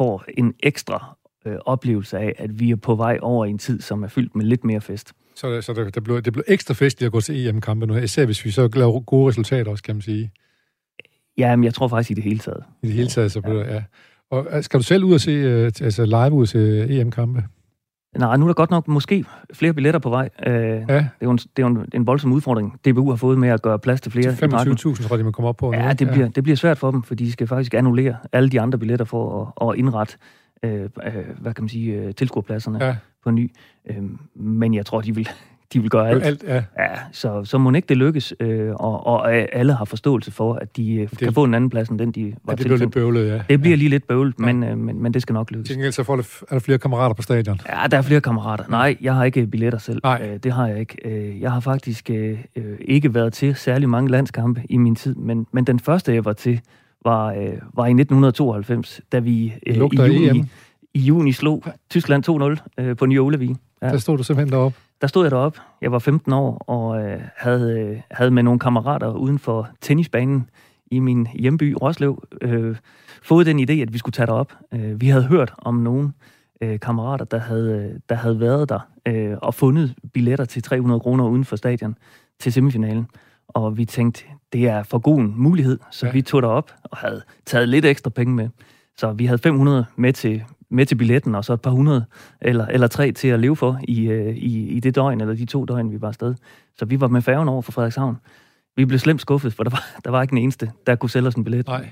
får 0.00 0.24
en 0.38 0.54
ekstra 0.60 1.16
øh, 1.46 1.56
oplevelse 1.66 2.18
af, 2.18 2.34
at 2.38 2.60
vi 2.60 2.70
er 2.70 2.76
på 2.76 2.94
vej 2.94 3.18
over 3.22 3.44
i 3.44 3.50
en 3.50 3.58
tid, 3.58 3.80
som 3.80 4.02
er 4.02 4.08
fyldt 4.08 4.36
med 4.36 4.44
lidt 4.44 4.64
mere 4.64 4.80
fest. 4.80 5.12
Så, 5.34 5.60
så 5.60 5.72
det, 5.72 5.94
det, 5.94 6.04
blev, 6.04 6.22
det 6.22 6.32
blev 6.32 6.44
ekstra 6.48 6.74
festligt 6.74 7.06
at 7.06 7.12
gå 7.12 7.20
til 7.20 7.46
EM-kampe 7.46 7.86
nu, 7.86 7.96
især 7.96 8.24
hvis 8.24 8.44
vi 8.44 8.50
så 8.50 8.68
laver 8.74 9.00
gode 9.00 9.28
resultater 9.28 9.70
også, 9.70 9.84
kan 9.84 9.94
man 9.94 10.02
sige. 10.02 10.30
Ja, 11.38 11.56
men 11.56 11.64
jeg 11.64 11.74
tror 11.74 11.88
faktisk 11.88 12.10
i 12.10 12.14
det 12.14 12.24
hele 12.24 12.38
taget. 12.38 12.64
I 12.82 12.86
det 12.86 12.94
hele 12.94 13.08
taget, 13.08 13.32
så 13.32 13.40
bliver 13.40 13.64
ja. 13.64 13.74
ja. 13.74 13.82
Og 14.30 14.46
øh, 14.52 14.62
skal 14.62 14.80
du 14.80 14.84
selv 14.84 15.04
ud 15.04 15.14
og 15.14 15.20
se, 15.20 15.60
uh, 15.60 15.64
altså 15.64 16.04
live 16.04 16.32
ud 16.32 16.46
til 16.46 16.90
EM-kampe? 17.00 17.44
Nej, 18.18 18.36
nu 18.36 18.44
er 18.44 18.48
der 18.48 18.54
godt 18.54 18.70
nok 18.70 18.88
måske 18.88 19.24
flere 19.52 19.72
billetter 19.72 20.00
på 20.00 20.10
vej. 20.10 20.28
Uh, 20.46 20.52
ja. 20.52 20.54
Det 20.54 20.88
er 20.88 21.08
jo, 21.22 21.30
en, 21.30 21.38
det 21.38 21.62
er 21.62 21.62
jo 21.62 21.66
en, 21.66 21.84
en 21.94 22.06
voldsom 22.06 22.32
udfordring, 22.32 22.80
DBU 22.84 23.10
har 23.10 23.16
fået 23.16 23.38
med 23.38 23.48
at 23.48 23.62
gøre 23.62 23.78
plads 23.78 24.00
til 24.00 24.12
flere. 24.12 24.34
Til 24.34 24.44
25.000 24.44 24.48
tror 24.48 25.08
jeg, 25.10 25.18
de 25.18 25.24
må 25.24 25.30
komme 25.30 25.48
op 25.48 25.56
på. 25.56 25.72
Ja, 25.72 25.92
det 25.92 26.08
bliver, 26.08 26.24
ja. 26.24 26.30
det 26.34 26.42
bliver 26.42 26.56
svært 26.56 26.78
for 26.78 26.90
dem, 26.90 27.02
fordi 27.02 27.24
de 27.24 27.32
skal 27.32 27.46
faktisk 27.46 27.74
annullere 27.74 28.16
alle 28.32 28.48
de 28.48 28.60
andre 28.60 28.78
billetter 28.78 29.04
for 29.04 29.54
at, 29.60 29.68
at 29.68 29.78
indrette 29.78 30.16
øh, 30.62 30.90
hvad 31.38 31.54
kan 31.54 31.64
man 31.64 31.68
sige, 31.68 32.12
tilskuerpladserne 32.12 32.84
ja. 32.84 32.96
på 33.24 33.30
ny. 33.30 33.50
Øh, 33.90 34.02
men 34.34 34.74
jeg 34.74 34.86
tror, 34.86 35.00
de 35.00 35.14
vil 35.14 35.28
de 35.72 35.80
vil 35.80 35.90
gøre 35.90 36.08
alt. 36.08 36.24
alt 36.24 36.44
ja. 36.46 36.54
ja 36.54 36.88
så, 37.12 37.44
så 37.44 37.58
må 37.58 37.72
ikke 37.72 37.86
det 37.88 37.96
lykkes, 37.96 38.34
øh, 38.40 38.74
og, 38.74 39.06
og 39.06 39.34
alle 39.34 39.72
har 39.72 39.84
forståelse 39.84 40.30
for, 40.30 40.54
at 40.54 40.76
de 40.76 40.94
øh, 40.94 41.08
kan 41.18 41.32
få 41.32 41.44
en 41.44 41.54
anden 41.54 41.70
plads, 41.70 41.88
end 41.88 41.98
den, 41.98 42.12
de 42.12 42.34
var 42.44 42.52
ja, 42.52 42.56
det 42.56 42.66
bliver 42.66 42.78
lidt 42.78 42.92
bøvlet, 42.92 43.28
ja. 43.28 43.40
Det 43.48 43.60
bliver 43.60 43.76
ja. 43.76 43.78
lige 43.78 43.88
lidt 43.88 44.06
bøvlet, 44.06 44.34
ja. 44.40 44.44
men, 44.44 44.64
øh, 44.64 44.78
men, 44.78 45.02
men 45.02 45.14
det 45.14 45.22
skal 45.22 45.32
nok 45.32 45.50
lykkes. 45.50 45.68
Til 45.68 45.76
gengæld 45.76 45.92
så 45.92 46.02
får 46.02 46.16
det, 46.16 46.26
er 46.42 46.54
der 46.54 46.58
flere 46.58 46.78
kammerater 46.78 47.14
på 47.14 47.22
stadion. 47.22 47.60
Ja, 47.68 47.86
der 47.86 47.96
er 47.96 48.02
flere 48.02 48.20
kammerater. 48.20 48.64
Nej, 48.68 48.96
jeg 49.00 49.14
har 49.14 49.24
ikke 49.24 49.46
billetter 49.46 49.78
selv. 49.78 50.00
Nej. 50.04 50.28
Øh, 50.30 50.38
det 50.42 50.52
har 50.52 50.66
jeg 50.66 50.80
ikke. 50.80 50.96
Øh, 51.04 51.40
jeg 51.40 51.52
har 51.52 51.60
faktisk 51.60 52.10
øh, 52.10 52.38
øh, 52.56 52.78
ikke 52.80 53.14
været 53.14 53.32
til 53.32 53.54
særlig 53.54 53.88
mange 53.88 54.10
landskampe 54.10 54.62
i 54.68 54.76
min 54.76 54.94
tid, 54.94 55.14
men, 55.14 55.46
men 55.52 55.64
den 55.64 55.80
første, 55.80 56.14
jeg 56.14 56.24
var 56.24 56.32
til, 56.32 56.60
var, 57.04 57.26
øh, 57.26 57.52
var 57.74 57.86
i 57.86 57.90
1992, 57.90 59.00
da 59.12 59.18
vi 59.18 59.54
øh, 59.66 59.76
i, 59.76 59.78
juni, 59.78 60.28
EM. 60.28 60.48
i 60.94 61.00
juni 61.00 61.32
slog 61.32 61.64
Tyskland 61.90 62.58
2-0 62.78 62.82
øh, 62.82 62.96
på 62.96 63.06
Nye 63.06 63.20
Olevi. 63.20 63.54
Ja. 63.82 63.88
Der 63.88 63.98
stod 63.98 64.16
du 64.16 64.22
simpelthen 64.22 64.52
deroppe? 64.52 64.78
Der 65.00 65.06
stod 65.06 65.24
jeg 65.24 65.30
deroppe. 65.30 65.60
Jeg 65.80 65.92
var 65.92 65.98
15 65.98 66.32
år 66.32 66.64
og 66.66 67.02
øh, 67.02 67.20
havde, 67.36 67.80
øh, 67.80 68.00
havde 68.10 68.30
med 68.30 68.42
nogle 68.42 68.60
kammerater 68.60 69.12
uden 69.12 69.38
for 69.38 69.68
tennisbanen 69.80 70.50
i 70.90 70.98
min 70.98 71.28
hjemby 71.34 71.76
Roslev 71.82 72.22
øh, 72.42 72.76
fået 73.22 73.46
den 73.46 73.60
idé, 73.60 73.72
at 73.72 73.92
vi 73.92 73.98
skulle 73.98 74.12
tage 74.12 74.26
derop. 74.26 74.52
Øh, 74.72 75.00
vi 75.00 75.08
havde 75.08 75.24
hørt 75.24 75.54
om 75.58 75.74
nogle 75.74 76.12
øh, 76.60 76.80
kammerater, 76.80 77.24
der 77.24 77.38
havde, 77.38 78.00
der 78.08 78.14
havde 78.14 78.40
været 78.40 78.68
der 78.68 78.80
øh, 79.06 79.36
og 79.42 79.54
fundet 79.54 79.94
billetter 80.12 80.44
til 80.44 80.62
300 80.62 81.00
kroner 81.00 81.24
uden 81.24 81.44
for 81.44 81.56
stadion 81.56 81.94
til 82.38 82.52
semifinalen. 82.52 83.06
Og 83.48 83.76
vi 83.76 83.84
tænkte, 83.84 84.24
det 84.52 84.68
er 84.68 84.82
for 84.82 84.98
god 84.98 85.18
en 85.18 85.34
mulighed, 85.36 85.78
så 85.90 86.06
ja. 86.06 86.12
vi 86.12 86.22
tog 86.22 86.42
derop 86.42 86.70
og 86.82 86.96
havde 86.96 87.22
taget 87.46 87.68
lidt 87.68 87.84
ekstra 87.84 88.10
penge 88.10 88.34
med. 88.34 88.48
Så 88.96 89.12
vi 89.12 89.26
havde 89.26 89.38
500 89.38 89.84
med 89.96 90.12
til, 90.12 90.44
med 90.70 90.86
til 90.86 90.94
billetten, 90.94 91.34
og 91.34 91.44
så 91.44 91.52
et 91.52 91.60
par 91.60 91.70
hundrede 91.70 92.04
eller, 92.40 92.66
eller 92.66 92.86
tre 92.86 93.12
til 93.12 93.28
at 93.28 93.40
leve 93.40 93.56
for 93.56 93.80
i, 93.88 94.08
øh, 94.08 94.36
i, 94.36 94.68
i 94.68 94.80
det 94.80 94.94
døgn, 94.94 95.20
eller 95.20 95.34
de 95.34 95.44
to 95.44 95.64
døgn, 95.64 95.92
vi 95.92 96.00
var 96.00 96.08
afsted. 96.08 96.34
Så 96.78 96.84
vi 96.84 97.00
var 97.00 97.08
med 97.08 97.22
færgen 97.22 97.48
over 97.48 97.62
for 97.62 97.72
Frederikshavn. 97.72 98.16
Vi 98.76 98.84
blev 98.84 98.98
slemt 98.98 99.20
skuffet, 99.20 99.54
for 99.54 99.64
der 99.64 99.70
var, 99.70 99.84
der 100.04 100.10
var 100.10 100.22
ikke 100.22 100.30
den 100.30 100.38
eneste, 100.38 100.72
der 100.86 100.94
kunne 100.94 101.10
sælge 101.10 101.28
os 101.28 101.34
en 101.34 101.44
billet. 101.44 101.66
Nej. 101.66 101.90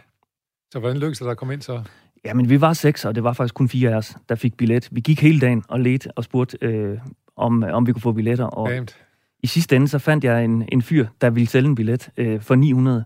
Så 0.73 0.79
hvordan 0.79 0.97
lykkedes 0.97 1.19
det 1.19 1.27
at 1.27 1.37
komme 1.37 1.55
ind 1.55 1.63
så? 1.63 1.83
Jamen, 2.25 2.51
vi 2.51 2.61
var 2.61 2.73
seks, 2.73 3.05
og 3.05 3.15
det 3.15 3.25
var 3.25 3.33
faktisk 3.33 3.55
kun 3.55 3.69
fire 3.69 3.91
af 3.91 3.97
os, 3.97 4.17
der 4.29 4.35
fik 4.35 4.57
billet. 4.57 4.89
Vi 4.91 5.01
gik 5.01 5.23
hele 5.23 5.41
dagen 5.41 5.65
og 5.69 5.81
ledte 5.81 6.11
og 6.17 6.25
spurgte, 6.25 6.59
øh, 6.61 6.99
om, 7.37 7.63
om 7.63 7.87
vi 7.87 7.93
kunne 7.93 8.03
få 8.03 8.13
billetter. 8.13 8.45
Og 8.45 8.71
Damt. 8.71 8.97
i 9.43 9.47
sidste 9.47 9.77
ende, 9.77 9.89
så 9.89 9.99
fandt 9.99 10.25
jeg 10.25 10.45
en, 10.45 10.69
en 10.73 10.83
fyr, 10.83 11.07
der 11.21 11.31
ville 11.31 11.49
sælge 11.49 11.69
en 11.69 11.75
billet 11.75 12.11
øh, 12.17 12.41
for 12.41 12.55
900. 12.55 13.05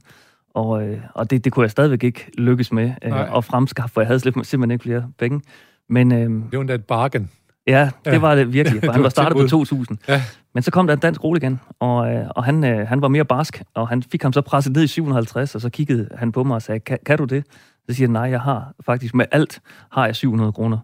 Og, 0.55 0.83
øh, 0.83 1.01
og 1.15 1.31
det, 1.31 1.45
det 1.45 1.53
kunne 1.53 1.62
jeg 1.62 1.71
stadigvæk 1.71 2.05
ikke 2.05 2.31
lykkes 2.38 2.73
med 2.73 2.93
øh, 3.05 3.37
at 3.37 3.45
fremskaffe, 3.45 3.93
for 3.93 4.01
jeg 4.01 4.07
havde 4.09 4.21
simpelthen 4.21 4.71
ikke 4.71 4.83
flere 4.83 5.07
penge. 5.19 5.41
Men, 5.88 6.12
øh, 6.12 6.19
det 6.19 6.53
var 6.53 6.61
endda 6.61 6.75
et 6.75 6.85
bargain. 6.85 7.31
Ja, 7.67 7.91
det 8.05 8.12
ja. 8.12 8.19
var 8.19 8.35
det 8.35 8.53
virkelig, 8.53 8.83
for 8.85 8.93
han 8.93 9.03
var 9.03 9.09
startet 9.09 9.51
på 9.51 9.57
2.000. 9.57 9.97
Ja. 10.09 10.23
Men 10.55 10.62
så 10.62 10.71
kom 10.71 10.87
der 10.87 10.95
en 10.95 11.01
dansk 11.01 11.25
rol 11.25 11.37
igen, 11.37 11.61
og, 11.81 12.15
øh, 12.15 12.27
og 12.31 12.45
han, 12.45 12.65
øh, 12.65 12.88
han 12.88 13.03
var 13.03 13.09
mere 13.09 13.25
barsk, 13.25 13.62
og 13.75 13.88
han 13.88 14.03
fik 14.03 14.23
ham 14.23 14.33
så 14.33 14.41
presset 14.41 14.73
ned 14.73 14.83
i 14.83 14.87
750, 14.87 15.55
og 15.55 15.61
så 15.61 15.71
kiggede 15.71 16.09
han 16.17 16.33
på 16.33 16.45
mig 16.45 16.55
og 16.55 16.62
sagde, 16.62 16.81
kan, 16.81 16.99
kan 17.07 17.19
du 17.19 17.25
det? 17.25 17.45
Så 17.88 17.97
siger 17.97 18.09
han, 18.09 18.12
nej, 18.12 18.23
jeg 18.23 18.41
har 18.41 18.73
faktisk 18.87 19.15
med 19.15 19.27
alt, 19.33 19.61
har 19.91 20.07
jeg 20.07 20.17
700 20.17 20.53
kroner. 20.53 20.79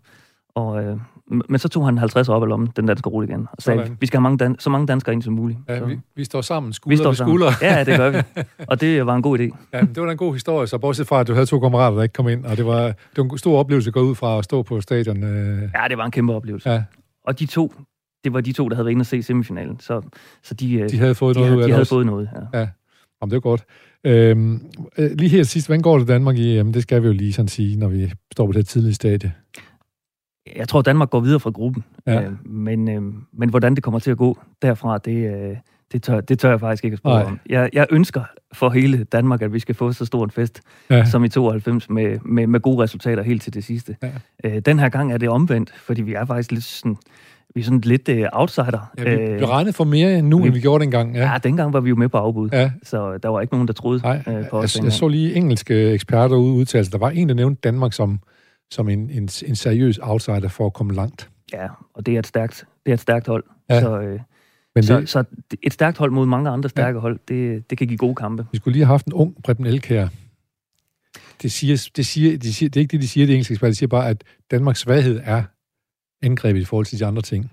Og, 0.55 0.85
øh, 0.85 0.97
men 1.49 1.59
så 1.59 1.69
tog 1.69 1.85
han 1.85 1.99
50 1.99 2.29
op 2.29 2.43
af 2.43 2.49
lommen, 2.49 2.69
den 2.77 2.87
danske 2.87 3.11
rol 3.11 3.25
igen, 3.25 3.47
og 3.53 3.63
sagde, 3.63 3.81
Sådan. 3.81 3.97
vi 4.01 4.07
skal 4.07 4.17
have 4.19 4.23
mange 4.23 4.45
dan- 4.45 4.57
så 4.59 4.71
mange 4.71 4.87
danskere 4.87 5.13
ind 5.13 5.23
som 5.23 5.33
muligt. 5.35 5.59
Ja, 5.69 5.79
så. 5.79 5.85
vi, 5.85 5.99
vi 6.17 6.25
står 6.25 6.41
sammen, 6.41 6.73
skulder 6.73 6.97
vi 6.97 7.03
står 7.03 7.13
sammen. 7.13 7.33
skulder. 7.33 7.53
Ja, 7.63 7.85
det 7.85 7.97
gør 7.97 8.11
vi. 8.11 8.43
Og 8.71 8.81
det 8.81 9.07
var 9.07 9.15
en 9.15 9.23
god 9.23 9.39
idé. 9.39 9.57
Ja, 9.73 9.81
det 9.81 10.03
var 10.03 10.11
en 10.11 10.17
god 10.17 10.33
historie, 10.33 10.67
så 10.67 10.79
bortset 10.79 11.07
fra, 11.07 11.21
at 11.21 11.29
du 11.29 11.33
havde 11.33 11.47
to 11.47 11.61
kammerater, 11.61 11.97
der 11.97 12.03
ikke 12.03 12.13
kom 12.13 12.29
ind, 12.29 12.45
og 12.45 12.57
det 12.57 12.67
var, 12.67 12.83
det 12.87 12.95
var 13.17 13.25
en 13.25 13.39
stor 13.39 13.59
oplevelse 13.59 13.89
at 13.89 13.95
gå 13.95 14.01
ud 14.01 14.15
fra 14.15 14.39
at 14.39 14.45
stå 14.45 14.63
på 14.63 14.81
stadion. 14.81 15.25
Øh. 15.25 15.63
Ja, 15.75 15.89
det 15.89 15.99
var 15.99 16.05
en 16.05 16.11
kæmpe 16.11 16.33
oplevelse. 16.35 16.71
Ja. 16.71 16.83
Og 17.25 17.39
de 17.39 17.47
to, 17.47 17.73
det 18.25 18.33
var 18.33 18.41
de 18.41 18.53
to, 18.53 18.69
der 18.69 18.75
havde 18.75 18.85
været 18.85 18.93
inde 18.93 19.03
og 19.03 19.07
se 19.07 19.23
semifinalen, 19.23 19.81
så, 19.81 20.01
så 20.43 20.55
de, 20.55 20.75
øh, 20.75 20.91
de 20.91 20.99
havde 20.99 21.15
fået 21.15 21.37
de, 21.37 21.41
noget 21.41 21.59
de, 21.59 21.65
de 21.65 21.73
havde 21.73 21.85
fået 21.85 22.07
noget, 22.07 22.29
ja. 22.53 22.59
ja. 22.61 22.67
Jamen, 23.23 23.31
det 23.31 23.37
er 23.37 23.41
godt. 23.41 23.65
Øhm, 24.05 24.61
øh, 24.99 25.11
lige 25.11 25.29
her 25.31 25.43
sidst, 25.43 25.67
hvordan 25.69 25.83
går 25.83 25.99
det 25.99 26.09
Danmark 26.09 26.37
i 26.39 26.59
EM? 26.59 26.73
Det 26.73 26.83
skal 26.83 27.03
vi 27.03 27.07
jo 27.07 27.13
lige 27.13 27.33
sådan 27.33 27.49
sige, 27.49 27.77
når 27.79 27.89
vi 27.89 28.13
står 28.33 28.47
på 28.47 28.53
det 28.53 28.67
tidlige 28.67 28.95
stadie. 28.95 29.33
Jeg 30.57 30.69
tror, 30.69 30.83
Danmark 30.83 31.11
går 31.11 31.21
videre 31.21 31.41
fra 31.41 31.51
gruppen. 31.51 31.85
Ja. 32.07 32.23
Øh, 32.23 32.47
men, 32.47 32.89
øh, 32.89 33.03
men 33.33 33.49
hvordan 33.51 33.75
det 33.75 33.83
kommer 33.83 34.01
til 34.01 34.11
at 34.11 34.17
gå 34.17 34.39
derfra, 34.63 34.99
det, 34.99 35.35
øh, 35.35 35.57
det, 35.93 36.03
tør, 36.03 36.21
det 36.21 36.39
tør 36.39 36.51
jeg 36.51 36.61
faktisk 36.61 36.85
ikke 36.85 36.95
at 36.95 36.99
spørge 36.99 37.25
om. 37.25 37.41
Jeg, 37.49 37.71
jeg 37.73 37.87
ønsker 37.91 38.23
for 38.53 38.71
hele 38.71 39.05
Danmark, 39.05 39.43
at 39.43 39.53
vi 39.53 39.59
skal 39.59 39.75
få 39.75 39.93
så 39.93 40.05
stor 40.05 40.25
en 40.25 40.31
fest 40.31 40.61
ja. 40.91 41.05
som 41.05 41.25
i 41.25 41.29
92 41.29 41.91
med, 41.91 42.19
med, 42.25 42.47
med 42.47 42.61
gode 42.61 42.83
resultater 42.83 43.23
helt 43.23 43.43
til 43.43 43.55
det 43.55 43.65
sidste. 43.65 43.97
Ja. 44.03 44.09
Øh, 44.45 44.59
den 44.59 44.79
her 44.79 44.89
gang 44.89 45.13
er 45.13 45.19
det 45.19 45.29
omvendt, 45.29 45.75
fordi 45.77 46.03
vi 46.03 46.15
er 46.15 46.25
faktisk 46.25 46.53
lidt 46.53 46.65
sådan 46.65 46.97
vi 47.55 47.61
er 47.61 47.65
sådan 47.65 47.81
lidt 47.81 48.09
uh, 48.09 48.17
outsider. 48.33 48.93
Ja, 48.99 49.11
vi 49.11 49.37
blev 49.37 49.49
regnet 49.49 49.75
for 49.75 49.85
mere 49.85 50.23
nu, 50.23 50.39
vi, 50.39 50.47
end 50.47 50.55
vi 50.55 50.61
gjorde 50.61 50.83
dengang. 50.83 51.15
Ja. 51.15 51.33
ja, 51.33 51.39
dengang 51.39 51.73
var 51.73 51.81
vi 51.81 51.89
jo 51.89 51.97
med 51.97 52.09
på 52.09 52.19
afbud, 52.19 52.49
ja. 52.53 52.71
så 52.83 53.19
der 53.19 53.29
var 53.29 53.41
ikke 53.41 53.55
nogen, 53.55 53.67
der 53.67 53.73
troede 53.73 54.01
Nej, 54.03 54.23
uh, 54.27 54.49
på 54.51 54.59
os. 54.59 54.77
Jeg, 54.77 54.85
jeg 54.85 54.93
så 54.93 55.09
lige 55.09 55.35
engelske 55.35 55.91
eksperter 55.91 56.37
ude 56.37 56.53
udtale 56.53 56.87
Der 56.87 56.99
var 56.99 57.11
en, 57.11 57.29
der 57.29 57.35
nævnte 57.35 57.61
Danmark 57.61 57.93
som, 57.93 58.21
som 58.71 58.89
en, 58.89 59.11
en, 59.11 59.29
en 59.47 59.57
seriøs 59.57 59.99
outsider 60.03 60.49
for 60.49 60.67
at 60.67 60.73
komme 60.73 60.95
langt. 60.95 61.31
Ja, 61.53 61.69
og 61.95 62.07
det 62.07 62.15
er 62.15 62.19
et 62.19 62.27
stærkt, 62.27 62.67
det 62.87 62.91
er 62.91 62.95
et 62.95 63.01
stærkt 63.01 63.27
hold. 63.27 63.45
Ja. 63.71 63.81
Så, 63.81 64.01
uh, 64.01 64.21
men 64.75 64.85
så, 64.85 65.01
det, 65.01 65.09
så 65.09 65.25
et 65.63 65.73
stærkt 65.73 65.99
hold 65.99 66.11
mod 66.11 66.27
mange 66.27 66.51
andre 66.51 66.69
stærke 66.69 66.97
ja. 66.97 67.01
hold, 67.01 67.19
det, 67.29 67.71
det 67.71 67.79
kan 67.79 67.87
give 67.87 67.99
gode 67.99 68.15
kampe. 68.15 68.47
Vi 68.53 68.59
skulle 68.59 68.73
lige 68.73 68.85
have 68.85 68.93
haft 68.93 69.07
en 69.07 69.13
ung 69.13 69.43
Preben 69.45 69.67
Elkær. 69.67 70.09
Det, 71.43 71.53
siger, 71.53 71.91
det, 71.97 72.07
siger, 72.07 72.39
det, 72.39 72.55
siger, 72.55 72.69
det 72.69 72.77
er 72.77 72.81
ikke 72.81 72.93
det, 72.93 73.03
de 73.03 73.09
siger, 73.09 73.27
det 73.27 73.33
engelske 73.35 73.53
eksperter. 73.53 73.71
De 73.71 73.77
siger 73.77 73.89
bare, 73.89 74.09
at 74.09 74.25
Danmarks 74.51 74.81
svaghed 74.81 75.21
er 75.25 75.43
angrebet 76.23 76.61
i 76.61 76.65
forhold 76.65 76.87
til 76.87 76.99
de 76.99 77.07
andre 77.07 77.23
ting. 77.23 77.51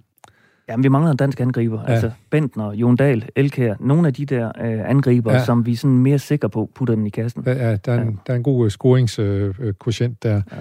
Jamen, 0.70 0.84
vi 0.84 0.90
mangler 0.90 1.12
en 1.12 1.18
dansk 1.18 1.40
angriber. 1.40 1.82
Ja. 1.82 1.92
Altså, 1.92 2.12
Bentner, 2.30 2.74
Jon 2.74 2.96
Dahl, 2.96 3.30
Elkær, 3.36 3.76
nogle 3.80 4.08
af 4.08 4.14
de 4.14 4.26
der 4.26 4.48
øh, 4.48 4.90
angriber, 4.90 5.34
ja. 5.34 5.46
som 5.46 5.66
vi 5.66 5.72
er 5.72 5.76
sådan 5.76 5.98
mere 5.98 6.20
sikre 6.20 6.50
på, 6.50 6.72
putter 6.76 6.96
dem 6.96 7.06
i 7.06 7.10
kassen. 7.10 7.44
Ja, 7.46 7.52
ja 7.52 7.76
der, 7.76 7.94
er 7.94 8.02
en, 8.02 8.10
ja. 8.10 8.16
der 8.28 8.34
er 8.34 8.38
en 8.38 8.44
god 8.44 8.70
scoringskotient 8.70 10.26
øh, 10.26 10.32
der. 10.32 10.42
Ja. 10.52 10.58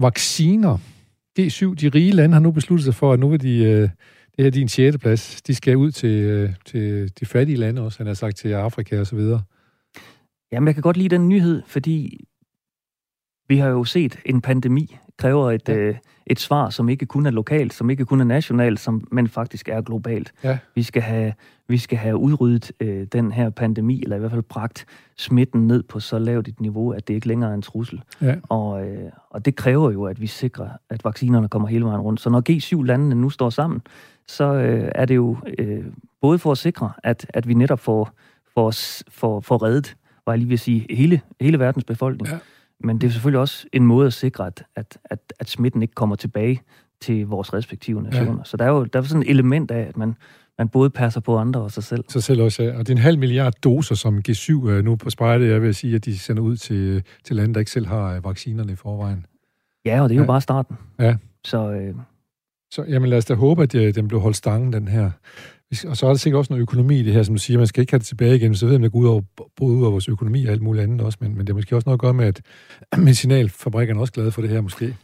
Vacciner. 0.00 0.78
G7, 1.38 1.74
de 1.74 1.88
rige 1.88 2.12
lande 2.12 2.32
har 2.32 2.40
nu 2.40 2.50
besluttet 2.50 2.84
sig 2.84 2.94
for, 2.94 3.12
at 3.12 3.20
nu 3.20 3.28
vil 3.28 3.42
de... 3.42 3.64
Øh, 3.64 3.88
det 4.36 4.44
her 4.44 4.50
din 4.50 4.68
sjette 4.68 4.98
plads. 4.98 5.42
De 5.42 5.54
skal 5.54 5.76
ud 5.76 5.90
til, 5.90 6.20
øh, 6.20 6.50
til 6.64 7.12
de 7.20 7.26
fattige 7.26 7.56
lande 7.56 7.82
også, 7.82 7.98
han 7.98 8.06
har 8.06 8.14
sagt 8.14 8.36
til 8.36 8.48
Afrika 8.48 9.00
og 9.00 9.06
så 9.06 9.16
videre. 9.16 9.42
Jamen, 10.52 10.66
jeg 10.66 10.74
kan 10.74 10.82
godt 10.82 10.96
lide 10.96 11.08
den 11.08 11.28
nyhed, 11.28 11.62
fordi 11.66 12.24
vi 13.48 13.56
har 13.56 13.68
jo 13.68 13.84
set 13.84 14.18
en 14.26 14.40
pandemi 14.40 14.96
kræver 15.20 15.50
et, 15.50 15.68
ja. 15.68 15.74
øh, 15.74 15.94
et 16.26 16.40
svar, 16.40 16.70
som 16.70 16.88
ikke 16.88 17.06
kun 17.06 17.26
er 17.26 17.30
lokalt, 17.30 17.74
som 17.74 17.90
ikke 17.90 18.04
kun 18.04 18.20
er 18.20 18.24
nationalt, 18.24 18.80
som, 18.80 19.08
men 19.10 19.28
faktisk 19.28 19.68
er 19.68 19.80
globalt. 19.80 20.32
Ja. 20.44 20.58
Vi, 20.74 20.82
skal 20.82 21.02
have, 21.02 21.32
vi 21.68 21.78
skal 21.78 21.98
have 21.98 22.16
udryddet 22.16 22.72
øh, 22.80 23.06
den 23.12 23.32
her 23.32 23.50
pandemi, 23.50 24.02
eller 24.02 24.16
i 24.16 24.18
hvert 24.18 24.30
fald 24.30 24.42
bragt 24.42 24.86
smitten 25.16 25.66
ned 25.66 25.82
på 25.82 26.00
så 26.00 26.18
lavt 26.18 26.48
et 26.48 26.60
niveau, 26.60 26.90
at 26.90 27.08
det 27.08 27.14
ikke 27.14 27.28
længere 27.28 27.50
er 27.50 27.54
en 27.54 27.62
trussel. 27.62 28.02
Ja. 28.20 28.34
Og, 28.48 28.86
øh, 28.86 29.10
og 29.30 29.44
det 29.44 29.56
kræver 29.56 29.90
jo, 29.90 30.04
at 30.04 30.20
vi 30.20 30.26
sikrer, 30.26 30.68
at 30.90 31.04
vaccinerne 31.04 31.48
kommer 31.48 31.68
hele 31.68 31.84
vejen 31.84 32.00
rundt. 32.00 32.20
Så 32.20 32.30
når 32.30 32.42
G7-landene 32.50 33.14
nu 33.14 33.30
står 33.30 33.50
sammen, 33.50 33.80
så 34.26 34.54
øh, 34.54 34.90
er 34.94 35.04
det 35.04 35.16
jo 35.16 35.36
øh, 35.58 35.84
både 36.20 36.38
for 36.38 36.52
at 36.52 36.58
sikre, 36.58 36.92
at, 37.04 37.26
at 37.28 37.48
vi 37.48 37.54
netop 37.54 37.80
får, 37.80 38.10
får, 38.54 38.74
får, 39.10 39.40
får 39.40 39.62
reddet, 39.62 39.96
var 40.26 40.32
jeg 40.32 40.38
lige 40.38 40.48
vil 40.48 40.58
sige, 40.58 40.86
hele, 40.90 41.20
hele 41.40 41.58
verdens 41.58 41.84
befolkning. 41.84 42.28
Ja 42.28 42.38
men 42.84 42.98
det 42.98 43.06
er 43.06 43.10
selvfølgelig 43.10 43.40
også 43.40 43.66
en 43.72 43.86
måde 43.86 44.06
at 44.06 44.12
sikre, 44.12 44.46
at, 44.46 44.64
at, 44.76 44.98
at, 45.04 45.32
at 45.40 45.48
smitten 45.48 45.82
ikke 45.82 45.94
kommer 45.94 46.16
tilbage 46.16 46.60
til 47.00 47.26
vores 47.26 47.52
respektive 47.52 48.02
nationer. 48.02 48.38
Ja. 48.38 48.44
Så 48.44 48.56
der 48.56 48.64
er 48.64 48.68
jo 48.68 48.84
der 48.84 48.98
er 48.98 49.02
sådan 49.02 49.22
et 49.22 49.30
element 49.30 49.70
af, 49.70 49.80
at 49.80 49.96
man, 49.96 50.14
man 50.58 50.68
både 50.68 50.90
passer 50.90 51.20
på 51.20 51.38
andre 51.38 51.60
og 51.60 51.70
sig 51.70 51.84
selv. 51.84 52.04
Sig 52.08 52.22
selv 52.22 52.42
også, 52.42 52.62
ja. 52.62 52.78
Og 52.78 52.78
det 52.78 52.88
er 52.88 52.96
en 52.96 53.02
halv 53.02 53.18
milliard 53.18 53.52
doser, 53.64 53.94
som 53.94 54.22
G7 54.28 54.68
øh, 54.68 54.84
nu 54.84 54.96
på 54.96 55.10
spejlet, 55.10 55.50
jeg 55.50 55.62
vil 55.62 55.74
sige, 55.74 55.94
at 55.94 56.04
de 56.04 56.18
sender 56.18 56.42
ud 56.42 56.56
til, 56.56 57.02
til 57.24 57.36
lande, 57.36 57.54
der 57.54 57.60
ikke 57.60 57.70
selv 57.70 57.86
har 57.86 58.14
øh, 58.16 58.24
vaccinerne 58.24 58.72
i 58.72 58.76
forvejen. 58.76 59.26
Ja, 59.84 60.02
og 60.02 60.08
det 60.08 60.14
er 60.14 60.18
jo 60.18 60.22
ja. 60.22 60.26
bare 60.26 60.40
starten. 60.40 60.76
Ja. 60.98 61.16
Så, 61.44 61.70
øh... 61.72 61.94
så 62.70 62.84
jamen, 62.88 63.08
lad 63.08 63.18
os 63.18 63.24
da 63.24 63.34
håbe, 63.34 63.62
at 63.62 63.74
øh, 63.74 63.94
den 63.94 64.08
bliver 64.08 64.20
holdt 64.20 64.36
stangen, 64.36 64.72
den 64.72 64.88
her 64.88 65.10
og 65.88 65.96
så 65.96 66.06
er 66.06 66.10
der 66.10 66.16
sikkert 66.16 66.38
også 66.38 66.52
noget 66.52 66.62
økonomi 66.62 66.98
i 66.98 67.02
det 67.02 67.12
her, 67.12 67.22
som 67.22 67.34
du 67.34 67.40
siger, 67.40 67.58
man 67.58 67.66
skal 67.66 67.80
ikke 67.80 67.92
have 67.92 67.98
det 67.98 68.06
tilbage 68.06 68.36
igen, 68.36 68.54
så 68.54 68.66
ved 68.66 68.78
man, 68.78 68.82
at 68.82 68.84
det 68.84 68.92
går 68.92 68.98
ud 68.98 69.06
over, 69.06 69.20
både 69.56 69.76
ud 69.76 69.82
over 69.82 69.90
vores 69.90 70.08
økonomi 70.08 70.44
og 70.44 70.52
alt 70.52 70.62
muligt 70.62 70.82
andet 70.82 71.00
også, 71.00 71.18
men, 71.20 71.36
men 71.36 71.46
det 71.46 71.50
er 71.50 71.54
måske 71.54 71.76
også 71.76 71.88
noget 71.88 71.96
at 71.96 72.00
gøre 72.00 72.14
med, 72.14 72.26
at 72.26 72.42
medicinalfabrikkerne 72.98 73.98
er 73.98 74.00
også 74.00 74.12
glade 74.12 74.32
for 74.32 74.40
det 74.40 74.50
her 74.50 74.60
måske. 74.60 74.96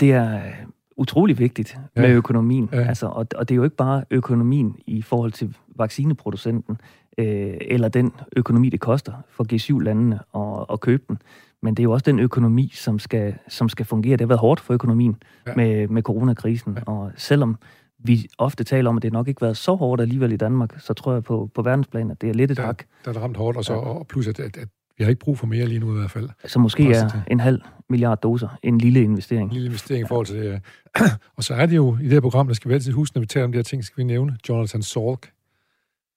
Det 0.00 0.12
er 0.12 0.34
øh, 0.34 0.52
utrolig 0.96 1.38
vigtigt 1.38 1.78
ja. 1.96 2.00
med 2.00 2.10
økonomien, 2.10 2.68
ja. 2.72 2.82
altså, 2.82 3.06
og, 3.06 3.26
og 3.34 3.48
det 3.48 3.54
er 3.54 3.56
jo 3.56 3.64
ikke 3.64 3.76
bare 3.76 4.04
økonomien 4.10 4.76
i 4.86 5.02
forhold 5.02 5.32
til 5.32 5.56
vaccineproducenten, 5.76 6.80
øh, 7.18 7.54
eller 7.60 7.88
den 7.88 8.12
økonomi, 8.36 8.68
det 8.68 8.80
koster 8.80 9.12
for 9.30 9.46
G7-landene 9.52 10.18
at, 10.34 10.66
at 10.72 10.80
købe 10.80 11.02
den, 11.08 11.18
men 11.62 11.74
det 11.74 11.82
er 11.82 11.84
jo 11.84 11.92
også 11.92 12.04
den 12.04 12.18
økonomi, 12.18 12.70
som 12.74 12.98
skal, 12.98 13.34
som 13.48 13.68
skal 13.68 13.86
fungere. 13.86 14.12
Det 14.12 14.20
har 14.20 14.26
været 14.26 14.40
hårdt 14.40 14.60
for 14.60 14.74
økonomien 14.74 15.16
ja. 15.46 15.52
med, 15.56 15.88
med 15.88 16.02
coronakrisen, 16.02 16.72
ja. 16.76 16.92
og 16.92 17.12
selvom 17.16 17.58
vi 17.98 18.28
ofte 18.38 18.64
taler 18.64 18.90
om, 18.90 18.96
at 18.96 19.02
det 19.02 19.12
nok 19.12 19.28
ikke 19.28 19.40
har 19.40 19.46
været 19.46 19.56
så 19.56 19.74
hårdt 19.74 20.02
alligevel 20.02 20.32
i 20.32 20.36
Danmark, 20.36 20.80
så 20.80 20.94
tror 20.94 21.12
jeg 21.12 21.24
på, 21.24 21.50
på 21.54 21.62
verdensplan, 21.62 22.10
at 22.10 22.20
det 22.20 22.28
er 22.28 22.34
lidt 22.34 22.50
et 22.50 22.56
der, 22.56 22.66
hak. 22.66 22.84
Der 23.04 23.08
er 23.08 23.12
det 23.12 23.22
ramt 23.22 23.36
hårdt, 23.36 23.58
og, 23.58 23.64
så, 23.64 23.72
ja. 23.72 23.78
og 23.78 24.06
plus 24.06 24.26
at, 24.26 24.40
at, 24.40 24.56
at 24.56 24.68
Vi 24.98 25.04
har 25.04 25.08
ikke 25.08 25.20
brug 25.20 25.38
for 25.38 25.46
mere 25.46 25.66
lige 25.66 25.80
nu 25.80 25.94
i 25.94 25.98
hvert 25.98 26.10
fald. 26.10 26.28
Så 26.44 26.58
måske 26.58 26.92
er 26.92 27.10
en 27.30 27.40
halv 27.40 27.60
milliard 27.88 28.20
doser 28.20 28.58
en 28.62 28.78
lille 28.78 29.02
investering. 29.02 29.48
En 29.48 29.52
lille 29.52 29.66
investering 29.66 30.04
i 30.04 30.08
forhold 30.08 30.26
til 30.26 30.36
det, 30.36 30.44
ja. 30.44 30.58
Og 31.36 31.44
så 31.44 31.54
er 31.54 31.66
det 31.66 31.76
jo 31.76 31.96
i 32.00 32.04
det 32.04 32.12
her 32.12 32.20
program, 32.20 32.46
der 32.46 32.54
skal 32.54 32.68
vi 32.68 32.74
altid 32.74 32.92
huske, 32.92 33.16
når 33.16 33.20
vi 33.20 33.26
taler 33.26 33.44
om 33.44 33.52
de 33.52 33.58
her 33.58 33.62
ting, 33.62 33.84
skal 33.84 33.96
vi 33.96 34.04
nævne 34.04 34.36
Jonathan 34.48 34.82
Salk, 34.82 35.30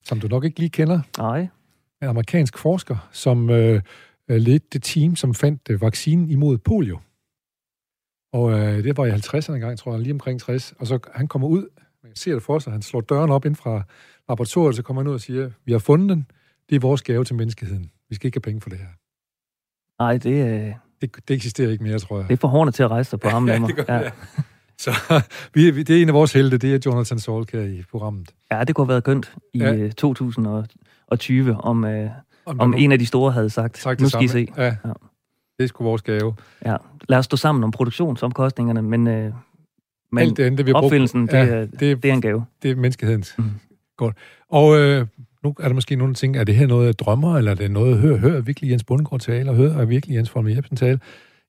som 0.03 0.19
du 0.19 0.27
nok 0.27 0.45
ikke 0.45 0.59
lige 0.59 0.69
kender. 0.69 0.99
Nej. 1.17 1.47
En 2.01 2.07
amerikansk 2.07 2.57
forsker, 2.57 3.09
som 3.11 3.49
øh, 3.49 3.81
ledte 4.27 4.67
det 4.73 4.83
team, 4.83 5.15
som 5.15 5.33
fandt 5.33 5.61
øh, 5.69 5.81
vaccinen 5.81 6.29
imod 6.29 6.57
polio. 6.57 6.99
Og 8.33 8.51
øh, 8.51 8.83
det 8.83 8.97
var 8.97 9.05
i 9.05 9.11
50'erne 9.11 9.53
engang, 9.53 9.79
tror 9.79 9.91
jeg, 9.91 10.01
lige 10.01 10.13
omkring 10.13 10.39
60. 10.39 10.73
Og 10.79 10.87
så 10.87 10.99
han 11.13 11.27
kommer 11.27 11.47
ud, 11.47 11.67
man 12.03 12.15
ser 12.15 12.33
det 12.33 12.43
for 12.43 12.59
sig, 12.59 12.73
han 12.73 12.81
slår 12.81 13.01
døren 13.01 13.31
op 13.31 13.45
ind 13.45 13.55
fra 13.55 13.83
laboratoriet, 14.29 14.75
så 14.75 14.83
kommer 14.83 15.01
han 15.01 15.07
ud 15.07 15.13
og 15.13 15.21
siger, 15.21 15.49
vi 15.65 15.71
har 15.71 15.79
fundet 15.79 16.09
den, 16.09 16.25
det 16.69 16.75
er 16.75 16.79
vores 16.79 17.01
gave 17.01 17.23
til 17.23 17.35
menneskeheden. 17.35 17.91
Vi 18.09 18.15
skal 18.15 18.27
ikke 18.27 18.35
have 18.35 18.41
penge 18.41 18.61
for 18.61 18.69
det 18.69 18.79
her. 18.79 18.87
Nej, 20.03 20.17
det... 20.17 20.63
Øh... 20.63 20.73
Det, 21.01 21.15
det 21.27 21.35
eksisterer 21.35 21.69
ikke 21.69 21.83
mere, 21.83 21.99
tror 21.99 22.17
jeg. 22.17 22.27
Det 22.27 22.33
er 22.33 22.37
for 22.37 22.47
hårdt 22.47 22.75
til 22.75 22.83
at 22.83 22.91
rejse 22.91 23.09
sig 23.09 23.19
på 23.19 23.29
ham, 23.35 23.49
ja, 23.49 23.59
det 23.67 23.75
gør 23.75 23.93
ja. 23.95 24.03
det. 24.03 24.13
Så 24.77 24.91
vi, 25.53 25.83
det 25.83 25.97
er 25.97 26.01
en 26.01 26.07
af 26.07 26.13
vores 26.13 26.33
helte, 26.33 26.57
det 26.57 26.73
er 26.73 26.79
Jonathan 26.85 27.19
Salk 27.19 27.51
her 27.51 27.61
i 27.61 27.83
programmet. 27.91 28.31
Ja, 28.51 28.63
det 28.63 28.75
kunne 28.75 28.85
have 28.85 28.89
været 28.89 29.03
kønt 29.03 29.35
i 29.53 29.59
ja. 29.59 29.89
2020, 29.89 31.49
øh, 31.49 31.57
om, 31.57 31.85
øh, 31.85 32.09
om, 32.45 32.59
om 32.59 32.73
en 32.73 32.91
af 32.91 32.99
de 32.99 33.05
store 33.05 33.31
havde 33.31 33.49
sagt, 33.49 33.77
sagt 33.77 34.01
nu 34.01 34.09
skal 34.09 34.23
I 34.23 34.27
se. 34.27 34.47
Ja. 34.57 34.63
ja. 34.63 34.91
Det 35.61 35.65
er 35.65 35.67
sgu 35.67 35.83
vores 35.83 36.01
gave. 36.01 36.33
Ja, 36.65 36.75
lad 37.09 37.17
os 37.17 37.25
stå 37.25 37.37
sammen 37.37 37.63
om 37.63 37.71
produktionsomkostningerne, 37.71 38.81
men, 38.81 39.07
øh, 39.07 39.33
men 40.11 40.21
Alt 40.21 40.37
det 40.37 40.43
andet, 40.43 40.65
vi 40.65 40.73
opfindelsen, 40.73 41.27
brugt, 41.27 41.31
det, 41.31 41.37
ja, 41.37 41.61
det, 41.61 42.03
det 42.03 42.05
er 42.05 42.13
en 42.13 42.21
gave. 42.21 42.45
Det 42.63 42.71
er 42.71 42.75
menneskehedens. 42.75 43.35
Mm. 43.37 43.43
Godt. 43.97 44.15
Og 44.49 44.79
øh, 44.79 45.07
nu 45.43 45.55
er 45.59 45.67
der 45.67 45.73
måske 45.73 45.95
nogle 45.95 46.13
ting, 46.13 46.37
er 46.37 46.43
det 46.43 46.55
her 46.55 46.67
noget, 46.67 46.85
jeg 46.85 46.99
drømmer, 46.99 47.37
eller 47.37 47.51
er 47.51 47.55
det 47.55 47.71
noget, 47.71 47.97
hører, 47.97 48.17
hører 48.17 48.41
virkelig 48.41 48.71
Jens 48.71 48.83
Bundgaard 48.83 49.21
tale, 49.21 49.49
og 49.49 49.55
hører 49.55 49.85
virkelig 49.85 50.15
Jens 50.15 50.29
Folmer 50.29 50.51
Jebsen 50.51 50.77
tale? 50.77 50.99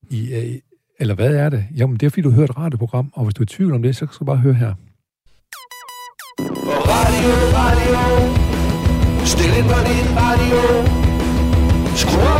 I, 0.09 0.33
øh, 0.33 0.59
eller 0.99 1.15
hvad 1.15 1.35
er 1.35 1.49
det? 1.49 1.65
Jamen, 1.77 1.97
det 1.97 2.05
er 2.05 2.09
fordi, 2.09 2.21
du 2.21 2.31
hører 2.31 2.47
et 2.47 2.57
radioprogram, 2.57 3.11
og 3.13 3.23
hvis 3.23 3.33
du 3.33 3.41
er 3.41 3.45
i 3.45 3.47
tvivl 3.47 3.73
om 3.73 3.81
det, 3.81 3.95
så 3.95 4.07
skal 4.11 4.19
du 4.19 4.25
bare 4.25 4.37
høre 4.37 4.53
her. 4.53 4.73
Radio, 6.93 7.29
radio, 7.59 8.01
stil 9.25 9.51
ind 9.59 9.67
på 9.73 9.79
din 9.87 10.07
radio, 10.17 10.59
skru 11.95 12.32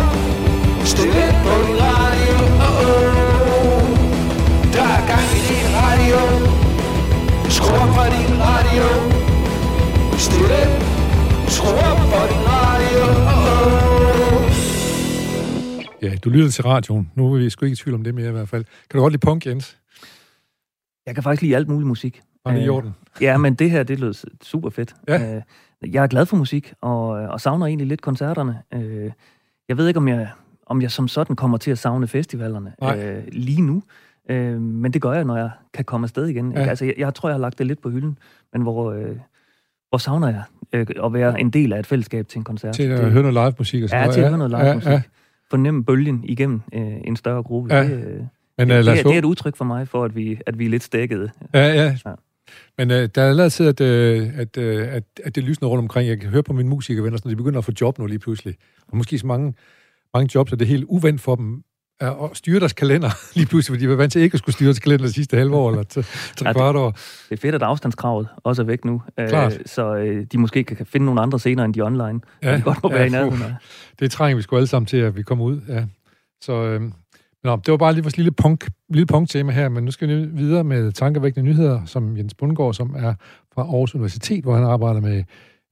du 16.24 16.30
lytter 16.30 16.50
til 16.50 16.64
radioen. 16.64 17.12
Nu 17.16 17.34
er 17.34 17.38
vi 17.38 17.50
sgu 17.50 17.66
ikke 17.66 17.74
i 17.74 17.76
tvivl 17.76 17.96
om 17.96 18.04
det 18.04 18.16
mere 18.16 18.28
i 18.30 18.32
hvert 18.32 18.50
fald. 18.50 18.64
Kan 18.64 18.98
du 18.98 19.00
godt 19.00 19.14
lide 19.14 19.26
punk, 19.26 19.46
Jens? 19.46 19.78
Jeg 21.06 21.14
kan 21.16 21.24
faktisk 21.24 21.42
lide 21.42 21.56
alt 21.56 21.68
muligt 21.68 21.88
musik. 21.88 22.22
Var 22.46 22.52
det 22.54 22.66
i 22.66 22.70
orden? 22.70 22.96
Ja, 23.22 23.38
men 23.38 23.54
det 23.56 23.72
her, 23.72 23.84
det 23.84 24.00
lød 24.00 24.14
super 24.44 24.70
fedt. 24.70 24.96
Ja. 25.08 25.36
Øh, 25.36 25.42
jeg 25.94 26.04
er 26.04 26.08
glad 26.08 26.26
for 26.26 26.38
musik, 26.38 26.74
og, 26.82 27.08
og 27.08 27.42
savner 27.42 27.66
egentlig 27.66 27.88
lidt 27.88 28.02
koncerterne. 28.02 28.62
Øh, 28.74 29.12
jeg 29.70 29.78
ved 29.78 29.88
ikke, 29.88 29.98
om 29.98 30.08
jeg, 30.08 30.30
om 30.66 30.82
jeg 30.82 30.92
som 30.92 31.08
sådan 31.08 31.36
kommer 31.36 31.58
til 31.58 31.72
at 31.72 31.78
savne 31.78 32.08
festivalerne 32.08 32.74
øh, 32.84 33.24
lige 33.32 33.62
nu. 33.62 33.84
Øh, 34.30 34.62
men 34.62 34.94
det 34.94 35.02
gør 35.02 35.14
jeg, 35.14 35.24
når 35.24 35.38
jeg 35.38 35.50
kan 35.74 35.86
komme 35.86 36.06
afsted 36.06 36.28
igen. 36.28 36.52
Ja. 36.52 36.60
Altså, 36.60 36.86
jeg, 36.86 36.94
jeg 36.98 37.14
tror, 37.14 37.30
jeg 37.30 37.34
har 37.34 37.42
lagt 37.42 37.58
det 37.60 37.68
lidt 37.68 37.82
på 37.82 37.90
hylden, 37.90 38.18
men 38.54 38.62
hvor, 38.62 38.92
øh, 38.92 39.16
hvor 39.90 39.98
savner 39.98 40.28
jeg 40.28 40.44
øh, 40.74 40.88
at 41.04 41.14
være 41.14 41.40
en 41.40 41.50
del 41.50 41.74
af 41.74 41.80
et 41.80 41.88
fællesskab 41.88 42.28
til 42.28 42.38
en 42.38 42.44
koncert. 42.44 42.76
Til 42.76 42.84
at 42.84 43.12
høre 43.12 43.22
noget 43.22 43.34
live 43.34 43.54
musik 43.60 43.84
og 43.84 43.90
sådan 43.90 44.06
Ja, 44.06 44.12
til 44.12 44.22
at 44.22 44.28
høre 44.28 44.38
noget 44.38 44.52
live 44.52 44.66
ja, 44.66 44.74
musik. 44.74 44.90
Ja. 44.90 45.02
Fornemme 45.54 45.84
bølgen 45.84 46.24
igennem 46.24 46.62
øh, 46.74 46.82
en 47.04 47.16
større 47.16 47.44
gruppe. 47.44 47.76
Ja. 47.76 47.84
Det, 47.84 47.92
øh, 47.92 48.20
men, 48.58 48.70
det, 48.70 48.86
det, 48.86 49.00
er, 49.00 49.04
det 49.04 49.14
er 49.14 49.18
et 49.18 49.26
udtryk 49.26 49.56
for 49.56 49.66
mig, 49.66 49.88
for 49.88 50.06
at 50.06 50.16
vi, 50.16 50.40
at 50.46 50.60
vi 50.60 50.66
er 50.66 50.70
lidt 50.70 50.84
stækkede. 50.84 51.32
Ja, 51.54 51.74
ja. 51.74 51.98
ja. 52.06 52.14
Men 52.78 52.92
uh, 52.92 52.98
der 53.16 53.22
er 53.44 53.50
til, 53.50 53.64
at, 53.64 53.82
uh, 53.82 54.40
at, 54.40 54.58
uh, 54.58 54.94
at, 54.96 55.04
at 55.24 55.36
det 55.36 55.44
lysner 55.44 55.68
rundt 55.68 55.82
omkring. 55.82 56.10
Jeg 56.10 56.20
kan 56.20 56.30
høre 56.30 56.44
på 56.44 56.54
mine 56.54 56.70
musikervenner, 56.70 57.20
når 57.24 57.30
de 57.30 57.36
begynder 57.36 57.58
at 57.58 57.66
få 57.66 57.72
job 57.82 58.00
nu 58.00 58.06
lige 58.06 58.20
pludselig. 58.20 58.56
Og 58.88 58.98
måske 58.98 59.20
så 59.20 59.28
mange, 59.28 59.54
mange 60.14 60.32
jobs, 60.36 60.54
at 60.54 60.60
det 60.60 60.66
er 60.66 60.70
helt 60.70 60.86
uvendt 60.88 61.22
for 61.22 61.36
dem 61.36 61.64
at 62.02 62.14
styre 62.34 62.60
deres 62.60 62.74
kalender 62.74 63.10
lige 63.36 63.46
pludselig, 63.46 63.76
fordi 63.76 63.84
de 63.84 63.90
var 63.90 63.96
vant 63.96 64.12
til 64.12 64.22
ikke 64.22 64.36
at 64.36 64.40
skulle 64.40 64.54
styre 64.54 64.68
deres 64.68 64.80
kalender 64.80 65.06
de 65.06 65.14
sidste 65.14 65.38
halve 65.38 65.56
år 65.56 65.70
eller 65.70 65.84
tre 65.84 66.04
ja, 66.46 66.54
kvart 66.54 66.76
år. 66.76 66.92
Det 66.92 67.32
er 67.32 67.38
fedt, 67.38 67.56
at 67.56 67.64
afstandskravet 67.64 68.28
også 68.44 68.62
er 68.62 68.66
væk 68.66 68.86
nu, 68.86 69.02
Klart. 69.30 69.58
så 69.66 69.96
øh, 69.96 70.26
de 70.32 70.38
måske 70.38 70.64
kan 70.64 70.86
finde 70.86 71.06
nogle 71.06 71.22
andre 71.22 71.40
scener 71.40 71.64
end 71.64 71.74
de 71.74 71.82
online. 71.82 72.22
Ja, 72.44 72.58
de 72.58 72.62
godt 72.62 72.84
må 72.84 72.90
ja, 72.90 72.96
være 72.96 73.08
i 73.08 73.10
nærheden. 73.10 73.54
Det 74.00 74.12
trænger 74.12 74.36
vi 74.36 74.42
sgu 74.42 74.56
alle 74.56 74.68
sammen 74.68 74.86
til, 74.86 74.98
at 74.98 75.18
vi 75.18 75.24
kommer 75.24 75.46
ud. 75.46 75.62
Ja. 75.68 75.86
Så 76.42 76.54
øh, 76.54 76.82
Nå, 77.44 77.56
det 77.56 77.72
var 77.72 77.78
bare 77.78 77.94
lige 77.94 78.04
vores 78.04 78.18
lille 78.18 78.32
punk, 78.32 78.68
lille 78.90 79.06
punkt-tema 79.06 79.52
her, 79.52 79.70
men 79.70 79.84
nu 79.84 79.92
skal 79.92 80.08
vi 80.08 80.26
videre 80.26 80.64
med 80.64 80.92
tankevækkende 80.92 81.50
nyheder, 81.50 81.86
som 81.86 82.18
Jens 82.18 82.34
Bundgaard, 82.34 82.74
som 82.74 82.96
er 82.98 83.14
fra 83.54 83.62
Aarhus 83.62 83.96
Universitet, 83.96 84.44
hvor 84.44 84.56
han 84.56 84.64
arbejder 84.64 85.02
med 85.02 85.24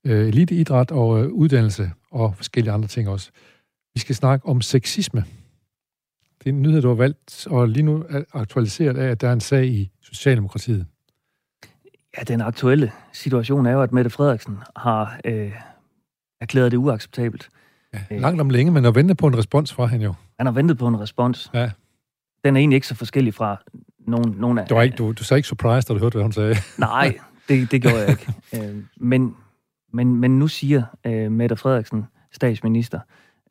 øh, 0.06 0.28
eliteidræt 0.28 0.92
og 0.92 1.24
øh, 1.24 1.28
uddannelse 1.28 1.92
og 2.12 2.36
forskellige 2.36 2.74
andre 2.74 2.88
ting 2.88 3.10
også. 3.10 3.32
Vi 3.94 4.00
skal 4.00 4.16
snakke 4.16 4.48
om 4.48 4.62
sexisme. 4.62 5.24
Det 6.44 6.50
er 6.50 6.54
en 6.54 6.62
nyhed, 6.62 6.82
du 6.82 6.88
har 6.88 6.96
valgt, 6.96 7.48
og 7.50 7.68
lige 7.68 7.84
nu 7.84 8.06
er 8.10 8.24
aktualiseret 8.34 8.98
af, 8.98 9.10
at 9.10 9.22
der 9.22 9.28
er 9.28 9.34
en 9.34 9.40
sag 9.40 9.66
i 9.66 9.92
Socialdemokratiet. 10.02 10.86
Ja, 12.18 12.24
den 12.24 12.42
aktuelle 12.42 12.92
situation 13.14 13.66
er 13.66 13.72
jo, 13.72 13.82
at 13.82 13.92
Mette 13.92 14.10
Frederiksen 14.10 14.58
har 14.76 15.20
øh, 15.26 15.52
erklæret 16.42 16.72
det 16.72 16.78
uacceptabelt. 16.78 17.50
Ja, 17.94 18.18
langt 18.18 18.42
om 18.42 18.50
længe, 18.50 18.72
men 18.72 18.84
har 18.84 18.92
ventet 18.92 19.18
på 19.18 19.28
en 19.28 19.38
respons 19.38 19.74
fra 19.74 19.86
hende 19.86 20.06
jo. 20.06 20.14
Han 20.38 20.46
har 20.46 20.54
ventet 20.54 20.78
på 20.78 20.88
en 20.88 21.00
respons. 21.00 21.52
Ja. 21.54 21.72
Den 22.46 22.56
er 22.56 22.60
egentlig 22.60 22.76
ikke 22.76 22.88
så 22.88 22.96
forskellig 22.96 23.34
fra 23.34 23.64
nogen, 24.00 24.36
nogen 24.38 24.58
af... 24.58 24.68
Du, 24.68 24.76
var 24.76 24.82
ikke, 24.82 24.96
du, 24.96 25.12
du 25.12 25.24
sagde 25.24 25.40
ikke 25.40 25.48
surprised, 25.48 25.88
da 25.88 25.94
du 25.94 26.00
hørte, 26.00 26.14
hvad 26.14 26.24
hun 26.24 26.32
sagde. 26.32 26.56
Nej, 26.78 27.18
det, 27.50 27.72
det 27.72 27.82
gjorde 27.82 27.98
jeg 27.98 28.10
ikke. 28.10 28.34
øh, 28.70 28.84
men, 28.98 29.36
men, 29.94 30.16
men 30.16 30.40
nu 30.40 30.48
siger 30.48 30.84
øh, 31.06 31.32
Mette 31.32 31.56
Frederiksen, 31.56 32.06
statsminister, 32.32 33.00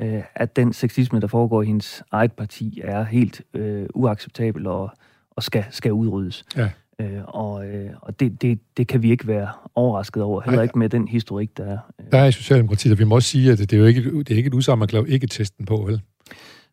øh, 0.03 0.23
at 0.35 0.57
den 0.57 0.73
sexisme, 0.73 1.21
der 1.21 1.27
foregår 1.27 1.63
i 1.63 1.67
hendes 1.67 2.03
eget 2.11 2.33
parti, 2.33 2.81
er 2.85 3.05
helt 3.05 3.43
øh, 3.55 3.87
uacceptabel 3.95 4.67
og, 4.67 4.91
og 5.31 5.43
skal, 5.43 5.65
skal 5.71 5.93
udryddes. 5.93 6.45
Ja. 6.57 6.69
Øh, 7.01 7.23
og 7.25 7.67
øh, 7.67 7.91
og 8.01 8.21
det, 8.21 8.43
det, 8.43 8.59
det 8.77 8.87
kan 8.87 9.03
vi 9.03 9.11
ikke 9.11 9.27
være 9.27 9.49
overrasket 9.75 10.23
over, 10.23 10.41
heller 10.41 10.63
ikke 10.63 10.79
med 10.79 10.89
den 10.89 11.09
historik, 11.09 11.57
der 11.57 11.65
er. 11.65 11.79
Øh. 12.01 12.07
Der 12.13 12.19
er 12.19 12.27
i 12.27 12.33
Socialdemokratiet, 12.33 12.93
og 12.93 12.99
vi 12.99 13.05
må 13.05 13.15
også 13.15 13.29
sige, 13.29 13.53
at 13.53 13.59
det 13.59 13.73
er 13.73 13.77
jo 13.77 13.85
ikke, 13.85 14.19
det 14.19 14.31
er 14.31 14.37
ikke 14.37 14.47
et 14.47 14.55
kan 14.55 15.07
ikke 15.07 15.27
testen 15.27 15.67
på, 15.67 15.77
vel? 15.77 16.01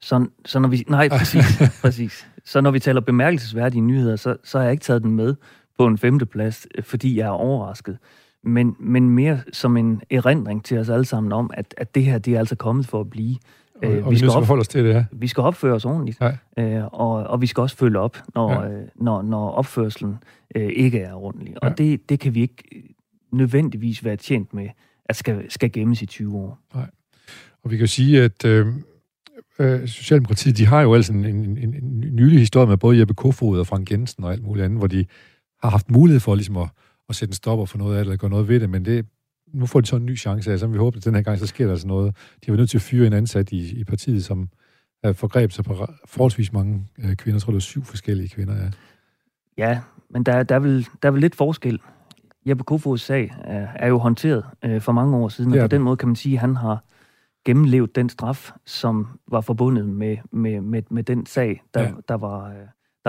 Så, 0.02 0.28
så 0.46 0.60
når 0.60 0.70
vi, 0.70 0.84
nej, 0.88 1.10
præcis, 1.20 1.62
præcis. 1.82 2.28
Så 2.46 2.62
når 2.62 2.72
vi 2.72 2.80
taler 2.80 3.02
bemærkelsesværdige 3.02 3.82
nyheder, 3.82 4.16
så, 4.16 4.36
så 4.44 4.58
har 4.58 4.64
jeg 4.64 4.72
ikke 4.72 4.84
taget 4.84 5.04
den 5.04 5.12
med 5.12 5.36
på 5.78 5.88
en 5.88 5.98
femteplads, 5.98 6.68
fordi 6.82 7.18
jeg 7.18 7.26
er 7.26 7.30
overrasket. 7.30 7.98
Men, 8.44 8.76
men 8.80 9.10
mere 9.10 9.40
som 9.54 9.78
en 9.78 10.02
erindring 10.10 10.66
til 10.66 10.78
os 10.78 10.90
alle 10.90 11.06
sammen 11.06 11.32
om, 11.32 11.52
at, 11.54 11.74
at 11.78 11.96
det 11.96 12.04
her, 12.04 12.18
det 12.18 12.36
er 12.36 12.40
altså 12.40 12.56
kommet 12.56 12.88
for 12.88 13.02
at 13.02 13.10
blive. 13.10 13.36
Og, 13.76 13.92
øh, 13.92 14.06
og 14.06 14.12
vi, 14.12 14.16
vi 14.16 14.18
skal 14.18 14.30
op, 14.30 14.50
os 14.50 14.68
til 14.68 14.84
det, 14.84 14.94
ja. 14.94 15.06
Vi 15.12 15.28
skal 15.28 15.42
opføre 15.42 15.74
os 15.74 15.86
ordentligt, 15.86 16.22
øh, 16.58 16.84
og, 16.86 17.12
og 17.12 17.42
vi 17.42 17.48
skal 17.48 17.62
også 17.62 17.76
følge 17.76 18.00
op, 18.00 18.18
når, 18.36 18.52
ja. 18.52 18.70
øh, 18.70 18.88
når, 18.96 19.22
når 19.22 19.52
opførselen 19.52 20.18
øh, 20.56 20.70
ikke 20.76 21.00
er 21.00 21.14
ordentlig. 21.14 21.54
Ja. 21.64 21.70
Og 21.70 21.78
det, 21.78 22.10
det 22.10 22.20
kan 22.20 22.36
vi 22.36 22.42
ikke 22.42 22.94
nødvendigvis 23.32 24.04
være 24.04 24.16
tjent 24.16 24.54
med, 24.54 24.70
at 25.06 25.16
skal, 25.16 25.52
skal 25.52 25.72
gemmes 25.72 26.02
i 26.02 26.06
20 26.06 26.38
år. 26.38 26.60
Nej. 26.76 26.90
Og 27.64 27.72
vi 27.72 27.78
kan 27.78 27.88
sige, 27.88 28.24
at 28.24 28.46
øh, 28.46 28.68
øh, 29.60 29.88
Socialdemokratiet, 29.88 30.58
de 30.58 30.66
har 30.66 30.82
jo 30.82 30.94
altså 30.94 31.14
en, 31.14 31.26
en, 31.26 31.58
en, 31.58 31.74
en 31.74 32.16
nylig 32.16 32.40
historie 32.40 32.68
med 32.68 32.78
både 32.78 33.00
Jeppe 33.00 33.14
Kofod 33.14 33.60
og 33.60 33.68
Frank 33.68 33.92
Jensen 33.92 34.24
og 34.24 34.32
alt 34.32 34.44
muligt 34.44 34.66
andet, 34.66 34.80
hvor 34.80 34.88
de 34.88 35.06
har 35.64 35.70
haft 35.70 35.92
mulighed 35.92 36.20
for 36.20 36.36
ligesom 36.36 36.58
at, 36.58 36.70
at 37.10 37.16
sætte 37.16 37.32
en 37.32 37.36
stopper 37.36 37.66
for 37.66 37.78
noget 37.78 37.98
af 37.98 37.98
det, 37.98 38.02
eller 38.02 38.18
gøre 38.18 38.30
noget 38.30 38.48
ved 38.48 38.60
det, 38.60 38.70
men 38.70 38.86
det, 38.86 39.06
nu 39.54 39.66
får 39.66 39.82
de 39.82 39.88
så 39.88 39.96
en 39.96 40.06
ny 40.06 40.18
chance, 40.18 40.52
altså 40.52 40.68
vi 40.68 40.78
håber, 40.78 40.98
at 40.98 41.06
den 41.06 41.16
her 41.16 41.22
gang, 41.22 41.40
så 41.40 41.48
sker 41.48 41.66
der 41.66 41.72
altså 41.72 41.88
noget. 41.88 42.16
De 42.16 42.46
har 42.46 42.52
været 42.52 42.60
nødt 42.60 42.70
til 42.70 42.78
at 42.78 42.82
fyre 42.82 43.08
en 43.08 43.14
ansat 43.14 43.52
i, 43.52 43.80
i 43.80 43.84
partiet, 43.84 44.26
som 44.26 44.50
har 45.04 45.14
forgreb 45.14 45.52
sig 45.52 45.66
på 45.66 45.88
forholdsvis 46.06 46.54
mange 46.54 46.88
øh, 46.98 47.16
kvinder. 47.16 47.36
Jeg 47.36 47.42
tror, 47.42 47.52
det 47.52 47.56
var 47.56 47.60
syv 47.60 47.84
forskellige 47.84 48.30
kvinder, 48.30 48.56
ja. 48.56 48.72
Ja, 49.58 49.80
men 50.10 50.24
der, 50.24 50.44
der, 50.44 50.56
er, 50.56 50.60
vel, 50.60 50.88
der 51.04 51.08
er 51.10 51.12
vel 51.12 51.22
lidt 51.22 51.36
forskel. 51.36 51.82
Jeppe 52.48 52.64
Kofods 52.64 53.02
sag 53.02 53.34
er, 53.44 53.68
er 53.76 53.88
jo 53.88 53.98
håndteret 53.98 54.46
øh, 54.66 54.82
for 54.82 54.92
mange 54.92 55.18
år 55.18 55.30
siden, 55.30 55.54
og 55.54 55.60
på 55.60 55.68
den 55.68 55.82
måde 55.82 55.98
kan 55.98 56.08
man 56.08 56.16
sige, 56.16 56.34
at 56.34 56.40
han 56.40 56.56
har 56.56 56.84
gennemlevet 57.46 57.96
den 57.96 58.10
straf, 58.10 58.52
som 58.66 59.08
var 59.28 59.42
forbundet 59.42 59.90
med, 59.90 60.18
med, 60.32 60.62
med, 60.62 60.84
med 60.90 61.04
den 61.04 61.26
sag, 61.26 61.64
der, 61.74 61.82
ja. 61.82 61.92
der 62.08 62.18
var... 62.18 62.50
Øh, 62.50 62.56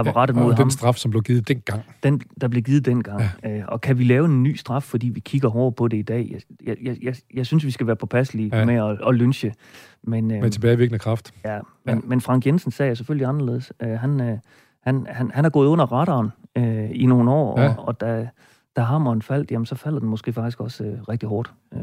der 0.05 0.13
var 0.13 0.17
rettet 0.17 0.37
ja, 0.37 0.41
mod 0.41 0.51
og 0.51 0.57
ham. 0.57 0.65
den 0.65 0.71
straf, 0.71 0.97
som 0.97 1.11
blev 1.11 1.23
givet 1.23 1.49
dengang. 1.49 1.83
Den, 2.03 2.21
der 2.41 2.49
blev 2.49 2.63
givet 2.63 2.87
dengang. 2.87 3.23
Ja. 3.43 3.59
Øh, 3.59 3.65
og 3.69 3.81
kan 3.81 3.99
vi 3.99 4.05
lave 4.05 4.25
en 4.25 4.43
ny 4.43 4.57
straf, 4.57 4.83
fordi 4.83 5.09
vi 5.09 5.21
kigger 5.21 5.49
hårdt 5.49 5.77
på 5.77 5.89
det 5.89 5.97
i 5.97 6.03
dag? 6.03 6.41
Jeg, 6.67 6.77
jeg, 6.83 6.97
jeg, 7.03 7.15
jeg 7.35 7.47
synes, 7.47 7.65
vi 7.65 7.71
skal 7.71 7.87
være 7.87 7.97
påpasselige 7.97 8.57
ja. 8.57 8.65
med 8.65 8.75
at, 8.75 9.09
at 9.09 9.15
lynche. 9.15 9.55
Men, 10.03 10.31
øh, 10.31 10.43
med 10.43 10.51
tilbagevirkende 10.51 10.99
kraft. 10.99 11.35
Ja, 11.45 11.59
men, 11.85 11.95
ja. 11.95 12.01
men 12.05 12.21
Frank 12.21 12.47
Jensen 12.47 12.73
sagde 12.73 12.97
selvfølgelig 12.97 13.27
anderledes. 13.27 13.73
Øh, 13.83 13.91
han, 13.91 14.21
øh, 14.21 14.39
han, 14.83 15.07
han, 15.11 15.31
han 15.35 15.45
er 15.45 15.51
gået 15.51 15.67
under 15.67 15.93
radaren 15.93 16.29
øh, 16.57 16.91
i 16.93 17.07
nogle 17.07 17.31
år, 17.31 17.61
ja. 17.61 17.69
og, 17.69 17.89
og 17.89 18.01
da, 18.01 18.29
da 18.77 18.81
hammeren 18.81 19.23
faldt, 19.23 19.51
jamen 19.51 19.67
så 19.67 19.75
falder 19.75 20.01
den 20.01 20.09
måske 20.09 20.33
faktisk 20.33 20.61
også 20.61 20.85
øh, 20.85 21.03
rigtig 21.09 21.29
hårdt. 21.29 21.53
Øh. 21.75 21.81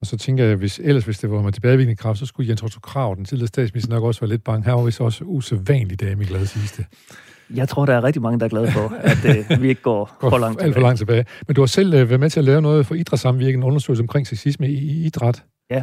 Og 0.00 0.06
så 0.06 0.16
tænker 0.16 0.44
jeg, 0.44 0.56
hvis 0.56 0.80
ellers 0.84 1.04
hvis 1.04 1.18
det 1.18 1.30
var 1.30 1.42
med 1.42 1.52
tilbagevirkende 1.52 1.96
kraft, 1.96 2.18
så 2.18 2.26
skulle 2.26 2.48
Jens 2.48 2.62
Otto 2.62 2.80
Krav, 2.80 3.14
den 3.16 3.24
tidligere 3.24 3.48
statsminister, 3.48 3.94
nok 3.94 4.04
også 4.04 4.20
være 4.20 4.30
lidt 4.30 4.44
bange. 4.44 4.64
Her 4.64 4.72
var 4.72 4.84
vist 4.84 5.00
også 5.00 5.24
usædvanligt 5.24 6.00
dame 6.00 6.22
i 6.22 6.26
glade 6.26 6.46
sidste. 6.46 6.86
Jeg 7.54 7.68
tror, 7.68 7.86
der 7.86 7.94
er 7.94 8.04
rigtig 8.04 8.22
mange, 8.22 8.38
der 8.38 8.44
er 8.44 8.48
glade 8.48 8.70
for, 8.70 8.92
at 9.00 9.24
øh, 9.24 9.62
vi 9.62 9.68
ikke 9.68 9.82
går, 9.82 10.16
for 10.20 10.38
langt 10.38 10.58
tilbage. 10.58 10.66
Alt 10.66 10.74
for 10.74 10.80
langt 10.80 10.98
tilbage. 10.98 11.24
Men 11.46 11.54
du 11.54 11.60
har 11.62 11.66
selv 11.66 11.94
øh, 11.94 12.08
været 12.08 12.20
med 12.20 12.30
til 12.30 12.40
at 12.40 12.44
lave 12.44 12.62
noget 12.62 12.86
for 12.86 12.94
idrætssamvirken, 12.94 13.60
en 13.60 13.64
undersøgelse 13.64 14.02
omkring 14.02 14.26
sexisme 14.26 14.68
i, 14.68 14.74
i 14.74 15.06
idræt. 15.06 15.44
Ja. 15.70 15.82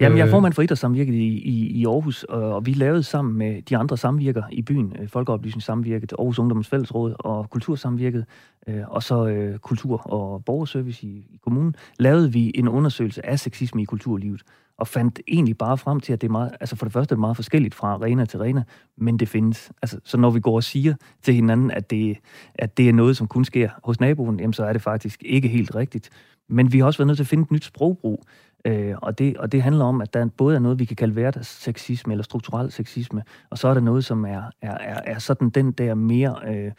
Jamen, 0.00 0.18
jeg 0.18 0.22
er 0.22 0.28
øh. 0.28 0.30
formand 0.30 0.52
for 0.52 0.62
Idrætssamvirket 0.62 1.14
i, 1.14 1.26
i, 1.26 1.66
i 1.66 1.86
Aarhus, 1.86 2.24
og, 2.24 2.54
og 2.54 2.66
vi 2.66 2.72
lavede 2.72 3.02
sammen 3.02 3.38
med 3.38 3.62
de 3.62 3.76
andre 3.76 3.96
samvirker 3.96 4.42
i 4.52 4.62
byen, 4.62 4.96
øh, 5.00 5.08
Folkeoplysningssamvirket, 5.08 6.12
Aarhus 6.18 6.38
Ungdommens 6.38 6.68
Fællesråd 6.68 7.14
og 7.18 7.50
Kultursamvirket, 7.50 8.24
øh, 8.68 8.82
og 8.88 9.02
så 9.02 9.26
øh, 9.26 9.58
Kultur- 9.58 10.12
og 10.12 10.44
Borgerservice 10.44 11.06
i, 11.06 11.10
i 11.10 11.38
kommunen, 11.44 11.74
lavede 11.98 12.32
vi 12.32 12.52
en 12.54 12.68
undersøgelse 12.68 13.26
af 13.26 13.38
sexisme 13.38 13.82
i 13.82 13.84
kulturlivet, 13.84 14.42
og 14.80 14.88
fandt 14.88 15.20
egentlig 15.28 15.58
bare 15.58 15.78
frem 15.78 16.00
til, 16.00 16.12
at 16.12 16.20
det 16.20 16.26
er 16.26 16.32
meget, 16.32 16.50
altså 16.60 16.76
for 16.76 16.86
det 16.86 16.92
første 16.92 17.12
er 17.12 17.16
det 17.16 17.20
meget 17.20 17.36
forskelligt 17.36 17.74
fra 17.74 17.88
arena 17.88 18.24
til 18.24 18.38
arena, 18.38 18.62
men 18.96 19.18
det 19.18 19.28
findes. 19.28 19.72
Altså, 19.82 20.00
så 20.04 20.16
når 20.16 20.30
vi 20.30 20.40
går 20.40 20.54
og 20.54 20.64
siger 20.64 20.94
til 21.22 21.34
hinanden, 21.34 21.70
at 21.70 21.90
det, 21.90 22.18
at 22.54 22.76
det 22.76 22.88
er 22.88 22.92
noget, 22.92 23.16
som 23.16 23.28
kun 23.28 23.44
sker 23.44 23.68
hos 23.84 24.00
naboen, 24.00 24.40
jamen 24.40 24.52
så 24.52 24.64
er 24.64 24.72
det 24.72 24.82
faktisk 24.82 25.22
ikke 25.26 25.48
helt 25.48 25.74
rigtigt. 25.74 26.10
Men 26.48 26.72
vi 26.72 26.78
har 26.78 26.86
også 26.86 26.98
været 26.98 27.06
nødt 27.06 27.18
til 27.18 27.24
at 27.24 27.28
finde 27.28 27.42
et 27.42 27.50
nyt 27.50 27.64
sprogbrug, 27.64 28.24
Øh, 28.64 28.94
og, 29.02 29.18
det, 29.18 29.36
og 29.36 29.52
det 29.52 29.62
handler 29.62 29.84
om, 29.84 30.00
at 30.00 30.14
der 30.14 30.26
både 30.36 30.54
er 30.54 30.58
noget, 30.58 30.78
vi 30.78 30.84
kan 30.84 30.96
kalde 30.96 31.12
hverdagssexisme 31.12 32.12
eller 32.12 32.24
strukturel 32.24 32.72
sexisme, 32.72 33.22
og 33.50 33.58
så 33.58 33.68
er 33.68 33.74
der 33.74 33.80
noget, 33.80 34.04
som 34.04 34.24
er, 34.24 34.42
er, 34.62 34.78
er, 34.78 35.00
er 35.04 35.18
sådan 35.18 35.50
den 35.50 35.72
der 35.72 35.94
mere 35.94 36.36
øh, 36.48 36.72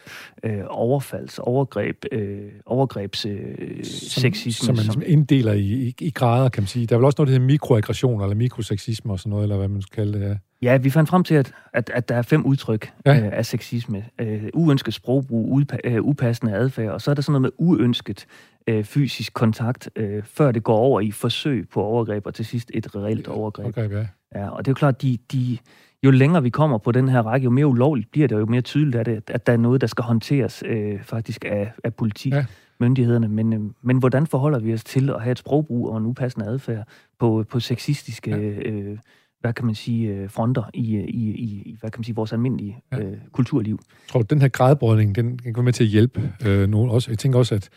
øh, 0.44 0.64
overfalds, 0.68 1.40
overgreb, 1.40 2.06
øh, 2.12 2.52
overgrebssexisme. 2.66 4.48
Øh, 4.48 4.54
som, 4.54 4.66
som 4.66 4.76
man 4.76 4.94
som 4.94 5.04
inddeler 5.06 5.54
i, 5.54 5.60
i, 5.62 5.96
i 6.00 6.12
grader, 6.12 6.50
kan 6.50 6.64
man 6.64 6.68
sige. 6.68 6.86
Der 6.86 6.96
er 6.96 7.00
vel 7.00 7.06
også 7.06 7.16
noget, 7.20 7.28
der 7.28 7.34
hedder 7.34 7.46
mikroaggression 7.46 8.22
eller 8.22 8.36
mikrosexisme 8.36 9.12
og 9.12 9.20
sådan 9.20 9.30
noget, 9.30 9.44
eller 9.44 9.58
hvad 9.58 9.68
man 9.68 9.82
skal 9.82 9.96
kalde 9.96 10.20
det. 10.20 10.28
Ja. 10.28 10.36
Ja, 10.62 10.78
vi 10.78 10.90
fandt 10.90 11.10
frem 11.10 11.24
til, 11.24 11.36
at, 11.36 11.54
at, 11.74 11.90
at 11.94 12.10
der 12.10 12.16
er 12.16 12.22
fem 12.22 12.46
udtryk 12.46 12.94
ja. 13.06 13.20
øh, 13.20 13.30
af 13.32 13.46
sexisme. 13.46 14.06
Øh, 14.22 14.44
uønsket 14.54 14.94
sprogbrug, 14.94 15.52
udpa, 15.52 15.78
øh, 15.84 16.02
upassende 16.02 16.54
adfærd, 16.54 16.92
og 16.92 17.02
så 17.02 17.12
er 17.12 17.16
der 17.16 17.22
sådan 17.22 17.42
noget 17.42 17.42
med 17.42 17.52
uønsket 17.68 18.26
øh, 18.68 18.84
fysisk 18.84 19.34
kontakt, 19.34 19.90
øh, 19.96 20.24
før 20.24 20.52
det 20.52 20.64
går 20.64 20.78
over 20.78 21.02
i 21.02 21.12
forsøg 21.12 21.70
på 21.70 21.82
overgreb, 21.82 22.26
og 22.26 22.34
til 22.34 22.46
sidst 22.46 22.72
et 22.74 22.96
reelt 22.96 23.28
overgreb. 23.28 23.66
overgreb 23.66 23.92
ja. 23.92 24.06
ja. 24.36 24.50
Og 24.50 24.66
det 24.66 24.68
er 24.68 24.72
jo 24.72 24.76
klart, 24.76 25.02
de, 25.02 25.18
de, 25.32 25.58
jo 26.04 26.12
længere 26.12 26.44
vi 26.44 26.50
kommer 26.50 26.78
på 26.78 26.92
den 26.92 27.10
her 27.10 27.22
række, 27.22 27.44
jo 27.46 27.50
mere 27.50 27.68
ulovligt 27.68 28.12
bliver 28.12 28.28
det, 28.28 28.36
jo 28.36 28.46
mere 28.46 28.62
tydeligt 28.62 28.96
er 28.96 29.04
det, 29.04 29.30
at 29.30 29.48
der 29.48 29.54
er 29.54 29.58
noget, 29.58 29.82
der 29.82 29.88
skal 29.88 30.04
håndteres 30.04 30.64
øh, 30.66 31.04
faktisk 31.04 31.46
af, 31.46 31.72
af 31.84 31.94
politi. 31.94 32.30
Ja 32.30 32.46
myndighederne, 32.82 33.28
men, 33.28 33.54
øh, 33.54 33.60
men 33.82 33.98
hvordan 33.98 34.28
forholder 34.28 34.60
vi 34.60 34.74
os 34.74 34.84
til 34.84 35.10
at 35.10 35.22
have 35.22 35.32
et 35.32 35.38
sprogbrug 35.40 35.90
og 35.90 35.98
en 35.98 36.06
upassende 36.06 36.48
adfærd 36.48 36.88
på, 37.20 37.46
på 37.50 37.60
sexistiske 37.60 38.32
ja. 38.32 38.38
øh, 38.38 38.98
hvad 39.42 39.54
kan 39.54 39.66
man 39.66 39.76
sige, 39.76 40.10
øh, 40.10 40.30
fronter 40.30 40.64
i, 40.74 40.96
øh, 40.96 41.04
i, 41.04 41.32
i 41.32 41.76
hvad 41.80 41.92
kan 41.92 42.00
man 42.00 42.04
sige, 42.04 42.16
vores 42.16 42.34
almindelige 42.34 42.78
ja. 42.92 43.00
øh, 43.00 43.18
kulturliv. 43.32 43.80
Jeg 43.82 44.10
tror, 44.10 44.22
den 44.22 44.42
her 44.42 44.48
gradbrødning, 44.48 45.16
den 45.16 45.38
kan 45.38 45.54
komme 45.54 45.66
med 45.66 45.74
til 45.74 45.84
at 45.84 45.90
hjælpe 45.90 46.34
øh, 46.46 46.70
nogen 46.70 46.90
også. 46.90 47.12
Jeg 47.12 47.20
tænker 47.20 47.40
også, 47.40 47.56
at, 47.56 47.70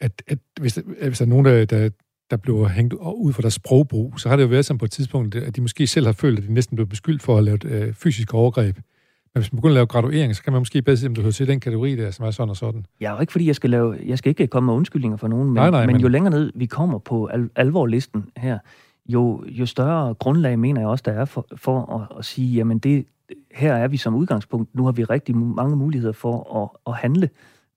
at, 0.00 0.22
at 0.26 0.38
hvis, 0.60 0.74
der, 0.74 0.82
hvis 1.08 1.18
der 1.18 1.24
er 1.24 1.28
nogen, 1.28 1.44
der, 1.44 1.64
der, 1.64 1.88
der 2.30 2.36
bliver 2.36 2.68
hængt 2.68 2.94
ud 2.94 3.32
for 3.32 3.42
deres 3.42 3.54
sprogbrug, 3.54 4.20
så 4.20 4.28
har 4.28 4.36
det 4.36 4.42
jo 4.42 4.48
været 4.48 4.64
sådan 4.64 4.78
på 4.78 4.84
et 4.84 4.90
tidspunkt, 4.90 5.34
at 5.34 5.56
de 5.56 5.60
måske 5.60 5.86
selv 5.86 6.06
har 6.06 6.12
følt, 6.12 6.38
at 6.38 6.48
de 6.48 6.54
næsten 6.54 6.76
blev 6.76 6.86
beskyldt 6.86 7.22
for 7.22 7.38
at 7.38 7.44
lave 7.44 7.58
øh, 7.64 7.94
fysisk 7.94 8.34
overgreb. 8.34 8.76
Men 9.34 9.42
hvis 9.42 9.52
man 9.52 9.56
begynder 9.56 9.72
at 9.72 9.76
lave 9.76 9.86
graduering, 9.86 10.36
så 10.36 10.42
kan 10.42 10.52
man 10.52 10.60
måske 10.60 10.82
bedre 10.82 10.96
se, 10.96 11.06
om 11.06 11.14
du 11.14 11.20
hører 11.20 11.32
til 11.32 11.48
den 11.48 11.60
kategori 11.60 11.96
der, 11.96 12.10
som 12.10 12.26
er 12.26 12.30
sådan 12.30 12.50
og 12.50 12.56
sådan. 12.56 12.86
Ja, 13.00 13.12
og 13.12 13.20
ikke 13.20 13.32
fordi 13.32 13.46
jeg 13.46 13.56
skal, 13.56 13.70
lave, 13.70 13.96
jeg 14.06 14.18
skal 14.18 14.30
ikke 14.30 14.46
komme 14.46 14.66
med 14.66 14.74
undskyldninger 14.74 15.16
for 15.16 15.28
nogen, 15.28 15.46
men, 15.46 15.54
nej, 15.54 15.70
nej, 15.70 15.86
men, 15.86 15.92
men 15.92 16.02
jo 16.02 16.08
længere 16.08 16.30
ned 16.30 16.52
vi 16.54 16.66
kommer 16.66 16.98
på 16.98 17.26
al- 17.26 17.50
alvorlisten 17.56 18.24
her, 18.36 18.58
jo, 19.06 19.44
jo 19.46 19.66
større 19.66 20.14
grundlag 20.14 20.58
mener 20.58 20.80
jeg 20.80 20.88
også, 20.88 21.02
der 21.06 21.12
er 21.12 21.24
for, 21.24 21.46
for 21.56 21.96
at, 22.00 22.18
at 22.18 22.24
sige, 22.24 22.54
jamen 22.54 22.78
det, 22.78 23.06
her 23.54 23.74
er 23.74 23.88
vi 23.88 23.96
som 23.96 24.14
udgangspunkt, 24.14 24.74
nu 24.74 24.84
har 24.84 24.92
vi 24.92 25.04
rigtig 25.04 25.36
mange 25.36 25.76
muligheder 25.76 26.12
for 26.12 26.62
at, 26.62 26.92
at 26.92 26.98
handle, 26.98 27.28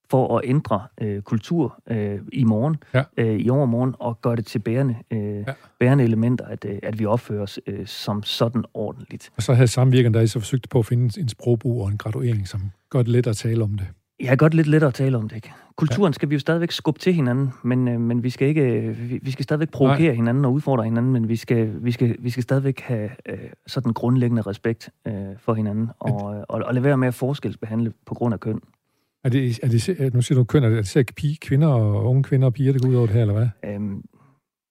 for 0.10 0.38
at 0.38 0.42
ændre 0.46 0.82
øh, 1.02 1.22
kultur 1.22 1.80
øh, 1.88 2.20
i 2.34 2.44
morgen, 2.44 2.78
ja. 2.94 3.04
øh, 3.18 3.40
i 3.40 3.50
overmorgen, 3.50 3.96
og 4.00 4.22
gøre 4.22 4.36
det 4.36 4.46
til 4.46 4.60
bærende, 4.60 4.96
øh, 5.12 5.20
ja. 5.20 5.54
bærende 5.80 6.04
elementer, 6.04 6.46
at, 6.46 6.66
øh, 6.66 6.80
at 6.84 7.00
vi 7.00 7.06
opfører 7.06 7.42
os 7.42 7.60
øh, 7.68 7.88
som 7.88 8.24
sådan 8.24 8.64
ordentligt. 8.74 9.32
Og 9.36 9.44
så 9.44 9.54
havde 9.54 9.68
samvirkende 9.68 10.18
der 10.18 10.24
I 10.24 10.28
så 10.28 10.40
forsøgt 10.40 10.70
på 10.70 10.80
at 10.80 10.86
finde 10.86 11.22
en 11.22 11.30
sprogbrug 11.30 11.82
og 11.82 11.90
en 11.90 11.98
graduering, 11.98 12.48
som 12.48 12.62
gør 12.90 13.00
det 13.00 13.08
let 13.08 13.28
at 13.28 13.38
tale 13.38 13.64
om 13.64 13.74
det. 13.78 13.88
Ja, 14.24 14.36
godt 14.36 14.54
lidt 14.54 14.68
lettere 14.68 14.88
at 14.88 14.94
tale 14.94 15.18
om 15.18 15.30
det, 15.30 15.36
ikke? 15.36 15.52
Kulturen 15.76 16.14
skal 16.14 16.30
vi 16.30 16.36
jo 16.36 16.40
stadigvæk 16.40 16.72
skubbe 16.72 17.00
til 17.00 17.14
hinanden, 17.14 17.50
men, 17.64 17.88
øh, 17.88 18.02
men 18.02 18.24
vi 18.24 18.30
skal 18.30 18.48
ikke 18.48 18.96
vi, 19.10 19.20
vi 19.22 19.32
skal 19.32 19.44
stadigvæk 19.44 19.70
provokere 19.70 20.08
Nej. 20.08 20.16
hinanden 20.16 20.46
og 20.46 20.54
udfordre 20.54 20.84
hinanden, 20.84 21.12
men 21.14 21.30
vi 21.30 21.36
skal, 21.36 21.74
vi 21.82 21.92
skal, 21.92 22.16
vi 22.20 22.30
skal 22.30 22.44
stadigvæk 22.44 22.80
have 22.80 23.10
øh, 23.30 23.38
sådan 23.68 23.94
grundlæggende 23.94 24.42
respekt 24.42 24.90
øh, 25.08 25.14
for 25.38 25.54
hinanden, 25.54 25.90
og, 26.00 26.36
øh, 26.36 26.44
og, 26.50 26.64
og 26.66 26.74
lade 26.74 26.84
være 26.84 26.98
med 26.98 27.08
at 27.08 27.14
forskelsbehandle 27.14 27.94
på 28.06 28.14
grund 28.14 28.34
af 28.34 28.40
køn. 28.40 28.62
Er 29.24 29.30
det, 29.30 29.60
er 29.64 29.68
det, 29.68 30.14
nu 30.14 30.22
siger 30.22 30.40
du 30.40 30.44
køn, 30.44 30.64
er 30.64 30.70
det, 30.70 30.96
er 30.96 31.04
det 31.04 31.16
pige, 31.16 31.38
kvinder 31.42 31.68
og 31.68 32.06
unge 32.06 32.24
kvinder 32.24 32.48
og 32.48 32.54
piger, 32.54 32.74
der 32.74 32.80
går 32.80 32.90
ud 32.90 32.96
over 32.96 33.06
det 33.06 33.16
her, 33.16 33.22
eller 33.22 33.34
hvad? 33.34 33.48
Øhm, 33.64 34.04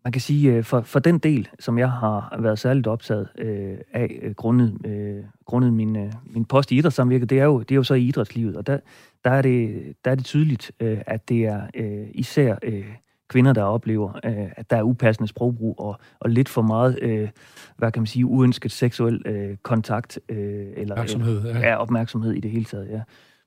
man 0.05 0.13
kan 0.13 0.21
sige, 0.21 0.53
øh, 0.53 0.65
for, 0.65 0.81
for 0.81 0.99
den 0.99 1.19
del, 1.19 1.49
som 1.59 1.79
jeg 1.79 1.91
har 1.91 2.39
været 2.41 2.59
særligt 2.59 2.87
optaget 2.87 3.29
øh, 3.39 3.79
af, 3.93 4.21
øh, 4.23 4.35
grundet, 4.35 4.87
øh, 4.87 5.25
grundet 5.45 5.73
min, 5.73 5.97
øh, 5.97 6.13
min 6.27 6.45
post 6.45 6.73
i 6.73 6.77
idrætssamvirket, 6.77 7.31
det 7.31 7.41
er, 7.41 7.45
jo, 7.45 7.59
det 7.59 7.71
er 7.71 7.77
jo 7.77 7.83
så 7.83 7.95
i 7.95 8.03
idrætslivet, 8.03 8.57
og 8.57 8.67
der, 8.67 8.79
der, 9.25 9.31
er, 9.31 9.43
det, 9.43 9.93
der 10.05 10.11
er 10.11 10.15
det 10.15 10.25
tydeligt, 10.25 10.73
øh, 10.81 10.99
at 11.07 11.29
det 11.29 11.47
er 11.47 11.63
øh, 11.75 12.07
især 12.15 12.57
øh, 12.63 12.87
kvinder, 13.29 13.53
der 13.53 13.63
oplever, 13.63 14.21
øh, 14.25 14.53
at 14.57 14.71
der 14.71 14.77
er 14.77 14.83
upassende 14.83 15.29
sprogbrug 15.29 15.81
og, 15.81 15.97
og 16.21 16.31
lidt 16.31 16.49
for 16.49 16.63
meget, 16.63 16.99
øh, 17.03 17.29
hvad 17.77 17.93
kan 17.93 18.01
man 18.01 18.07
sige, 18.07 18.27
uønsket 18.27 18.73
seksuel 18.73 19.23
øh, 19.27 19.57
kontakt. 19.63 20.21
Øh, 20.29 20.67
eller, 20.77 20.95
opmærksomhed, 20.95 21.45
ja. 21.45 21.59
ja. 21.59 21.77
opmærksomhed 21.77 22.33
i 22.33 22.41
det 22.41 22.51
hele 22.51 22.65
taget, 22.65 22.89
ja. 22.91 23.01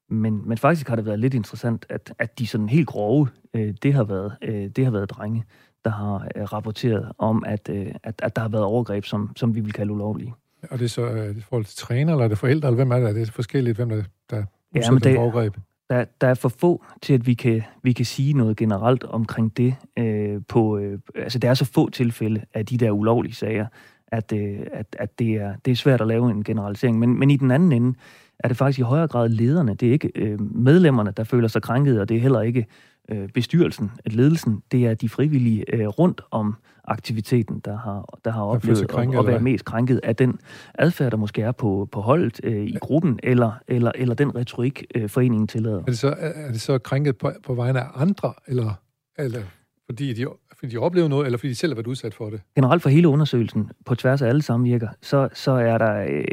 Men, 0.09 0.41
men 0.49 0.57
faktisk 0.57 0.87
har 0.87 0.95
det 0.95 1.05
været 1.05 1.19
lidt 1.19 1.33
interessant, 1.33 1.85
at, 1.89 2.13
at 2.19 2.39
de 2.39 2.47
sådan 2.47 2.69
helt 2.69 2.87
grove, 2.87 3.27
øh, 3.53 3.73
det, 3.83 3.93
har 3.93 4.03
været, 4.03 4.33
øh, 4.41 4.69
det 4.75 4.83
har 4.83 4.91
været 4.91 5.09
drenge 5.09 5.43
der 5.87 5.93
har 5.93 6.27
øh, 6.35 6.43
rapporteret 6.43 7.11
om, 7.17 7.43
at, 7.47 7.69
øh, 7.69 7.87
at, 8.03 8.21
at 8.23 8.35
der 8.35 8.41
har 8.41 8.49
været 8.49 8.63
overgreb, 8.63 9.05
som, 9.05 9.31
som 9.35 9.55
vi 9.55 9.59
vil 9.59 9.73
kalde 9.73 9.91
ulovlige. 9.91 10.33
Og 10.69 10.79
det 10.79 10.85
er 10.85 10.89
så 10.89 11.05
øh, 11.05 11.37
i 11.37 11.41
forhold 11.41 11.65
til 11.65 11.77
træner, 11.77 12.13
eller 12.13 12.23
er 12.23 12.27
det 12.27 12.37
forældre, 12.37 12.67
eller 12.67 12.75
hvem 12.75 12.91
er 12.91 12.99
det? 12.99 13.09
Er 13.09 13.13
det 13.13 13.31
forskelligt, 13.31 13.77
hvem 13.77 13.89
der, 13.89 14.03
der 14.29 14.43
ja, 14.75 14.91
men 14.91 15.01
det, 15.01 15.17
overgreb? 15.17 15.55
Der, 15.89 16.05
der 16.21 16.27
er 16.27 16.33
for 16.33 16.49
få 16.49 16.85
til, 17.01 17.13
at 17.13 17.27
vi 17.27 17.33
kan, 17.33 17.63
vi 17.83 17.93
kan 17.93 18.05
sige 18.05 18.33
noget 18.33 18.57
generelt 18.57 19.03
omkring 19.03 19.57
det. 19.57 19.75
Øh, 19.99 20.41
på, 20.47 20.77
øh, 20.77 20.99
altså, 21.15 21.39
der 21.39 21.49
er 21.49 21.53
så 21.53 21.65
få 21.65 21.89
tilfælde 21.89 22.41
af 22.53 22.65
de 22.65 22.77
der 22.77 22.91
ulovlige 22.91 23.35
sager, 23.35 23.65
at, 24.07 24.33
øh, 24.33 24.59
at, 24.73 24.95
at 24.99 25.19
det, 25.19 25.33
er, 25.35 25.53
det 25.65 25.71
er 25.71 25.75
svært 25.75 26.01
at 26.01 26.07
lave 26.07 26.31
en 26.31 26.43
generalisering. 26.43 26.99
Men, 26.99 27.19
men 27.19 27.31
i 27.31 27.37
den 27.37 27.51
anden 27.51 27.71
ende 27.71 27.97
er 28.39 28.47
det 28.47 28.57
faktisk 28.57 28.79
i 28.79 28.81
højere 28.81 29.07
grad 29.07 29.29
lederne. 29.29 29.75
Det 29.75 29.87
er 29.87 29.91
ikke 29.91 30.11
øh, 30.15 30.55
medlemmerne, 30.55 31.11
der 31.17 31.23
føler 31.23 31.47
sig 31.47 31.61
krænket, 31.61 32.01
og 32.01 32.09
det 32.09 32.17
er 32.17 32.21
heller 32.21 32.41
ikke 32.41 32.65
øh, 33.11 33.29
bestyrelsen, 33.29 33.91
at 34.05 34.13
ledelsen, 34.13 34.63
det 34.71 34.85
er 34.85 34.93
de 34.93 35.09
frivillige 35.09 35.75
øh, 35.75 35.87
rundt 35.87 36.21
om 36.31 36.55
aktiviteten, 36.83 37.59
der 37.59 37.77
har, 37.77 38.19
der 38.25 38.31
har 38.31 38.43
oplevet 38.43 38.87
krænket, 38.87 39.17
at, 39.17 39.25
at 39.25 39.27
være 39.27 39.39
mest 39.39 39.65
krænket 39.65 39.99
af 40.03 40.15
den 40.15 40.39
adfærd, 40.73 41.11
der 41.11 41.17
måske 41.17 41.41
er 41.41 41.51
på, 41.51 41.89
på 41.91 42.01
holdet 42.01 42.39
øh, 42.43 42.65
i 42.65 42.77
gruppen, 42.81 43.19
eller, 43.23 43.51
eller, 43.67 43.91
eller 43.95 44.15
den 44.15 44.35
retorik, 44.35 44.85
øh, 44.95 45.09
foreningen 45.09 45.47
tillader. 45.47 45.79
Er 45.79 45.85
det 45.85 45.97
så, 45.97 46.15
er 46.17 46.51
det 46.51 46.61
så 46.61 46.77
krænket 46.77 47.17
på, 47.17 47.31
på 47.45 47.53
vegne 47.53 47.79
af 47.79 47.87
andre, 47.95 48.33
eller, 48.47 48.73
eller 49.17 49.41
fordi 49.85 50.13
de, 50.13 50.25
fordi 50.59 50.71
de 50.71 50.77
oplever 50.77 51.07
noget, 51.07 51.25
eller 51.25 51.37
fordi 51.37 51.49
de 51.49 51.55
selv 51.55 51.71
har 51.71 51.75
været 51.75 51.87
udsat 51.87 52.13
for 52.13 52.29
det? 52.29 52.41
Generelt 52.55 52.83
for 52.83 52.89
hele 52.89 53.07
undersøgelsen, 53.07 53.71
på 53.85 53.95
tværs 53.95 54.21
af 54.21 54.27
alle 54.27 54.41
samvirker, 54.41 54.87
så, 55.01 55.29
så 55.33 55.51
er 55.51 55.77
der 55.77 56.05
øh, 56.09 56.23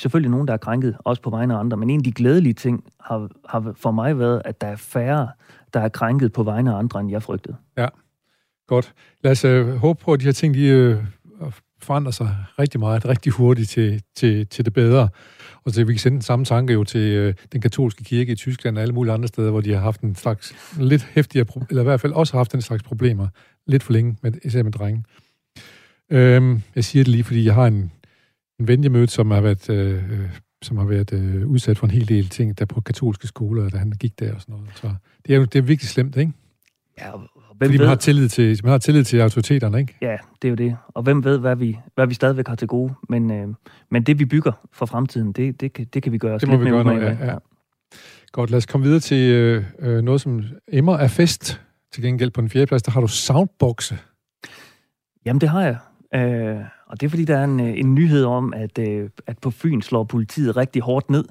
selvfølgelig 0.00 0.30
nogen, 0.30 0.48
der 0.48 0.54
er 0.54 0.58
krænket, 0.58 0.96
også 0.98 1.22
på 1.22 1.30
vegne 1.30 1.54
af 1.54 1.58
andre, 1.58 1.76
men 1.76 1.90
en 1.90 2.00
af 2.00 2.04
de 2.04 2.12
glædelige 2.12 2.52
ting 2.54 2.84
har, 3.00 3.28
har 3.48 3.72
for 3.76 3.90
mig 3.90 4.18
været, 4.18 4.42
at 4.44 4.60
der 4.60 4.66
er 4.66 4.76
færre, 4.76 5.28
der 5.74 5.80
er 5.80 5.88
krænket 5.88 6.32
på 6.32 6.42
vegne 6.42 6.72
af 6.72 6.78
andre, 6.78 7.00
end 7.00 7.10
jeg 7.10 7.22
frygtede. 7.22 7.56
Ja, 7.76 7.88
godt. 8.66 8.94
Lad 9.24 9.32
os 9.32 9.44
øh, 9.44 9.76
håbe 9.76 10.04
på, 10.04 10.12
at 10.12 10.20
de 10.20 10.24
her 10.24 10.32
ting 10.32 10.54
de, 10.54 10.66
øh, 10.66 11.04
forandrer 11.82 12.12
sig 12.12 12.36
rigtig 12.58 12.80
meget, 12.80 13.08
rigtig 13.08 13.32
hurtigt 13.32 13.70
til, 13.70 14.02
til, 14.16 14.46
til 14.46 14.64
det 14.64 14.72
bedre. 14.72 15.08
Og 15.64 15.72
så 15.72 15.84
vi 15.84 15.92
kan 15.92 16.00
sende 16.00 16.14
den 16.14 16.22
samme 16.22 16.44
tanke 16.44 16.72
jo 16.72 16.84
til 16.84 17.00
øh, 17.00 17.34
den 17.52 17.60
katolske 17.60 18.04
kirke 18.04 18.32
i 18.32 18.34
Tyskland 18.34 18.76
og 18.76 18.82
alle 18.82 18.94
mulige 18.94 19.12
andre 19.12 19.28
steder, 19.28 19.50
hvor 19.50 19.60
de 19.60 19.72
har 19.72 19.80
haft 19.80 20.00
en 20.00 20.14
slags 20.14 20.54
lidt 20.80 21.08
hæftigere, 21.14 21.46
eller 21.70 21.82
i 21.82 21.84
hvert 21.84 22.00
fald 22.00 22.12
også 22.12 22.36
haft 22.36 22.54
en 22.54 22.62
slags 22.62 22.82
problemer 22.82 23.28
lidt 23.66 23.82
for 23.82 23.92
længe, 23.92 24.16
med, 24.22 24.32
især 24.44 24.62
med 24.62 24.72
drenge. 24.72 25.04
Øhm, 26.10 26.62
jeg 26.74 26.84
siger 26.84 27.04
det 27.04 27.12
lige, 27.12 27.24
fordi 27.24 27.44
jeg 27.44 27.54
har 27.54 27.66
en, 27.66 27.92
en 28.60 28.68
ven, 28.68 28.82
jeg 28.84 28.92
mødte, 28.92 29.12
som 29.12 29.30
har 29.30 29.40
været, 29.40 29.70
øh, 29.70 29.94
øh 29.94 30.30
som 30.64 30.76
har 30.76 30.84
været 30.84 31.12
øh, 31.12 31.46
udsat 31.46 31.78
for 31.78 31.86
en 31.86 31.90
hel 31.90 32.08
del 32.08 32.28
ting, 32.28 32.58
der 32.58 32.64
på 32.64 32.80
katolske 32.80 33.26
skoler, 33.26 33.68
da 33.68 33.78
han 33.78 33.90
gik 33.90 34.18
der 34.18 34.34
og 34.34 34.40
sådan 34.40 34.52
noget. 34.52 34.68
Så 34.74 34.94
det 35.26 35.34
er 35.34 35.38
jo 35.38 35.44
det 35.44 35.58
er 35.58 35.62
virkelig 35.62 35.88
slemt, 35.88 36.16
ikke? 36.16 36.32
Ja, 36.98 37.12
og 37.12 37.20
hvem 37.56 37.68
Fordi 37.68 37.72
ved, 37.72 37.78
man 37.78 37.88
har, 37.88 37.94
tillid 37.94 38.28
til, 38.28 38.60
man 38.64 38.70
har 38.70 38.78
tillid 38.78 39.04
til 39.04 39.20
autoriteterne, 39.20 39.80
ikke? 39.80 39.96
Ja, 40.02 40.16
det 40.42 40.48
er 40.48 40.50
jo 40.50 40.54
det. 40.54 40.76
Og 40.88 41.02
hvem 41.02 41.24
ved, 41.24 41.38
hvad 41.38 41.56
vi, 41.56 41.78
hvad 41.94 42.06
vi 42.06 42.14
stadigvæk 42.14 42.48
har 42.48 42.54
til 42.54 42.68
gode. 42.68 42.94
Men, 43.08 43.30
øh, 43.30 43.48
men 43.90 44.02
det, 44.02 44.18
vi 44.18 44.24
bygger 44.24 44.52
for 44.72 44.86
fremtiden, 44.86 45.32
det, 45.32 45.60
det, 45.60 45.72
kan, 45.72 45.86
det 45.94 46.02
kan 46.02 46.12
vi 46.12 46.18
gøre 46.18 46.34
os 46.34 46.40
det 46.40 46.48
må 46.48 46.54
lidt 46.54 46.64
vi 46.64 46.70
gøre 46.70 46.84
noget, 46.84 47.02
ja, 47.02 47.26
ja. 47.26 47.36
Godt, 48.32 48.50
lad 48.50 48.56
os 48.56 48.66
komme 48.66 48.84
videre 48.84 49.00
til 49.00 49.32
øh, 49.32 49.64
øh, 49.78 50.02
noget, 50.02 50.20
som 50.20 50.44
emmer 50.68 50.96
er 50.96 51.08
fest. 51.08 51.60
Til 51.92 52.02
gengæld 52.02 52.30
på 52.30 52.40
den 52.40 52.50
fjerde 52.50 52.66
plads, 52.66 52.82
der 52.82 52.90
har 52.90 53.00
du 53.00 53.06
soundboxe. 53.06 53.98
Jamen, 55.26 55.40
det 55.40 55.48
har 55.48 55.62
jeg. 55.62 55.76
Øh, 56.14 56.56
og 56.86 57.00
det 57.00 57.06
er, 57.06 57.10
fordi 57.10 57.24
der 57.24 57.38
er 57.38 57.44
en, 57.44 57.60
øh, 57.60 57.78
en 57.78 57.94
nyhed 57.94 58.24
om, 58.24 58.54
at, 58.56 58.78
øh, 58.78 59.10
at 59.26 59.38
på 59.38 59.50
Fyn 59.50 59.82
slår 59.82 60.04
politiet 60.04 60.56
rigtig 60.56 60.82
hårdt 60.82 61.10
ned, 61.10 61.24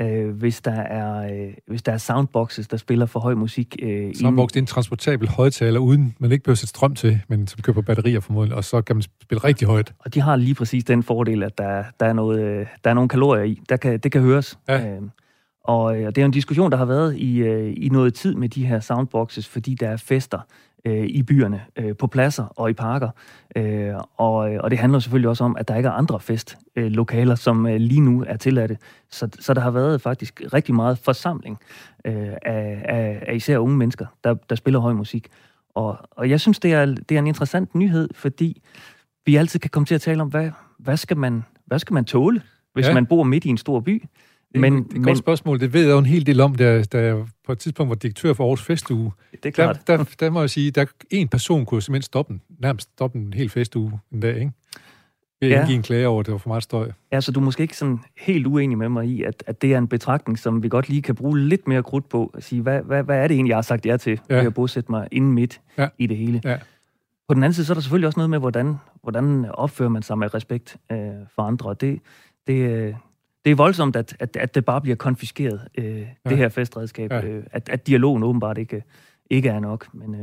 øh, 0.00 0.28
hvis, 0.30 0.60
der 0.60 0.72
er, 0.72 1.32
øh, 1.32 1.54
hvis 1.66 1.82
der 1.82 1.92
er 1.92 1.98
soundboxes, 1.98 2.68
der 2.68 2.76
spiller 2.76 3.06
for 3.06 3.20
høj 3.20 3.34
musik. 3.34 3.76
Øh, 3.82 4.14
Soundbox 4.14 4.48
det 4.48 4.56
er 4.56 4.60
en 4.60 4.66
transportabel 4.66 5.28
højtaler, 5.28 5.80
uden 5.80 6.14
man 6.18 6.32
ikke 6.32 6.44
behøver 6.44 6.56
sætte 6.56 6.68
strøm 6.68 6.94
til, 6.94 7.20
men 7.28 7.46
som 7.46 7.62
køber 7.62 7.82
batterier 7.82 8.20
formodentlig, 8.20 8.56
og 8.56 8.64
så 8.64 8.82
kan 8.82 8.96
man 8.96 9.02
spille 9.22 9.44
rigtig 9.44 9.68
højt. 9.68 9.92
Og 9.98 10.14
de 10.14 10.20
har 10.20 10.36
lige 10.36 10.54
præcis 10.54 10.84
den 10.84 11.02
fordel, 11.02 11.42
at 11.42 11.58
der, 11.58 11.84
der, 12.00 12.06
er, 12.06 12.12
noget, 12.12 12.40
øh, 12.42 12.66
der 12.84 12.90
er 12.90 12.94
nogle 12.94 13.08
kalorier 13.08 13.44
i. 13.44 13.60
Der 13.68 13.76
kan, 13.76 13.98
det 13.98 14.12
kan 14.12 14.20
høres. 14.20 14.58
Ja. 14.68 14.86
Øh, 14.86 15.02
og 15.64 16.00
øh, 16.00 16.06
det 16.06 16.18
er 16.18 16.24
en 16.24 16.30
diskussion, 16.30 16.70
der 16.70 16.76
har 16.76 16.84
været 16.84 17.16
i, 17.16 17.38
øh, 17.38 17.74
i 17.76 17.88
noget 17.88 18.14
tid 18.14 18.34
med 18.34 18.48
de 18.48 18.66
her 18.66 18.80
soundboxes, 18.80 19.48
fordi 19.48 19.74
der 19.74 19.88
er 19.88 19.96
fester 19.96 20.38
øh, 20.84 21.04
i 21.06 21.22
byerne, 21.22 21.62
øh, 21.76 21.96
på 21.96 22.06
pladser 22.06 22.44
og 22.44 22.70
i 22.70 22.72
parker. 22.72 23.08
Øh, 23.56 23.94
og, 24.16 24.36
og 24.36 24.70
det 24.70 24.78
handler 24.78 24.98
selvfølgelig 24.98 25.28
også 25.28 25.44
om, 25.44 25.56
at 25.56 25.68
der 25.68 25.76
ikke 25.76 25.88
er 25.88 25.92
andre 25.92 26.20
festlokaler, 26.20 27.34
som 27.34 27.66
øh, 27.66 27.76
lige 27.76 28.00
nu 28.00 28.24
er 28.26 28.36
tilladte. 28.36 28.78
Så, 29.10 29.28
så 29.40 29.54
der 29.54 29.60
har 29.60 29.70
været 29.70 30.00
faktisk 30.00 30.42
rigtig 30.52 30.74
meget 30.74 30.98
forsamling 30.98 31.58
øh, 32.04 32.32
af, 32.42 32.82
af, 32.84 33.24
af 33.28 33.34
især 33.34 33.58
unge 33.58 33.76
mennesker, 33.76 34.06
der, 34.24 34.34
der 34.34 34.54
spiller 34.54 34.80
høj 34.80 34.92
musik. 34.92 35.28
Og, 35.74 35.98
og 36.10 36.30
jeg 36.30 36.40
synes, 36.40 36.60
det 36.60 36.72
er, 36.72 36.86
det 36.86 37.12
er 37.14 37.18
en 37.18 37.26
interessant 37.26 37.74
nyhed, 37.74 38.08
fordi 38.14 38.62
vi 39.26 39.36
altid 39.36 39.60
kan 39.60 39.70
komme 39.70 39.86
til 39.86 39.94
at 39.94 40.00
tale 40.00 40.22
om, 40.22 40.28
hvad, 40.28 40.50
hvad, 40.78 40.96
skal, 40.96 41.16
man, 41.16 41.44
hvad 41.66 41.78
skal 41.78 41.94
man 41.94 42.04
tåle, 42.04 42.42
hvis 42.72 42.86
ja. 42.86 42.94
man 42.94 43.06
bor 43.06 43.22
midt 43.22 43.44
i 43.44 43.48
en 43.48 43.58
stor 43.58 43.80
by? 43.80 44.04
Men, 44.54 44.82
det 44.82 44.92
et 44.96 45.00
men, 45.00 45.16
spørgsmål. 45.16 45.60
Det 45.60 45.72
ved 45.72 45.82
jeg 45.82 45.90
jo 45.90 45.98
en 45.98 46.06
hel 46.06 46.26
del 46.26 46.40
om, 46.40 46.54
da, 46.54 46.82
da 46.82 47.04
jeg 47.04 47.24
på 47.46 47.52
et 47.52 47.58
tidspunkt 47.58 47.88
var 47.88 47.94
direktør 47.94 48.32
for 48.32 48.44
Aarhus 48.44 48.62
Festuge. 48.62 49.12
Det 49.32 49.46
er 49.46 49.50
klart. 49.50 49.86
Der, 49.86 49.96
der, 49.96 50.04
der 50.20 50.30
må 50.30 50.40
jeg 50.40 50.50
sige, 50.50 50.70
der 50.70 50.84
en 51.10 51.28
person 51.28 51.66
kunne 51.66 51.82
simpelthen 51.82 52.02
stoppe 52.02 52.32
den, 52.32 52.42
nærmest 52.58 52.88
stoppe 52.92 53.18
en 53.18 53.32
hel 53.32 53.50
festuge 53.50 54.00
en 54.12 54.20
dag, 54.20 54.36
ikke? 54.36 54.52
Ved 55.40 55.48
ja. 55.48 55.62
at 55.62 55.70
en 55.70 55.82
klage 55.82 56.08
over, 56.08 56.20
at 56.20 56.26
det 56.26 56.32
var 56.32 56.38
for 56.38 56.48
meget 56.48 56.62
støj. 56.62 56.90
Ja, 57.12 57.20
så 57.20 57.32
du 57.32 57.40
er 57.40 57.44
måske 57.44 57.62
ikke 57.62 57.76
sådan 57.76 58.00
helt 58.18 58.46
uenig 58.46 58.78
med 58.78 58.88
mig 58.88 59.06
i, 59.06 59.22
at, 59.22 59.44
at 59.46 59.62
det 59.62 59.74
er 59.74 59.78
en 59.78 59.88
betragtning, 59.88 60.38
som 60.38 60.62
vi 60.62 60.68
godt 60.68 60.88
lige 60.88 61.02
kan 61.02 61.14
bruge 61.14 61.38
lidt 61.38 61.68
mere 61.68 61.82
krudt 61.82 62.08
på. 62.08 62.30
At 62.34 62.44
sige, 62.44 62.62
hvad, 62.62 62.82
hvad, 62.82 63.02
hvad 63.02 63.18
er 63.18 63.28
det 63.28 63.34
egentlig, 63.34 63.50
jeg 63.50 63.56
har 63.56 63.62
sagt 63.62 63.86
ja 63.86 63.96
til, 63.96 64.20
ja. 64.30 64.36
ved 64.36 64.46
at 64.46 64.54
bosætte 64.54 64.92
mig 64.92 65.08
inden 65.12 65.32
midt 65.32 65.60
ja. 65.78 65.88
i 65.98 66.06
det 66.06 66.16
hele? 66.16 66.40
Ja. 66.44 66.58
På 67.28 67.34
den 67.34 67.42
anden 67.42 67.54
side, 67.54 67.66
så 67.66 67.72
er 67.72 67.74
der 67.74 67.80
selvfølgelig 67.80 68.06
også 68.06 68.18
noget 68.18 68.30
med, 68.30 68.38
hvordan, 68.38 68.74
hvordan 69.02 69.46
opfører 69.54 69.88
man 69.88 70.02
sig 70.02 70.18
med 70.18 70.34
respekt 70.34 70.76
øh, 70.92 70.98
for 71.34 71.42
andre. 71.42 71.74
Det, 71.80 72.00
det, 72.46 72.54
øh, 72.54 72.94
det 73.44 73.50
er 73.50 73.54
voldsomt, 73.54 73.96
at, 73.96 74.16
at, 74.20 74.36
at 74.36 74.54
det 74.54 74.64
bare 74.64 74.80
bliver 74.80 74.96
konfiskeret, 74.96 75.60
øh, 75.78 76.00
ja. 76.00 76.04
det 76.28 76.38
her 76.38 76.48
festredskab. 76.48 77.12
Ja. 77.12 77.24
Øh, 77.24 77.44
at, 77.50 77.68
at 77.68 77.86
dialogen 77.86 78.22
åbenbart 78.22 78.58
ikke, 78.58 78.82
ikke 79.30 79.48
er 79.48 79.60
nok. 79.60 79.86
Men, 79.94 80.14
øh, 80.14 80.20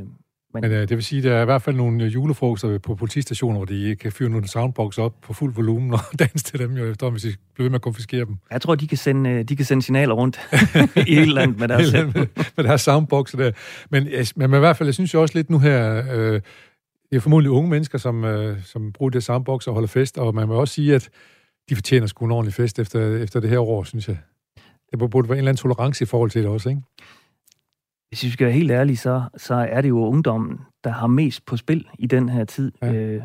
men, 0.53 0.61
men 0.61 0.71
øh, 0.71 0.79
det 0.79 0.89
vil 0.89 1.03
sige, 1.03 1.19
at 1.19 1.23
der 1.23 1.33
er 1.35 1.41
i 1.41 1.45
hvert 1.45 1.61
fald 1.61 1.75
nogle 1.75 2.05
julefrokoster 2.05 2.77
på 2.77 2.95
politistationer, 2.95 3.57
hvor 3.57 3.65
de 3.65 3.95
kan 3.95 4.11
fyre 4.11 4.29
nogle 4.29 4.47
soundbox 4.47 4.97
op 4.97 5.13
på 5.21 5.33
fuld 5.33 5.53
volumen 5.53 5.93
og 5.93 5.99
danse 6.19 6.45
til 6.45 6.59
dem, 6.59 6.71
jo 6.77 6.85
efter, 6.85 7.09
hvis 7.09 7.21
de 7.21 7.35
bliver 7.53 7.65
ved 7.65 7.69
med 7.69 7.75
at 7.75 7.81
konfiskere 7.81 8.25
dem. 8.25 8.37
Jeg 8.51 8.61
tror, 8.61 8.75
de 8.75 8.87
kan 8.87 8.97
sende, 8.97 9.29
øh, 9.29 9.43
de 9.43 9.55
kan 9.55 9.65
sende 9.65 9.83
signaler 9.83 10.13
rundt 10.13 10.39
i 11.07 11.15
hele 11.15 11.33
landet 11.33 11.59
med 11.59 11.67
deres, 11.67 11.93
med, 11.93 12.27
med 12.57 12.63
deres 12.63 12.81
soundbox 12.81 13.31
der. 13.31 13.51
Men, 13.89 14.07
men 14.35 14.53
i 14.53 14.59
hvert 14.59 14.77
fald, 14.77 14.87
jeg 14.87 14.93
synes 14.93 15.13
jo 15.13 15.21
også 15.21 15.37
lidt 15.37 15.49
nu 15.49 15.59
her, 15.59 16.03
øh, 16.13 16.41
det 17.09 17.15
er 17.15 17.19
formodentlig 17.19 17.51
unge 17.51 17.69
mennesker, 17.69 17.97
som, 17.97 18.23
øh, 18.23 18.63
som 18.63 18.91
bruger 18.91 19.09
det 19.09 19.23
soundbox 19.23 19.67
og 19.67 19.73
holder 19.73 19.87
fest, 19.87 20.17
og 20.17 20.35
man 20.35 20.47
må 20.47 20.53
også 20.53 20.73
sige, 20.73 20.95
at 20.95 21.09
de 21.69 21.75
fortjener 21.75 22.07
sgu 22.07 22.25
en 22.25 22.31
ordentlig 22.31 22.53
fest 22.53 22.79
efter, 22.79 23.17
efter 23.23 23.39
det 23.39 23.49
her 23.49 23.59
år, 23.59 23.83
synes 23.83 24.07
jeg. 24.07 24.17
Det 24.91 25.11
burde 25.11 25.29
være 25.29 25.35
en 25.35 25.37
eller 25.37 25.49
anden 25.49 25.61
tolerance 25.61 26.03
i 26.03 26.05
forhold 26.05 26.29
til 26.29 26.43
det 26.43 26.49
også, 26.49 26.69
ikke? 26.69 26.81
Hvis 28.09 28.23
vi 28.23 28.29
skal 28.29 28.45
være 28.45 28.53
helt 28.53 28.71
ærlige, 28.71 28.97
så, 28.97 29.23
så 29.37 29.55
er 29.55 29.81
det 29.81 29.89
jo 29.89 30.05
ungdommen, 30.05 30.59
der 30.83 30.89
har 30.89 31.07
mest 31.07 31.45
på 31.45 31.57
spil 31.57 31.87
i 31.99 32.07
den 32.07 32.29
her 32.29 32.43
tid. 32.43 32.71
Ja. 32.81 32.93
Øh, 32.93 33.21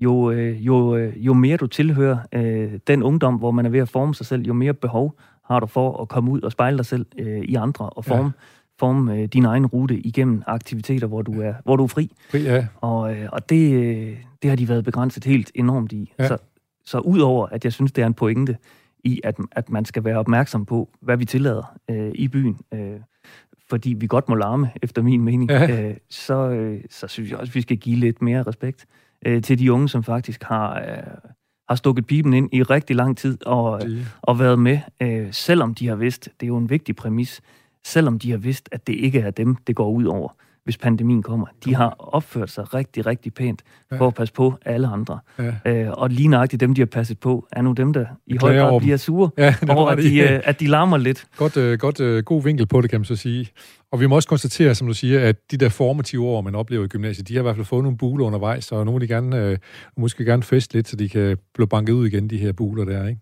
jo, 0.00 0.30
øh, 0.30 0.66
jo, 0.66 0.96
øh, 0.96 1.26
jo 1.26 1.34
mere 1.34 1.56
du 1.56 1.66
tilhører 1.66 2.18
øh, 2.32 2.78
den 2.86 3.02
ungdom, 3.02 3.34
hvor 3.34 3.50
man 3.50 3.66
er 3.66 3.70
ved 3.70 3.80
at 3.80 3.88
forme 3.88 4.14
sig 4.14 4.26
selv, 4.26 4.42
jo 4.42 4.52
mere 4.52 4.74
behov 4.74 5.18
har 5.44 5.60
du 5.60 5.66
for 5.66 6.02
at 6.02 6.08
komme 6.08 6.30
ud 6.30 6.40
og 6.40 6.52
spejle 6.52 6.76
dig 6.76 6.86
selv 6.86 7.06
øh, 7.18 7.40
i 7.40 7.54
andre 7.54 7.90
og 7.90 8.04
forme, 8.04 8.24
ja. 8.24 8.30
forme 8.78 9.14
øh, 9.14 9.24
din 9.24 9.44
egen 9.44 9.66
rute 9.66 9.98
igennem 9.98 10.42
aktiviteter, 10.46 11.06
hvor 11.06 11.22
du 11.22 11.40
er, 11.42 11.54
hvor 11.64 11.76
du 11.76 11.84
er 11.84 11.88
fri. 11.88 12.12
fri 12.30 12.42
ja. 12.42 12.66
Og, 12.80 13.16
øh, 13.16 13.28
og 13.32 13.50
det, 13.50 13.74
øh, 13.74 14.16
det 14.42 14.50
har 14.50 14.56
de 14.56 14.68
været 14.68 14.84
begrænset 14.84 15.24
helt 15.24 15.50
enormt 15.54 15.92
i. 15.92 16.12
Ja. 16.18 16.28
Så, 16.28 16.38
så 16.86 16.98
udover 16.98 17.46
at 17.46 17.64
jeg 17.64 17.72
synes, 17.72 17.92
det 17.92 18.02
er 18.02 18.06
en 18.06 18.14
pointe 18.14 18.56
i, 19.04 19.20
at, 19.24 19.36
at 19.52 19.70
man 19.70 19.84
skal 19.84 20.04
være 20.04 20.18
opmærksom 20.18 20.64
på, 20.64 20.90
hvad 21.00 21.16
vi 21.16 21.24
tillader 21.24 21.78
øh, 21.90 22.10
i 22.14 22.28
byen, 22.28 22.58
øh, 22.74 23.00
fordi 23.68 23.92
vi 23.92 24.06
godt 24.06 24.28
må 24.28 24.34
larme, 24.34 24.70
efter 24.82 25.02
min 25.02 25.24
mening, 25.24 25.50
ja. 25.50 25.88
øh, 25.88 25.96
så, 26.10 26.48
øh, 26.48 26.80
så 26.90 27.08
synes 27.08 27.30
jeg 27.30 27.38
også, 27.38 27.50
at 27.50 27.54
vi 27.54 27.60
skal 27.60 27.76
give 27.76 27.96
lidt 27.96 28.22
mere 28.22 28.42
respekt 28.42 28.86
øh, 29.26 29.42
til 29.42 29.58
de 29.58 29.72
unge, 29.72 29.88
som 29.88 30.02
faktisk 30.02 30.42
har, 30.42 30.80
øh, 30.80 31.32
har 31.68 31.74
stukket 31.74 32.06
pipen 32.06 32.34
ind 32.34 32.48
i 32.52 32.62
rigtig 32.62 32.96
lang 32.96 33.16
tid 33.16 33.46
og, 33.46 33.82
og 34.22 34.38
været 34.38 34.58
med, 34.58 34.78
øh, 35.02 35.28
selvom 35.32 35.74
de 35.74 35.88
har 35.88 35.96
vidst, 35.96 36.24
det 36.24 36.46
er 36.46 36.48
jo 36.48 36.56
en 36.56 36.70
vigtig 36.70 36.96
præmis, 36.96 37.40
selvom 37.84 38.18
de 38.18 38.30
har 38.30 38.38
vidst, 38.38 38.68
at 38.72 38.86
det 38.86 38.92
ikke 38.92 39.20
er 39.20 39.30
dem, 39.30 39.56
det 39.56 39.76
går 39.76 39.90
ud 39.90 40.04
over 40.04 40.28
hvis 40.66 40.78
pandemien 40.78 41.22
kommer. 41.22 41.46
De 41.64 41.74
har 41.74 41.96
opført 41.98 42.50
sig 42.50 42.74
rigtig, 42.74 43.06
rigtig 43.06 43.34
pænt 43.34 43.62
ja. 43.92 43.96
for 43.96 44.06
at 44.06 44.14
passe 44.14 44.34
på 44.34 44.54
alle 44.64 44.86
andre. 44.86 45.18
Ja. 45.38 45.52
Øh, 45.66 45.90
og 45.92 46.10
lige 46.10 46.28
nøjagtigt 46.28 46.60
dem, 46.60 46.74
de 46.74 46.80
har 46.80 46.86
passet 46.86 47.18
på, 47.18 47.48
er 47.52 47.62
nu 47.62 47.72
dem, 47.72 47.92
der 47.92 48.06
i 48.26 48.36
høj 48.40 48.56
grad 48.58 48.80
bliver 48.80 48.96
sure 48.96 49.30
ja, 49.38 49.54
over, 49.68 49.90
at 49.90 49.98
de, 49.98 50.18
øh, 50.18 50.40
at 50.44 50.60
de 50.60 50.66
larmer 50.66 50.96
lidt. 50.96 51.26
Godt, 51.36 51.56
øh, 51.56 51.78
godt 51.78 52.00
øh, 52.00 52.24
god 52.24 52.42
vinkel 52.42 52.66
på 52.66 52.80
det, 52.80 52.90
kan 52.90 53.00
man 53.00 53.04
så 53.04 53.16
sige. 53.16 53.48
Og 53.92 54.00
vi 54.00 54.06
må 54.06 54.14
også 54.14 54.28
konstatere, 54.28 54.74
som 54.74 54.86
du 54.86 54.94
siger, 54.94 55.28
at 55.28 55.36
de 55.50 55.56
der 55.56 55.68
formative 55.68 56.24
år, 56.24 56.40
man 56.40 56.54
oplever 56.54 56.84
i 56.84 56.88
gymnasiet, 56.88 57.28
de 57.28 57.34
har 57.34 57.40
i 57.40 57.42
hvert 57.42 57.56
fald 57.56 57.66
fået 57.66 57.82
nogle 57.82 57.98
buler 57.98 58.24
undervejs, 58.24 58.72
og 58.72 58.86
nu 58.86 58.92
vil 58.92 59.00
de 59.00 59.08
gerne, 59.08 59.36
øh, 59.36 59.58
måske 59.96 60.24
gerne 60.24 60.42
feste 60.42 60.74
lidt, 60.74 60.88
så 60.88 60.96
de 60.96 61.08
kan 61.08 61.36
blive 61.54 61.68
banket 61.68 61.92
ud 61.92 62.06
igen, 62.06 62.30
de 62.30 62.38
her 62.38 62.52
buler 62.52 62.84
der, 62.84 63.08
ikke? 63.08 63.20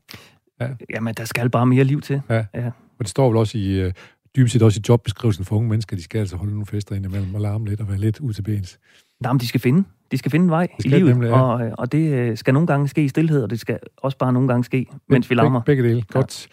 Ja. 0.60 0.68
Jamen, 0.94 1.14
der 1.14 1.24
skal 1.24 1.50
bare 1.50 1.66
mere 1.66 1.84
liv 1.84 2.00
til. 2.00 2.20
Ja. 2.30 2.44
ja. 2.54 2.66
Og 2.98 3.00
det 3.00 3.08
står 3.08 3.28
vel 3.28 3.36
også 3.36 3.58
i, 3.58 3.80
øh, 3.80 3.92
dybest 4.36 4.52
set 4.52 4.62
også 4.62 4.80
i 4.80 4.84
jobbeskrivelsen 4.88 5.44
for 5.44 5.56
unge 5.56 5.68
mennesker, 5.68 5.96
de 5.96 6.02
skal 6.02 6.18
altså 6.18 6.36
holde 6.36 6.52
nogle 6.52 6.66
fester 6.66 6.96
ind 6.96 7.04
imellem 7.06 7.34
og 7.34 7.40
larme 7.40 7.66
lidt 7.68 7.80
og 7.80 7.88
være 7.88 7.98
lidt 7.98 8.20
ud 8.20 8.32
til 8.32 8.42
bens. 8.42 8.78
Nej, 9.20 9.32
men 9.32 9.40
de 9.40 9.48
skal 9.48 9.60
finde. 9.60 9.84
De 10.10 10.18
skal 10.18 10.30
finde 10.30 10.44
en 10.44 10.50
vej 10.50 10.68
i 10.84 10.88
livet, 10.88 11.06
nemlig, 11.06 11.28
ja. 11.28 11.40
og, 11.40 11.70
og 11.78 11.92
det 11.92 12.12
øh, 12.12 12.36
skal 12.36 12.54
nogle 12.54 12.66
gange 12.66 12.88
ske 12.88 13.04
i 13.04 13.08
stillhed, 13.08 13.42
og 13.42 13.50
det 13.50 13.60
skal 13.60 13.78
også 13.96 14.18
bare 14.18 14.32
nogle 14.32 14.48
gange 14.48 14.64
ske, 14.64 14.86
mens 15.08 15.30
vi 15.30 15.34
larmer. 15.34 15.62
Begge, 15.62 15.82
begge 15.82 15.94
dele, 15.94 16.02
godt. 16.08 16.48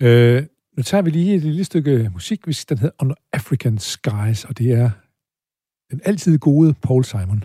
Ja. 0.00 0.36
Øh, 0.36 0.42
nu 0.76 0.82
tager 0.82 1.02
vi 1.02 1.10
lige 1.10 1.34
et 1.34 1.42
lille 1.42 1.64
stykke 1.64 2.10
musik, 2.12 2.44
hvis 2.44 2.64
den 2.64 2.78
hedder 2.78 2.94
On 2.98 3.14
African 3.32 3.78
Skies, 3.78 4.44
og 4.44 4.58
det 4.58 4.72
er 4.72 4.90
den 5.90 6.00
altid 6.04 6.38
gode 6.38 6.74
Paul 6.82 7.04
Simon. 7.04 7.44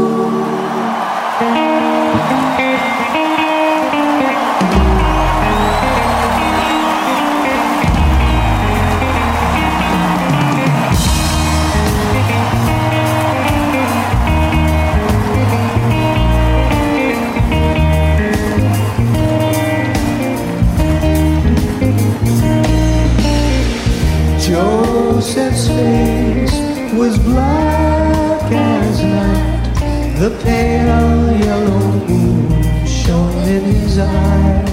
Joseph's 25.61 25.67
face 25.67 26.93
was 26.93 27.19
black 27.19 28.51
as 28.51 29.03
night. 29.03 30.17
The 30.17 30.29
pale 30.43 31.37
yellow 31.37 32.07
moon 32.07 32.85
shone 32.87 33.47
in 33.47 33.63
his 33.65 33.99
eyes. 33.99 34.69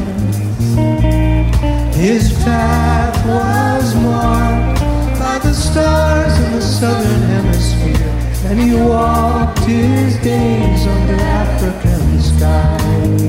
His 1.95 2.33
path 2.43 3.27
was 3.27 3.95
marked 3.97 4.81
by 5.19 5.39
the 5.41 5.53
stars 5.53 6.39
in 6.39 6.53
the 6.53 6.63
southern 6.63 7.23
hemisphere, 7.23 8.13
and 8.47 8.59
he 8.59 8.75
walked 8.81 9.59
his 9.61 10.17
days 10.23 10.87
under 10.87 11.21
African 11.23 12.21
skies. 12.21 13.23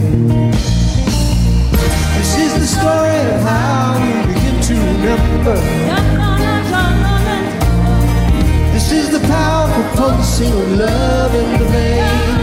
This 2.17 2.37
is 2.37 2.53
the 2.59 2.67
story 2.67 3.19
of 3.33 3.41
how 3.41 3.99
we 3.99 4.33
begin 4.33 4.61
to 4.61 4.73
remember 4.75 6.08
powerful 9.29 9.87
pulsing 9.97 10.51
of 10.51 10.71
love 10.71 11.33
in 11.35 11.49
the 11.59 11.67
vein. 11.73 12.37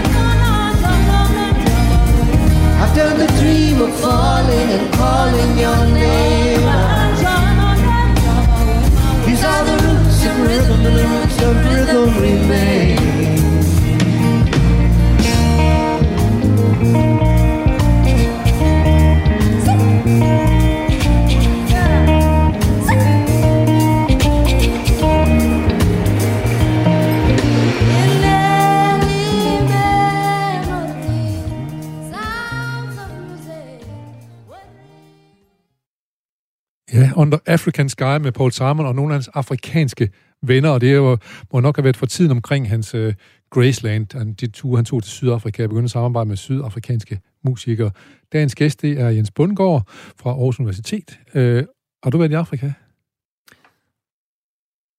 I've 2.82 2.94
done 2.94 3.18
the 3.18 3.30
dream 3.40 3.80
of 3.82 3.92
falling 4.00 4.68
and 4.76 4.86
calling 4.94 5.58
your 5.58 5.86
name. 5.86 6.35
Under 37.16 37.38
African 37.46 37.88
Sky 37.88 38.02
med 38.02 38.32
Paul 38.32 38.52
Simon 38.52 38.86
og 38.86 38.94
nogle 38.94 39.12
af 39.12 39.14
hans 39.14 39.28
afrikanske 39.28 40.10
venner, 40.42 40.70
og 40.70 40.80
det 40.80 40.90
er 40.90 40.94
jo, 40.96 41.18
må 41.52 41.60
nok 41.60 41.76
have 41.76 41.84
været 41.84 41.96
for 41.96 42.06
tiden 42.06 42.30
omkring 42.30 42.68
hans 42.68 42.94
uh, 42.94 43.12
Graceland, 43.50 44.18
han, 44.18 44.32
de 44.32 44.46
ture, 44.46 44.76
han 44.76 44.84
tog 44.84 45.02
til 45.02 45.12
Sydafrika 45.12 45.62
og 45.62 45.68
begyndte 45.68 45.84
at 45.84 45.90
samarbejde 45.90 46.28
med 46.28 46.36
sydafrikanske 46.36 47.20
musikere. 47.44 47.90
Dagens 48.32 48.54
gæst, 48.54 48.82
det 48.82 49.00
er 49.00 49.08
Jens 49.08 49.30
Bundgaard 49.30 49.82
fra 50.16 50.30
Aarhus 50.30 50.60
Universitet. 50.60 51.18
Uh, 51.34 51.40
har 52.02 52.10
du 52.10 52.18
været 52.18 52.30
i 52.30 52.34
Afrika? 52.34 52.72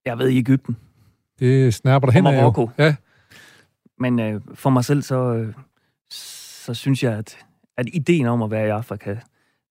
Jeg 0.05 0.11
har 0.11 0.17
været 0.17 0.31
i 0.31 0.37
Ægypten. 0.37 0.77
Det 1.39 1.73
snapper 1.73 2.05
der 2.07 2.13
hen. 2.13 2.23
Marokko. 2.23 2.69
Ja, 2.77 2.95
Men 3.99 4.19
øh, 4.19 4.41
for 4.53 4.69
mig 4.69 4.85
selv, 4.85 5.01
så, 5.01 5.33
øh, 5.33 5.53
så 6.11 6.73
synes 6.73 7.03
jeg, 7.03 7.13
at, 7.13 7.37
at 7.77 7.89
ideen 7.93 8.25
om 8.25 8.41
at 8.41 8.51
være 8.51 8.67
i 8.67 8.69
Afrika, 8.69 9.15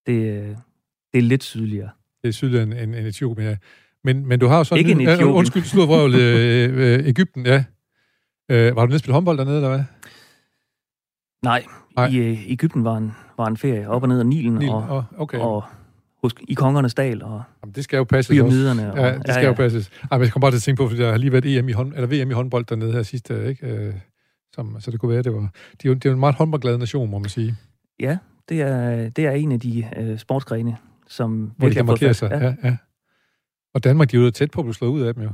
det, 0.07 0.13
øh, 0.13 0.49
det 1.13 1.19
er 1.19 1.23
lidt 1.23 1.45
sydligere. 1.45 1.91
Det 2.27 2.29
er 2.29 2.33
sydligere 2.33 2.63
end, 2.63 2.75
end, 2.75 2.95
Etiopien, 2.95 3.49
ja. 3.49 3.57
Men, 4.05 4.27
men 4.27 4.41
du 4.41 4.47
har 4.47 4.57
jo 4.59 4.65
sådan... 4.65 4.79
Ikke 4.79 4.93
en 4.93 5.01
Ja, 5.01 5.13
Etiopien. 5.15 5.37
undskyld, 5.37 5.63
sludvrøvl, 5.63 6.15
øh, 6.15 6.95
øh, 6.99 7.09
Ægypten, 7.09 7.47
ja. 7.47 7.65
Øh, 8.51 8.77
var 8.77 8.83
du 8.83 8.87
nede 8.89 8.99
spille 8.99 9.15
håndbold 9.15 9.39
dernede, 9.39 9.57
eller 9.57 9.69
hvad? 9.69 9.85
Nej, 11.43 11.65
Nej. 11.97 12.07
I 12.09 12.17
øh, 12.17 12.51
Ægypten 12.51 12.85
var 12.85 12.97
en, 12.97 13.13
var 13.39 13.47
en 13.47 13.57
ferie 13.57 13.89
op 13.89 14.03
og 14.03 14.09
ned 14.09 14.19
ad 14.21 14.25
Nilen, 14.25 14.55
Nilen, 14.55 14.75
og, 14.75 14.83
og, 14.89 15.05
okay. 15.19 15.39
og 15.39 15.65
hos, 16.23 16.35
i 16.49 16.55
Kongernes 16.55 16.95
Dal 16.95 17.23
og 17.23 17.43
Jamen, 17.63 17.75
det 17.75 17.85
skal 17.85 17.97
jo 17.97 18.05
passe. 18.05 18.33
pyramiderne. 18.33 18.93
Og, 18.93 18.99
Ja, 18.99 19.15
det 19.15 19.23
skal 19.23 19.35
ja, 19.35 19.41
ja. 19.41 19.47
jo 19.47 19.53
passes. 19.53 19.91
Ej, 20.11 20.19
men 20.19 20.25
jeg 20.25 20.33
kom 20.33 20.41
bare 20.41 20.51
til 20.51 20.57
at 20.57 20.63
tænke 20.63 20.83
på, 20.83 20.89
fordi 20.89 21.03
der 21.03 21.11
har 21.11 21.19
lige 21.19 21.33
været 21.33 21.57
EM 21.59 21.69
i 21.69 21.73
hånd, 21.73 21.93
eller 21.95 22.25
VM 22.25 22.31
i 22.31 22.35
håndbold 22.35 22.65
dernede 22.65 22.93
her 22.93 23.03
sidste, 23.03 23.49
ikke? 23.49 23.67
Øh, 23.67 23.95
som, 24.53 24.77
så 24.81 24.91
det 24.91 25.01
kunne 25.01 25.13
være, 25.13 25.23
det 25.23 25.33
var... 25.33 25.39
De 25.41 25.47
er 25.85 25.89
jo, 25.89 25.95
det 25.95 26.05
er 26.05 26.11
jo 26.11 26.15
en 26.15 26.21
meget 26.21 26.35
håndboldglad 26.35 26.79
nation, 26.79 27.11
må 27.11 27.19
man 27.19 27.29
sige. 27.29 27.57
Ja, 28.01 28.19
det 28.49 28.61
er, 28.63 29.09
det 29.09 29.27
er 29.27 29.31
en 29.31 29.53
af 29.53 29.61
de 29.61 29.85
øh, 29.97 30.19
sportsgrene, 30.19 30.77
som 31.09 31.53
virkelig 31.59 31.77
kan 31.77 31.89
har 31.89 31.97
fået 31.97 32.17
sig. 32.17 32.31
Ja, 32.31 32.39
Ja, 32.39 32.55
ja. 32.65 32.77
Og 33.75 33.85
Danmark, 33.85 34.11
de 34.11 34.17
er 34.17 34.21
jo 34.21 34.31
tæt 34.31 34.51
på 34.51 34.61
at 34.61 34.65
blive 34.65 34.75
slået 34.75 34.91
ud 34.91 35.01
af 35.01 35.15
dem 35.15 35.23
jo. 35.23 35.31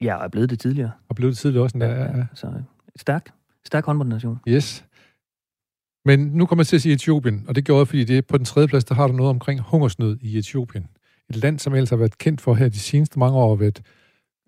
jeg 0.00 0.24
er 0.24 0.28
blevet 0.28 0.50
det 0.50 0.58
tidligere. 0.58 0.90
Og 1.08 1.16
blev 1.16 1.28
det 1.28 1.38
tidligere 1.38 1.64
også. 1.64 1.78
Ja, 1.78 1.86
ja, 1.86 2.16
ja. 2.18 2.26
Så 2.34 2.46
øh, 2.46 2.62
stærk, 2.96 3.30
stærk 3.64 3.84
håndboldnation. 3.84 4.38
Yes. 4.48 4.84
Men 6.04 6.20
nu 6.20 6.46
kommer 6.46 6.60
jeg 6.62 6.66
til 6.66 6.76
at 6.76 6.82
sige 6.82 6.94
Etiopien, 6.94 7.44
og 7.48 7.54
det 7.54 7.64
gjorde 7.64 7.78
jeg, 7.78 7.88
fordi 7.88 8.04
det 8.04 8.18
er 8.18 8.22
på 8.22 8.38
den 8.38 8.44
tredje 8.44 8.68
plads, 8.68 8.84
der 8.84 8.94
har 8.94 9.06
du 9.06 9.12
noget 9.12 9.30
omkring 9.30 9.60
hungersnød 9.60 10.18
i 10.20 10.38
Etiopien. 10.38 10.86
Et 11.30 11.36
land, 11.36 11.58
som 11.58 11.74
ellers 11.74 11.90
har 11.90 11.96
været 11.96 12.18
kendt 12.18 12.40
for 12.40 12.54
her 12.54 12.68
de 12.68 12.78
seneste 12.78 13.18
mange 13.18 13.38
år, 13.38 13.52
at 13.52 13.60
været 13.60 13.82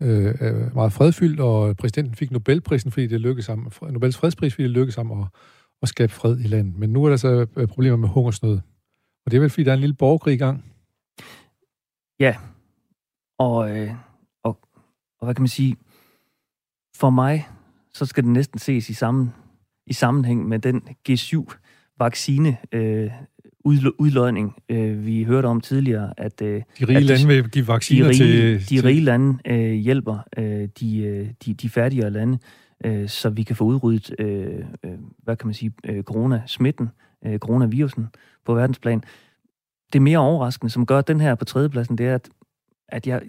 øh, 0.02 0.34
øh, 0.40 0.74
meget 0.74 0.92
fredfyldt, 0.92 1.40
og 1.40 1.76
præsidenten 1.76 2.14
fik 2.14 2.30
Nobelprisen, 2.30 2.90
fordi 2.90 3.06
det 3.06 3.20
lykkedes 3.20 3.46
ham, 3.46 3.72
Nobels 3.82 4.16
fredspris, 4.16 4.54
fordi 4.54 4.62
det 4.62 4.70
lykkedes 4.70 4.96
ham 4.96 5.12
at, 5.12 5.26
at 5.82 5.88
skabe 5.88 6.12
fred 6.12 6.38
i 6.40 6.46
landet. 6.46 6.78
Men 6.78 6.90
nu 6.90 7.04
er 7.04 7.08
der 7.08 7.16
så 7.16 7.46
øh, 7.56 7.68
problemer 7.68 7.96
med 7.96 8.08
hungersnød. 8.08 8.60
Og 9.24 9.30
det 9.30 9.36
er 9.36 9.40
vel, 9.40 9.50
fordi 9.50 9.64
der 9.64 9.70
er 9.70 9.74
en 9.74 9.80
lille 9.80 9.94
borgerkrig 9.94 10.34
i 10.34 10.36
gang. 10.36 10.64
Og, 13.38 13.78
øh, 13.78 13.90
og, 14.44 14.58
og 15.20 15.26
hvad 15.26 15.34
kan 15.34 15.42
man 15.42 15.48
sige? 15.48 15.76
For 16.96 17.10
mig, 17.10 17.48
så 17.92 18.06
skal 18.06 18.24
det 18.24 18.32
næsten 18.32 18.58
ses 18.58 18.90
i, 18.90 18.94
sammen, 18.94 19.32
i 19.86 19.92
sammenhæng 19.92 20.48
med 20.48 20.58
den 20.58 20.82
G7-vaccine 21.08 22.56
øh, 22.72 23.10
udl- 23.68 23.96
udløjning, 23.98 24.54
øh, 24.68 25.06
vi 25.06 25.24
hørte 25.24 25.46
om 25.46 25.60
tidligere, 25.60 26.14
at 26.16 26.42
øh, 26.42 26.62
De 26.78 26.84
rige 26.84 26.96
At 26.96 27.02
lande 27.02 27.26
vil 27.26 27.50
give 27.50 27.64
de 27.64 27.68
vacciner 27.68 28.08
rige, 28.08 28.58
til... 28.58 28.70
de 28.70 28.88
rige 28.88 29.00
lande 29.00 29.38
øh, 29.46 29.72
hjælper 29.72 30.18
øh, 30.38 30.68
de, 30.80 30.98
øh, 30.98 31.28
de, 31.46 31.54
de 31.54 31.68
fattigere 31.68 32.10
lande, 32.10 32.38
øh, 32.84 33.08
så 33.08 33.30
vi 33.30 33.42
kan 33.42 33.56
få 33.56 33.64
udryddet, 33.64 34.14
øh, 34.18 34.64
øh, 34.84 34.90
hvad 35.22 35.36
kan 35.36 35.46
man 35.46 35.54
sige, 35.54 35.72
øh, 35.86 36.02
coronasmitten, 36.02 36.88
øh, 37.26 37.38
coronavirusen 37.38 38.08
på 38.44 38.54
verdensplan. 38.54 39.02
Det 39.92 40.02
mere 40.02 40.18
overraskende, 40.18 40.70
som 40.70 40.86
gør 40.86 41.00
den 41.00 41.20
her 41.20 41.34
på 41.34 41.44
tredjepladsen, 41.44 41.98
det 41.98 42.08
er, 42.08 42.14
at, 42.14 42.28
at 42.88 43.06
jeg, 43.06 43.22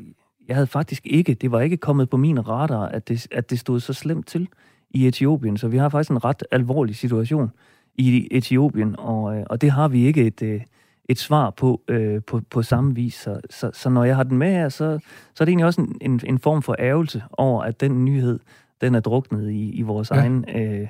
jeg 0.48 0.56
havde 0.56 0.68
faktisk 0.68 1.08
ikke, 1.08 1.34
det 1.34 1.52
var 1.52 1.62
ikke 1.62 1.78
kommet 1.78 2.10
på 2.10 2.18
min 2.18 2.48
radar, 2.48 2.86
at 2.88 3.08
det, 3.08 3.28
at 3.32 3.50
det 3.50 3.60
stod 3.60 3.80
så 3.80 3.94
slemt 3.94 4.28
til 4.28 4.48
i 4.90 5.08
Etiopien. 5.08 5.58
Så 5.58 5.68
vi 5.68 5.78
har 5.78 5.90
faktisk 5.90 6.12
en 6.12 6.24
ret 6.26 6.44
alvorlig 6.52 6.96
situation 6.96 7.52
i 7.96 8.28
Etiopien, 8.32 8.96
og, 9.00 9.38
øh, 9.38 9.44
og 9.50 9.62
det 9.62 9.72
har 9.72 9.88
vi 9.88 10.06
ikke 10.06 10.24
et, 10.28 10.42
øh, 10.42 10.62
et 11.10 11.20
svar 11.20 11.50
på, 11.50 11.82
øh, 11.88 12.22
på 12.28 12.42
på 12.50 12.62
samme 12.62 12.96
vis. 12.96 13.14
Så, 13.14 13.42
så, 13.50 13.72
så 13.74 13.90
når 13.90 14.04
jeg 14.04 14.16
har 14.16 14.24
den 14.24 14.38
med 14.38 14.52
her, 14.52 14.70
så, 14.70 15.00
så 15.36 15.44
er 15.44 15.46
det 15.46 15.52
egentlig 15.52 15.66
også 15.66 15.82
en, 15.82 15.98
en, 16.02 16.22
en 16.26 16.40
form 16.40 16.62
for 16.62 16.76
ærgelse 16.80 17.24
over, 17.32 17.64
at 17.64 17.82
den 17.82 18.06
nyhed, 18.06 18.40
den 18.82 18.96
er 18.96 19.00
druknet 19.00 19.52
i, 19.52 19.72
i 19.72 19.82
vores 19.82 20.12
Ja. 20.12 20.16
egen 20.16 20.46
øh, 20.56 20.88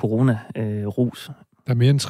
corona-rus. 0.00 1.30
Der 1.66 1.72
er 1.72 1.76
mere 1.76 1.90
end 1.90 2.00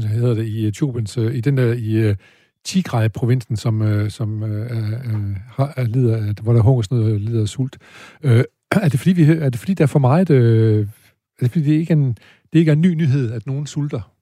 350.000, 0.00 0.06
hedder 0.06 0.34
det, 0.34 0.46
i 0.46 0.62
øh, 0.62 0.68
Etiopiens, 0.68 1.18
øh, 1.18 1.34
i 1.34 1.40
den 1.40 1.56
der, 1.56 1.72
i 1.72 1.94
øh, 1.94 2.16
Tigray-provinsen, 2.64 3.56
som, 3.56 4.10
som 4.10 4.42
øh, 4.42 4.70
øh, 4.70 5.36
har, 5.46 5.74
er, 5.76 5.84
lider, 5.84 6.42
hvor 6.42 6.52
der 6.52 6.60
er 6.60 6.64
hungersnød 6.64 7.12
og 7.12 7.20
lider 7.20 7.42
af 7.42 7.48
sult. 7.48 7.78
Øh, 8.22 8.44
er, 8.70 8.88
det 8.88 9.00
fordi, 9.00 9.12
vi, 9.12 9.22
er 9.22 9.50
det 9.50 9.58
fordi, 9.58 9.74
der 9.74 9.84
er 9.84 9.88
for 9.88 9.98
meget... 9.98 10.30
Øh, 10.30 10.86
er 11.38 11.42
det 11.44 11.50
fordi, 11.50 11.64
det 11.64 11.72
ikke 11.72 11.92
er 11.92 11.96
en, 11.96 12.18
det 12.52 12.58
ikke 12.58 12.68
er 12.68 12.72
en 12.72 12.80
ny 12.80 12.94
nyhed, 12.94 13.32
at 13.32 13.46
nogen 13.46 13.66
sulter? 13.66 14.12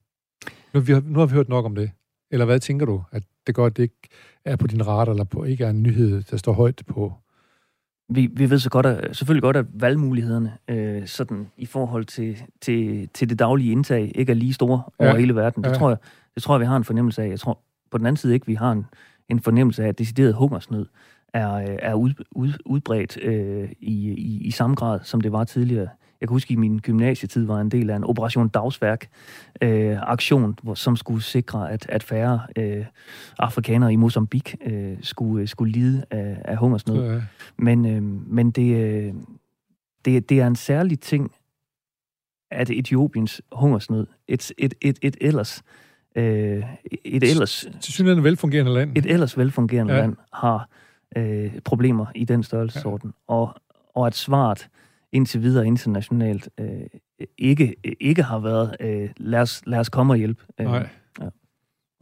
Nu, 0.73 0.79
har 0.79 0.81
vi, 0.81 0.93
nu 1.09 1.19
har 1.19 1.25
vi 1.25 1.33
hørt 1.33 1.49
nok 1.49 1.65
om 1.65 1.75
det. 1.75 1.91
Eller 2.31 2.45
hvad 2.45 2.59
tænker 2.59 2.85
du? 2.85 3.03
At 3.11 3.23
det 3.47 3.55
godt 3.55 3.77
det 3.77 3.83
ikke 3.83 4.09
er 4.45 4.55
på 4.55 4.67
din 4.67 4.87
radar, 4.87 5.11
eller 5.11 5.23
på, 5.23 5.43
ikke 5.43 5.63
er 5.63 5.69
en 5.69 5.83
nyhed, 5.83 6.23
der 6.23 6.37
står 6.37 6.53
højt 6.53 6.81
på... 6.87 7.13
Vi, 8.09 8.29
vi 8.33 8.49
ved 8.49 8.59
så 8.59 8.69
godt, 8.69 8.85
at, 8.85 9.15
selvfølgelig 9.15 9.41
godt, 9.41 9.55
at 9.57 9.65
valgmulighederne 9.73 10.51
øh, 10.67 11.07
sådan, 11.07 11.47
i 11.57 11.65
forhold 11.65 12.05
til, 12.05 12.37
til, 12.61 13.09
til 13.13 13.29
det 13.29 13.39
daglige 13.39 13.71
indtag 13.71 14.11
ikke 14.15 14.31
er 14.31 14.35
lige 14.35 14.53
store 14.53 14.83
over 14.99 15.09
Ja. 15.11 15.15
hele 15.17 15.35
verden. 15.35 15.63
Det, 15.63 15.69
Ja. 15.69 15.75
tror 15.75 15.89
jeg, 15.89 15.97
det 16.35 16.43
tror 16.43 16.55
jeg, 16.55 16.59
vi 16.61 16.65
har 16.65 16.77
en 16.77 16.83
fornemmelse 16.83 17.21
af. 17.23 17.29
Jeg 17.29 17.39
tror 17.39 17.59
på 17.91 17.97
den 17.97 18.05
anden 18.05 18.17
side 18.17 18.33
ikke, 18.33 18.45
vi 18.45 18.53
har 18.53 18.71
en, 18.71 18.85
en 19.29 19.39
fornemmelse 19.39 19.83
af, 19.83 19.87
at 19.87 19.99
decideret 19.99 20.33
hungersnød 20.33 20.85
er, 21.33 21.53
øh, 21.53 21.65
er 21.81 21.93
ud, 21.93 22.13
ud, 22.31 22.53
udbredt 22.65 23.17
øh, 23.21 23.69
i, 23.79 24.09
i, 24.11 24.41
i 24.43 24.51
samme 24.51 24.75
grad, 24.75 24.99
som 25.03 25.21
det 25.21 25.31
var 25.31 25.43
tidligere. 25.43 25.87
Jeg 26.23 26.29
kan 26.29 26.35
huske, 26.35 26.51
i 26.53 26.55
min 26.55 26.79
gymnasietid 26.79 27.45
var 27.45 27.61
en 27.61 27.69
del 27.69 27.89
af 27.89 27.95
en 27.95 28.03
Operation 28.03 28.47
Dagsværk 28.47 29.09
øh, 29.61 29.97
hvor, 30.63 30.73
som 30.73 30.95
skulle 30.95 31.23
sikre, 31.23 31.71
at, 31.71 31.85
at 31.89 32.03
færre 32.03 32.39
øh, 32.57 32.85
afrikanere 33.39 33.93
i 33.93 33.95
Mozambique 33.95 34.57
øh, 34.71 34.97
skulle, 35.01 35.47
skulle 35.47 35.71
lide 35.71 36.05
af, 36.11 36.41
af 36.45 36.57
hungersnød. 36.57 37.15
Uh, 37.15 37.21
Men, 37.57 37.85
øh, 37.85 38.03
men 38.33 38.51
det, 38.51 38.75
øh, 38.75 39.13
det, 40.05 40.29
det 40.29 40.39
er 40.39 40.47
en 40.47 40.55
særlig 40.55 40.99
ting, 40.99 41.31
at 42.51 42.69
Etiopiens 42.69 43.41
hungersnød, 43.51 44.07
et, 44.27 44.51
et, 44.57 44.73
et, 44.81 44.99
et 45.01 45.17
ellers, 45.21 45.63
øh, 46.15 46.63
et 47.05 47.23
ellers, 47.23 47.67
til 47.81 47.93
synligheden 47.93 48.19
et 48.19 48.23
velfungerende 48.23 48.73
land. 48.73 48.97
et 48.97 49.05
ellers 49.05 49.37
velfungerende 49.37 49.93
Ja. 49.93 49.99
ja. 49.99 50.05
land 50.05 50.15
har 50.33 50.69
øh, 51.17 51.59
problemer 51.65 52.05
i 52.15 52.25
den 52.25 52.43
størrelsesorden, 52.43 53.13
ja. 53.29 53.33
og, 53.33 53.55
og 53.95 54.07
at 54.07 54.15
svaret 54.15 54.69
indtil 55.13 55.41
videre 55.41 55.67
internationalt 55.67 56.49
øh, 56.59 56.67
ikke, 57.37 57.75
ikke 58.01 58.23
har 58.23 58.39
været, 58.39 58.75
øh, 58.79 59.09
lad, 59.17 59.39
os, 59.39 59.61
lad 59.65 59.79
os 59.79 59.89
komme 59.89 60.13
og 60.13 60.17
hjælpe. 60.17 60.43
Øh, 60.59 60.65
Nej. 60.65 60.87
Ja. 61.21 61.25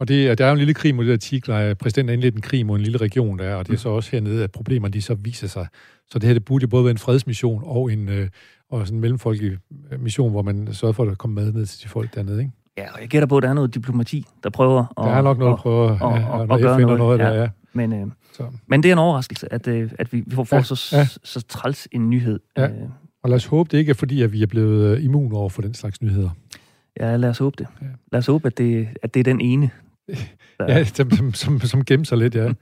Og 0.00 0.08
det, 0.08 0.28
er- 0.28 0.34
der 0.34 0.44
er 0.44 0.48
jo 0.48 0.52
en 0.52 0.58
lille 0.58 0.74
krig 0.74 0.94
mod 0.94 1.04
det 1.04 1.10
der 1.10 1.16
Tigray. 1.16 1.74
Præsidenten 1.74 2.08
har 2.08 2.12
indledt 2.14 2.34
en 2.34 2.40
krig 2.40 2.66
mod 2.66 2.76
en 2.76 2.82
lille 2.82 2.98
region 2.98 3.38
der, 3.38 3.54
og 3.54 3.66
det 3.66 3.72
er 3.74 3.78
så 3.78 3.88
også 3.88 4.10
hernede, 4.10 4.44
at 4.44 4.50
problemerne 4.52 4.92
de 4.92 5.02
så 5.02 5.14
viser 5.14 5.46
sig. 5.46 5.66
Så 6.10 6.18
det 6.18 6.26
her, 6.26 6.34
det 6.34 6.44
burde 6.44 6.62
jo 6.62 6.68
både 6.68 6.84
være 6.84 6.90
en 6.90 6.98
fredsmission 6.98 7.62
og 7.66 7.92
en, 7.92 8.08
øh, 8.08 8.28
og 8.70 8.86
sådan 8.86 8.96
en 8.96 9.00
mellemfolkelig 9.00 9.58
øh, 9.92 10.00
mission, 10.00 10.30
hvor 10.30 10.42
man 10.42 10.68
sørger 10.74 10.92
for, 10.92 11.02
at 11.02 11.08
der 11.08 11.14
kommer 11.14 11.42
mad 11.42 11.52
ned 11.52 11.66
til 11.66 11.82
de 11.84 11.88
folk 11.88 12.14
dernede, 12.14 12.38
ikke? 12.40 12.52
Ja, 12.78 12.92
og 12.94 13.00
jeg 13.00 13.08
gætter 13.08 13.26
på, 13.26 13.36
at 13.36 13.42
der 13.42 13.48
er 13.48 13.54
noget 13.54 13.74
diplomati, 13.74 14.24
der 14.42 14.50
prøver 14.50 14.80
at, 14.80 14.88
Der 14.96 15.10
er 15.16 15.22
nok 15.22 15.38
noget 15.38 15.50
at 15.52 15.54
at, 15.54 15.60
prøve, 15.60 15.90
og- 15.90 16.16
ja, 16.18 16.26
og- 16.28 16.40
og, 16.50 16.60
gøre 16.60 16.80
noget, 16.80 16.98
noget 16.98 17.18
der, 17.20 17.32
ja. 17.42 17.48
men, 17.72 17.92
øh, 17.92 18.06
Så, 18.32 18.42
Men 18.66 18.82
det 18.82 18.88
er 18.88 18.92
en 18.92 18.98
overraskelse, 18.98 19.52
at, 19.52 19.68
øh, 19.68 19.90
at 19.98 20.12
vi, 20.12 20.22
vi 20.26 20.34
får, 20.34 20.46
Ja, 20.56 20.62
så, 20.62 20.96
ja. 20.96 21.06
så 21.24 21.40
træls 21.48 21.88
en 21.92 22.10
nyhed. 22.10 22.40
Ja. 22.56 22.68
Øh, 22.68 22.74
og 23.22 23.30
lad 23.30 23.36
os 23.36 23.46
håbe, 23.46 23.68
det 23.72 23.78
ikke 23.78 23.90
er 23.90 23.94
fordi, 23.94 24.22
at 24.22 24.32
vi 24.32 24.42
er 24.42 24.46
blevet 24.46 24.96
øh, 24.96 25.04
immun 25.04 25.32
over 25.32 25.48
for 25.48 25.62
den 25.62 25.74
slags 25.74 26.02
nyheder. 26.02 26.30
ja, 27.00 27.16
lad 27.16 27.28
os 27.30 27.38
håbe 27.38 27.56
det. 27.58 27.66
Ja. 27.82 27.86
Lad 28.12 28.18
os 28.18 28.26
håbe, 28.26 28.46
at 28.46 28.58
det, 28.58 28.88
at 29.02 29.14
det 29.14 29.20
er 29.20 29.24
den 29.24 29.40
ene. 29.40 29.70
Der, 30.58 30.72
Ja, 30.78 30.84
som, 30.84 31.10
som, 31.10 31.34
som, 31.34 31.60
som 31.60 31.84
gemmer 31.84 32.04
sig 32.04 32.18
lidt, 32.18 32.34
ja. 32.34 32.52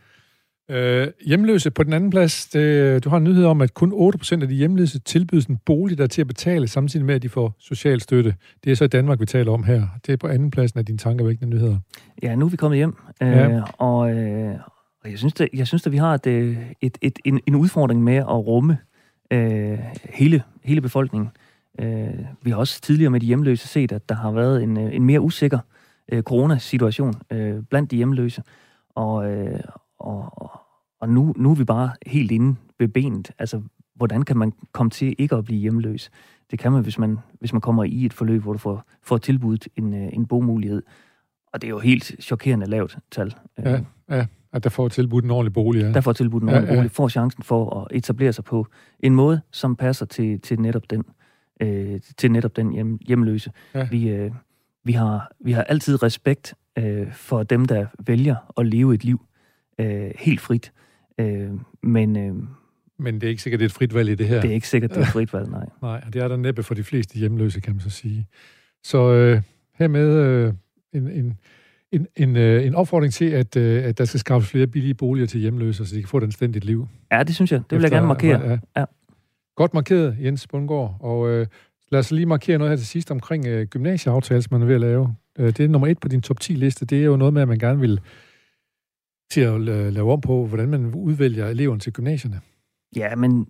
Øh, 0.70 1.08
hjemløse 1.26 1.70
på 1.70 1.82
den 1.82 1.92
anden 1.92 2.10
plads. 2.10 2.46
Det, 2.46 3.04
du 3.04 3.08
har 3.10 3.16
en 3.16 3.24
nyhed 3.24 3.44
om, 3.44 3.60
at 3.60 3.74
kun 3.74 3.92
8% 3.92 4.42
af 4.42 4.48
de 4.48 4.54
hjemløse 4.54 4.98
tilbydes 4.98 5.46
en 5.46 5.56
bolig, 5.66 5.98
der 5.98 6.04
er 6.04 6.08
til 6.08 6.20
at 6.20 6.26
betale, 6.26 6.68
samtidig 6.68 7.06
med, 7.06 7.14
at 7.14 7.22
de 7.22 7.28
får 7.28 7.56
social 7.58 8.00
støtte. 8.00 8.34
Det 8.64 8.72
er 8.72 8.76
så 8.76 8.86
Danmark, 8.86 9.20
vi 9.20 9.26
taler 9.26 9.52
om 9.52 9.64
her. 9.64 9.86
Det 10.06 10.12
er 10.12 10.16
på 10.16 10.26
anden 10.28 10.50
pladsen 10.50 10.78
af 10.78 10.86
dine 10.86 10.98
tankevækkende 10.98 11.50
nyheder. 11.56 11.78
Ja, 12.22 12.34
nu 12.34 12.46
er 12.46 12.50
vi 12.50 12.56
kommet 12.56 12.76
hjem, 12.78 12.94
Ja. 13.20 13.48
øh, 13.50 13.62
og, 13.78 14.10
øh, 14.16 14.54
og 15.04 15.10
jeg 15.10 15.18
synes, 15.18 15.40
at, 15.40 15.48
jeg 15.54 15.66
synes, 15.66 15.86
at 15.86 15.92
vi 15.92 15.96
har 15.96 16.14
et, 16.14 16.26
øh, 16.26 16.56
et, 16.80 16.98
et, 17.02 17.18
en, 17.24 17.40
en 17.46 17.54
udfordring 17.54 18.02
med 18.04 18.16
at 18.16 18.28
rumme 18.46 18.78
øh, 19.32 19.78
hele, 20.10 20.42
hele 20.62 20.80
befolkningen. 20.80 21.30
Øh, 21.80 22.24
vi 22.42 22.50
har 22.50 22.56
også 22.56 22.80
tidligere 22.80 23.10
med 23.10 23.20
de 23.20 23.26
hjemløse 23.26 23.68
set, 23.68 23.92
at 23.92 24.08
der 24.08 24.14
har 24.14 24.30
været 24.30 24.62
en, 24.62 24.76
øh, 24.78 24.94
en 24.94 25.04
mere 25.04 25.20
usikker 25.20 25.58
øh, 26.12 26.22
coronasituation 26.22 27.14
øh, 27.30 27.62
blandt 27.62 27.90
de 27.90 27.96
hjemløse. 27.96 28.42
Og, 28.94 29.30
øh, 29.32 29.60
og, 29.98 30.42
og- 30.42 31.08
nu, 31.08 31.34
nu 31.36 31.50
er 31.50 31.54
vi 31.54 31.64
bare 31.64 31.90
helt 32.06 32.30
inde 32.30 32.56
ved 32.78 32.88
benet. 32.88 33.30
Altså, 33.38 33.62
hvordan 33.96 34.22
kan 34.22 34.36
man 34.36 34.52
komme 34.72 34.90
til 34.90 35.14
ikke 35.18 35.36
at 35.36 35.44
blive 35.44 35.60
hjemløs? 35.60 36.10
Det 36.50 36.58
kan 36.58 36.72
man, 36.72 36.82
hvis 36.82 36.98
man, 36.98 37.18
hvis 37.40 37.52
man 37.52 37.60
kommer 37.60 37.84
i 37.84 38.04
et 38.06 38.12
forløb, 38.12 38.42
hvor 38.42 38.52
du 38.52 38.58
får, 38.58 38.82
får 39.02 39.18
tilbudt 39.18 39.68
en, 39.76 39.94
øh, 39.94 40.08
en 40.12 40.26
bomulighed. 40.26 40.82
Og 41.52 41.62
det 41.62 41.66
er 41.66 41.70
jo 41.70 41.78
helt 41.78 42.12
chokerende 42.20 42.66
lavt 42.66 42.98
tal. 43.10 43.34
Øh, 43.58 43.64
ja, 43.66 43.80
ja. 44.16 44.26
At 44.52 44.64
der 44.64 44.70
får 44.70 44.88
tilbudt 44.88 45.24
en 45.24 45.30
ordentlig 45.30 45.52
bolig. 45.52 45.82
Ja. 45.82 45.92
Der 45.92 46.00
får 46.00 46.12
tilbudt 46.12 46.42
en 46.42 46.48
Ja, 46.48 46.54
ordentlig 46.54 46.72
ja. 46.74 46.78
bolig, 46.78 46.90
får 46.90 47.08
chancen 47.08 47.42
for 47.42 47.80
at 47.80 47.96
etablere 47.96 48.32
sig 48.32 48.44
på 48.44 48.66
en 49.00 49.14
måde, 49.14 49.40
som 49.52 49.76
passer 49.76 50.06
til, 50.06 50.40
til 50.40 50.60
netop 50.60 50.82
den, 50.90 51.04
øh, 51.62 52.00
til 52.18 52.32
netop 52.32 52.56
den 52.56 52.72
hjem, 52.72 52.98
hjemløse. 53.06 53.50
Ja. 53.74 53.88
Vi, 53.90 54.08
øh, 54.08 54.30
vi, 54.84 54.92
har, 54.92 55.32
vi 55.44 55.52
har 55.52 55.62
altid 55.62 56.02
respekt 56.02 56.54
øh, 56.78 57.12
for 57.12 57.42
dem, 57.42 57.64
der 57.64 57.86
vælger 58.06 58.36
at 58.58 58.66
leve 58.66 58.94
et 58.94 59.04
liv 59.04 59.20
øh, 59.80 60.10
helt 60.18 60.40
frit. 60.40 60.72
Øh, 61.20 61.50
men 61.82 62.16
øh, 62.16 62.34
Men 62.98 63.14
det 63.14 63.22
er 63.24 63.28
ikke 63.28 63.42
sikkert, 63.42 63.60
det 63.60 63.64
er 63.64 63.68
et 63.68 63.72
frit 63.72 63.94
valg 63.94 64.08
i 64.10 64.14
det 64.14 64.28
her. 64.28 64.40
det 64.40 64.50
er 64.50 64.54
ikke 64.54 64.68
sikkert, 64.68 64.90
det 64.90 65.00
er 65.00 65.04
frit 65.06 65.32
valg, 65.32 65.50
nej. 65.50 65.66
Nej, 65.82 66.00
det 66.00 66.22
er 66.22 66.28
der 66.28 66.36
næppe 66.36 66.62
for 66.62 66.74
de 66.74 66.82
fleste 66.82 67.18
hjemløse, 67.18 67.60
kan 67.60 67.72
man 67.72 67.80
så 67.80 67.90
sige. 67.90 68.26
Så 68.84 69.12
øh, 69.12 69.42
hermed 69.74 70.08
øh, 70.16 70.52
en, 70.92 71.08
en, 71.10 71.38
en, 71.92 72.06
en, 72.16 72.36
øh, 72.36 72.66
en 72.66 72.74
opfordring 72.74 73.12
til, 73.12 73.24
at, 73.24 73.56
øh, 73.56 73.84
at 73.84 73.98
der 73.98 74.04
skal 74.04 74.20
skaffes 74.20 74.50
flere 74.50 74.66
billige 74.66 74.94
boliger 74.94 75.26
til 75.26 75.40
hjemløse, 75.40 75.86
så 75.86 75.94
de 75.94 76.00
kan 76.00 76.08
få 76.08 76.18
et 76.18 76.22
anstændigt 76.22 76.64
liv. 76.64 76.88
Ja, 77.12 77.22
det 77.22 77.34
synes 77.34 77.52
jeg. 77.52 77.60
Det 77.70 77.76
vil 77.76 77.82
jeg 77.82 77.90
gerne 77.90 78.06
markere. 78.06 78.50
Ja. 78.50 78.58
Ja. 78.76 78.84
Godt 79.56 79.74
markeret, 79.74 80.16
Jens 80.24 80.46
Bundgaard. 80.46 80.96
Og 81.00 81.30
øh, 81.30 81.46
lad 81.92 82.00
os 82.00 82.10
lige 82.10 82.26
markere 82.26 82.58
noget 82.58 82.70
her 82.70 82.76
til 82.76 82.86
sidst 82.86 83.10
omkring 83.10 83.46
øh, 83.46 83.66
gymnasieaftale, 83.66 84.42
som 84.42 84.54
man 84.54 84.62
er 84.62 84.66
ved 84.66 84.74
at 84.74 84.80
lave. 84.80 85.14
Øh, 85.38 85.46
det 85.46 85.60
er 85.60 85.68
nummer 85.68 85.88
et 85.88 85.98
på 85.98 86.08
din 86.08 86.22
top 86.22 86.36
10-liste. 86.44 86.86
Det 86.86 87.00
er 87.00 87.04
jo 87.04 87.16
noget 87.16 87.34
med, 87.34 87.42
at 87.42 87.48
man 87.48 87.58
gerne 87.58 87.80
vil 87.80 88.00
til 89.30 89.40
at 89.40 89.54
øh, 89.54 89.92
lave 89.92 90.12
om 90.12 90.20
på, 90.20 90.46
hvordan 90.46 90.68
man 90.68 90.94
udvælger 90.94 91.48
eleverne 91.48 91.80
til 91.80 91.92
gymnasierne. 91.92 92.40
Ja, 92.96 93.16
men 93.16 93.46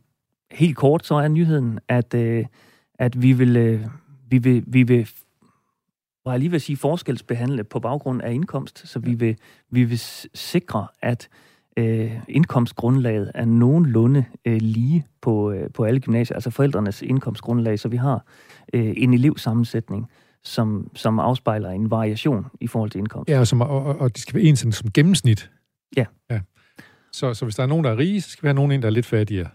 helt 0.51 0.77
kort 0.77 1.07
så 1.07 1.15
er 1.15 1.29
nyheden, 1.29 1.79
at, 1.89 2.15
øh, 2.15 2.45
at 2.95 3.23
vi 3.23 3.33
vil, 3.33 3.57
øh, 3.57 3.81
vi 4.29 4.39
vil, 4.39 4.65
vi 4.67 4.83
vil 4.83 5.09
var 6.25 6.33
jeg 6.33 6.39
lige 6.39 6.51
ved 6.51 6.57
at 6.57 6.63
sige, 6.63 6.77
forskelsbehandle 6.77 7.65
på 7.65 7.81
baggrund 7.81 8.23
af 8.23 8.33
indkomst, 8.33 8.89
så 8.89 8.99
vi 8.99 9.15
vil, 9.15 9.37
vi 9.71 9.85
vil 9.85 9.99
sikre, 10.35 10.87
at 11.03 11.29
øh, 11.77 12.13
indkomstgrundlaget 12.29 13.33
er 13.35 13.45
nogenlunde 13.45 14.25
øh, 14.45 14.59
lige 14.61 15.07
på, 15.21 15.53
øh, 15.53 15.71
på 15.71 15.85
alle 15.85 16.01
gymnasier, 16.01 16.37
altså 16.37 16.51
forældrenes 16.51 17.03
indkomstgrundlag, 17.03 17.79
så 17.79 17.89
vi 17.89 17.97
har 17.97 18.25
øh, 18.73 18.93
en 18.97 19.15
elevsammensætning, 19.15 20.11
som, 20.45 20.91
som 20.95 21.19
afspejler 21.19 21.71
en 21.71 21.91
variation 21.91 22.47
i 22.61 22.67
forhold 22.67 22.91
til 22.91 22.99
indkomst. 22.99 23.31
Ja, 23.31 23.39
og, 23.39 23.47
som, 23.47 23.61
og, 23.61 23.85
og, 23.85 23.99
og 23.99 24.17
de 24.17 24.21
skal 24.21 24.35
være 24.35 24.45
ens 24.45 24.59
sådan 24.59 24.73
som 24.73 24.91
gennemsnit. 24.91 25.51
Ja. 25.97 26.05
ja. 26.31 26.41
Så, 27.13 27.35
så 27.35 27.45
hvis 27.45 27.55
der 27.55 27.63
er 27.63 27.67
nogen, 27.67 27.85
der 27.85 27.91
er 27.91 27.99
rige, 27.99 28.21
så 28.21 28.31
skal 28.31 28.43
vi 28.43 28.49
have 28.49 28.55
nogen 28.55 28.83
der 28.83 28.89
er 28.89 28.93
lidt 28.93 29.07
fattigere. 29.07 29.49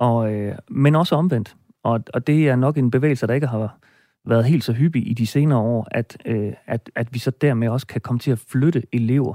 Og, 0.00 0.32
øh, 0.32 0.54
men 0.68 0.96
også 0.96 1.14
omvendt. 1.14 1.56
Og, 1.82 2.00
og 2.14 2.26
det 2.26 2.48
er 2.48 2.56
nok 2.56 2.78
en 2.78 2.90
bevægelse, 2.90 3.26
der 3.26 3.34
ikke 3.34 3.46
har 3.46 3.78
været 4.26 4.44
helt 4.44 4.64
så 4.64 4.72
hyppig 4.72 5.10
i 5.10 5.14
de 5.14 5.26
senere 5.26 5.58
år, 5.58 5.88
at, 5.90 6.16
øh, 6.26 6.52
at, 6.66 6.90
at 6.94 7.08
vi 7.14 7.18
så 7.18 7.30
dermed 7.30 7.68
også 7.68 7.86
kan 7.86 8.00
komme 8.00 8.18
til 8.18 8.30
at 8.30 8.38
flytte 8.38 8.82
elever, 8.92 9.34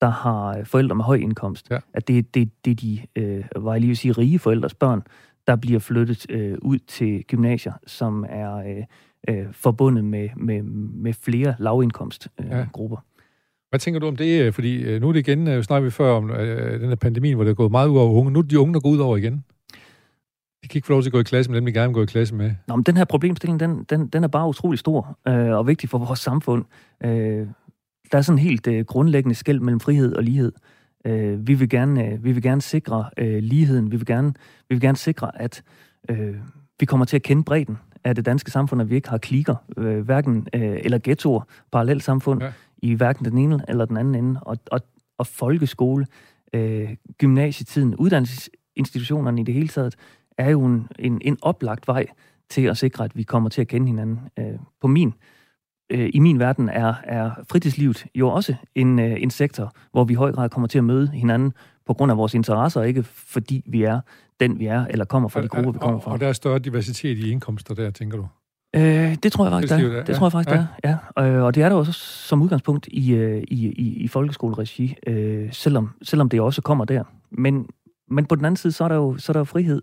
der 0.00 0.08
har 0.08 0.58
øh, 0.58 0.66
forældre 0.66 0.94
med 0.94 1.04
høj 1.04 1.16
indkomst. 1.16 1.70
Ja. 1.70 1.78
At 1.94 2.08
det, 2.08 2.34
det, 2.34 2.50
det 2.64 2.70
er 2.70 2.74
de, 2.74 2.98
øh, 3.16 3.44
hvad 3.62 3.72
jeg 3.72 3.80
lige 3.80 3.88
vil 3.88 3.96
sige, 3.96 4.12
rige 4.12 4.38
forældres 4.38 4.74
børn, 4.74 5.02
der 5.46 5.56
bliver 5.56 5.78
flyttet 5.78 6.26
øh, 6.30 6.58
ud 6.62 6.78
til 6.78 7.24
gymnasier, 7.24 7.72
som 7.86 8.26
er 8.28 8.54
øh, 8.54 8.84
øh, 9.28 9.46
forbundet 9.52 10.04
med, 10.04 10.28
med, 10.36 10.62
med 10.62 11.12
flere 11.12 11.54
lavindkomstgrupper. 11.58 12.56
Ja. 12.56 12.60
Øh, 12.60 12.70
grupper. 12.72 12.96
Hvad 13.70 13.80
tænker 13.80 14.00
du 14.00 14.06
om 14.06 14.16
det? 14.16 14.54
Fordi 14.54 14.82
øh, 14.82 15.00
nu 15.00 15.08
er 15.08 15.12
det 15.12 15.28
igen, 15.28 15.48
øh, 15.48 15.62
snakker 15.62 15.84
vi 15.84 15.90
før 15.90 16.12
om 16.12 16.30
øh, 16.30 16.80
den 16.80 16.88
her 16.88 16.94
pandemi, 16.94 17.32
hvor 17.32 17.44
det 17.44 17.50
er 17.50 17.54
gået 17.54 17.70
meget 17.70 17.88
ud 17.88 17.98
over 17.98 18.12
unge. 18.12 18.32
Nu 18.32 18.38
er 18.38 18.42
det 18.42 18.50
de 18.50 18.58
unge, 18.58 18.74
der 18.74 18.80
går 18.80 18.90
ud 18.90 18.98
over 18.98 19.16
igen. 19.16 19.44
Kan 20.70 20.78
ikke 20.78 20.86
få 20.86 20.92
lov 20.92 21.02
til 21.02 21.08
at 21.08 21.12
gå 21.12 21.20
i 21.20 21.22
klasse 21.22 21.50
med 21.50 21.56
dem, 21.56 21.66
de 21.66 21.72
gerne 21.72 21.88
vil 21.88 21.94
gå 21.94 22.02
i 22.02 22.06
klasse 22.06 22.34
med. 22.34 22.52
Nå, 22.68 22.76
men 22.76 22.82
den 22.82 22.96
her 22.96 23.04
problemstilling, 23.04 23.60
den, 23.60 23.84
den, 23.84 24.06
den 24.06 24.24
er 24.24 24.28
bare 24.28 24.48
utrolig 24.48 24.78
stor 24.78 25.18
øh, 25.28 25.56
og 25.56 25.66
vigtig 25.66 25.88
for 25.88 25.98
vores 25.98 26.20
samfund. 26.20 26.64
Øh, 27.04 27.46
der 28.12 28.18
er 28.18 28.22
sådan 28.22 28.38
en 28.38 28.42
helt 28.42 28.66
øh, 28.66 28.84
grundlæggende 28.84 29.34
skæld 29.34 29.60
mellem 29.60 29.80
frihed 29.80 30.14
og 30.14 30.22
lighed. 30.22 30.52
Øh, 31.04 31.46
vi, 31.46 31.54
vil 31.54 31.68
gerne, 31.68 32.06
øh, 32.06 32.24
vi 32.24 32.32
vil 32.32 32.42
gerne 32.42 32.62
sikre 32.62 33.10
øh, 33.16 33.42
ligheden. 33.42 33.92
Vi 33.92 33.96
vil 33.96 34.06
gerne, 34.06 34.28
vi 34.68 34.74
vil 34.74 34.80
gerne 34.80 34.96
sikre, 34.96 35.42
at 35.42 35.62
øh, 36.08 36.34
vi 36.80 36.86
kommer 36.86 37.06
til 37.06 37.16
at 37.16 37.22
kende 37.22 37.44
bredden 37.44 37.78
af 38.04 38.14
det 38.14 38.26
danske 38.26 38.50
samfund, 38.50 38.82
at 38.82 38.90
vi 38.90 38.94
ikke 38.94 39.08
har 39.08 39.18
klikker, 39.18 39.54
øh, 39.76 40.00
hverken, 40.00 40.46
øh, 40.54 40.78
eller 40.84 40.98
ghettoer, 41.04 41.42
parallelt 41.72 42.04
samfund, 42.04 42.42
ja. 42.42 42.52
i 42.78 42.94
hverken 42.94 43.24
den 43.24 43.38
ene 43.38 43.64
eller 43.68 43.84
den 43.84 43.96
anden 43.96 44.14
ende. 44.14 44.40
Og, 44.42 44.56
og, 44.70 44.80
og 45.18 45.26
folkeskole, 45.26 46.06
øh, 46.52 46.96
gymnasietiden, 47.18 47.96
uddannelsesinstitutionerne 47.96 49.40
i 49.40 49.44
det 49.44 49.54
hele 49.54 49.68
taget, 49.68 49.96
er 50.40 50.50
jo 50.50 50.64
en, 50.64 50.88
en, 50.98 51.20
en 51.24 51.38
oplagt 51.42 51.88
vej 51.88 52.06
til 52.50 52.62
at 52.62 52.76
sikre, 52.76 53.04
at 53.04 53.16
vi 53.16 53.22
kommer 53.22 53.48
til 53.48 53.60
at 53.60 53.68
kende 53.68 53.86
hinanden. 53.86 54.20
Øh, 54.38 54.44
på 54.80 54.86
min, 54.86 55.14
øh, 55.92 56.10
I 56.14 56.18
min 56.18 56.38
verden 56.38 56.68
er, 56.68 56.94
er 57.04 57.30
fritidslivet 57.50 58.06
jo 58.14 58.28
også 58.28 58.54
en, 58.74 58.98
øh, 58.98 59.22
en 59.22 59.30
sektor, 59.30 59.72
hvor 59.92 60.04
vi 60.04 60.12
i 60.12 60.16
høj 60.16 60.32
grad 60.32 60.48
kommer 60.48 60.68
til 60.68 60.78
at 60.78 60.84
møde 60.84 61.08
hinanden 61.10 61.52
på 61.86 61.94
grund 61.94 62.12
af 62.12 62.18
vores 62.18 62.34
interesser, 62.34 62.82
ikke 62.82 63.02
fordi 63.02 63.62
vi 63.66 63.82
er 63.82 64.00
den, 64.40 64.58
vi 64.58 64.66
er, 64.66 64.84
eller 64.90 65.04
kommer 65.04 65.28
fra 65.28 65.42
de 65.42 65.48
grupper, 65.48 65.72
vi 65.72 65.78
kommer 65.78 66.00
fra. 66.00 66.12
og 66.12 66.20
der 66.20 66.28
er 66.28 66.32
større 66.32 66.58
diversitet 66.58 67.18
i 67.18 67.30
indkomster 67.30 67.74
der, 67.74 67.90
tænker 67.90 68.16
du? 68.16 68.26
Øh, 68.76 68.82
det 69.22 69.32
tror 69.32 69.44
jeg 69.44 69.52
faktisk, 69.52 69.72
Fritidslivet 69.72 69.90
der 69.92 69.96
er- 69.96 70.00
er. 70.00 70.04
Det 70.04 70.12
ja, 70.12 70.18
tror 70.18 70.26
jeg 70.26 70.32
faktisk, 70.32 70.50
ja. 70.50 70.66
der 70.84 70.96
er. 71.16 71.22
Ja. 71.24 71.36
Øh, 71.38 71.44
og 71.44 71.54
det 71.54 71.62
er 71.62 71.68
der 71.68 71.76
også 71.76 71.92
som 71.92 72.42
udgangspunkt 72.42 72.88
i, 72.92 73.12
øh, 73.14 73.42
i, 73.48 73.66
i, 73.68 73.96
i 74.04 74.08
folkeskoleregi, 74.08 74.94
øh, 75.06 75.52
selvom, 75.52 75.90
selvom 76.02 76.28
det 76.28 76.40
også 76.40 76.62
kommer 76.62 76.84
der. 76.84 77.04
Men, 77.30 77.66
men 78.10 78.26
på 78.26 78.34
den 78.34 78.44
anden 78.44 78.56
side, 78.56 78.72
så 78.72 78.84
er 78.84 78.88
der 78.88 78.96
jo, 78.96 79.18
så 79.18 79.32
er 79.32 79.34
der 79.34 79.40
jo 79.40 79.44
frihed. 79.44 79.82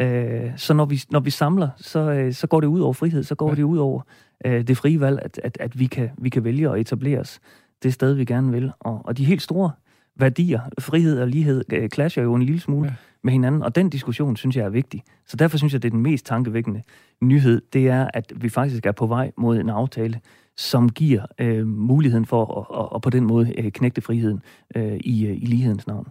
Øh, 0.00 0.50
så 0.56 0.74
når 0.74 0.84
vi, 0.84 1.00
når 1.10 1.20
vi 1.20 1.30
samler, 1.30 1.68
så, 1.76 1.98
øh, 2.10 2.32
så 2.32 2.46
går 2.46 2.60
det 2.60 2.66
ud 2.66 2.80
over 2.80 2.92
frihed, 2.92 3.22
så 3.22 3.34
går 3.34 3.48
Ja. 3.48 3.54
det 3.54 3.62
ud 3.62 3.78
over 3.78 4.00
øh, 4.46 4.66
det 4.66 4.76
frie 4.76 5.00
valg, 5.00 5.18
at, 5.22 5.40
at, 5.44 5.56
at 5.60 5.78
vi, 5.78 5.86
kan, 5.86 6.10
vi 6.18 6.28
kan 6.28 6.44
vælge 6.44 6.70
at 6.70 6.80
etablere 6.80 7.18
os 7.20 7.40
det 7.82 7.94
sted, 7.94 8.12
vi 8.14 8.24
gerne 8.24 8.52
vil. 8.52 8.72
Og, 8.80 9.00
og 9.04 9.18
de 9.18 9.24
helt 9.24 9.42
store 9.42 9.70
værdier, 10.16 10.60
frihed 10.80 11.20
og 11.20 11.28
lighed, 11.28 11.64
øh, 11.72 11.88
clasher 11.88 12.22
jo 12.22 12.34
en 12.34 12.42
lille 12.42 12.60
smule 12.60 12.86
Ja. 12.86 12.90
ja. 12.90 12.94
med 13.22 13.32
hinanden, 13.32 13.62
og 13.62 13.74
den 13.74 13.90
diskussion 13.90 14.36
synes 14.36 14.56
jeg 14.56 14.64
er 14.64 14.68
vigtig. 14.70 15.02
Så 15.26 15.36
derfor 15.36 15.58
synes 15.58 15.72
jeg, 15.72 15.82
det 15.82 15.88
er 15.88 15.92
den 15.92 16.02
mest 16.02 16.26
tankevækkende 16.26 16.82
nyhed, 17.22 17.62
det 17.72 17.88
er, 17.88 18.08
at 18.14 18.32
vi 18.36 18.48
faktisk 18.48 18.86
er 18.86 18.92
på 18.92 19.06
vej 19.06 19.32
mod 19.38 19.58
en 19.58 19.70
aftale, 19.70 20.20
som 20.56 20.88
giver 20.88 21.26
øh, 21.38 21.66
muligheden 21.66 22.26
for 22.26 22.58
at, 22.60 22.80
at, 22.84 22.88
at 22.96 23.02
på 23.02 23.10
den 23.10 23.24
måde 23.24 23.52
øh, 23.58 23.70
knægte 23.72 24.00
friheden 24.00 24.42
øh, 24.76 24.96
i, 25.00 25.26
øh, 25.26 25.36
i 25.36 25.46
lighedens 25.46 25.86
navn. 25.86 26.08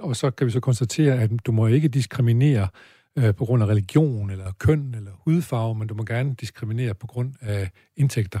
Og 0.00 0.16
så 0.16 0.30
kan 0.30 0.46
vi 0.46 0.50
så 0.50 0.60
konstatere, 0.60 1.14
at 1.14 1.30
du 1.46 1.52
må 1.52 1.66
ikke 1.66 1.88
diskriminere 1.88 2.62
øh, 2.62 2.68
på 3.16 3.44
grund 3.44 3.62
af 3.62 3.66
religion, 3.66 4.30
eller 4.30 4.52
køn, 4.58 4.94
eller 4.96 5.10
hudfarve, 5.24 5.74
men 5.74 5.88
du 5.88 5.94
må 5.94 6.04
gerne 6.04 6.34
diskriminere 6.40 6.94
på 6.94 7.06
grund 7.06 7.32
af 7.40 7.70
indtægter. 7.96 8.40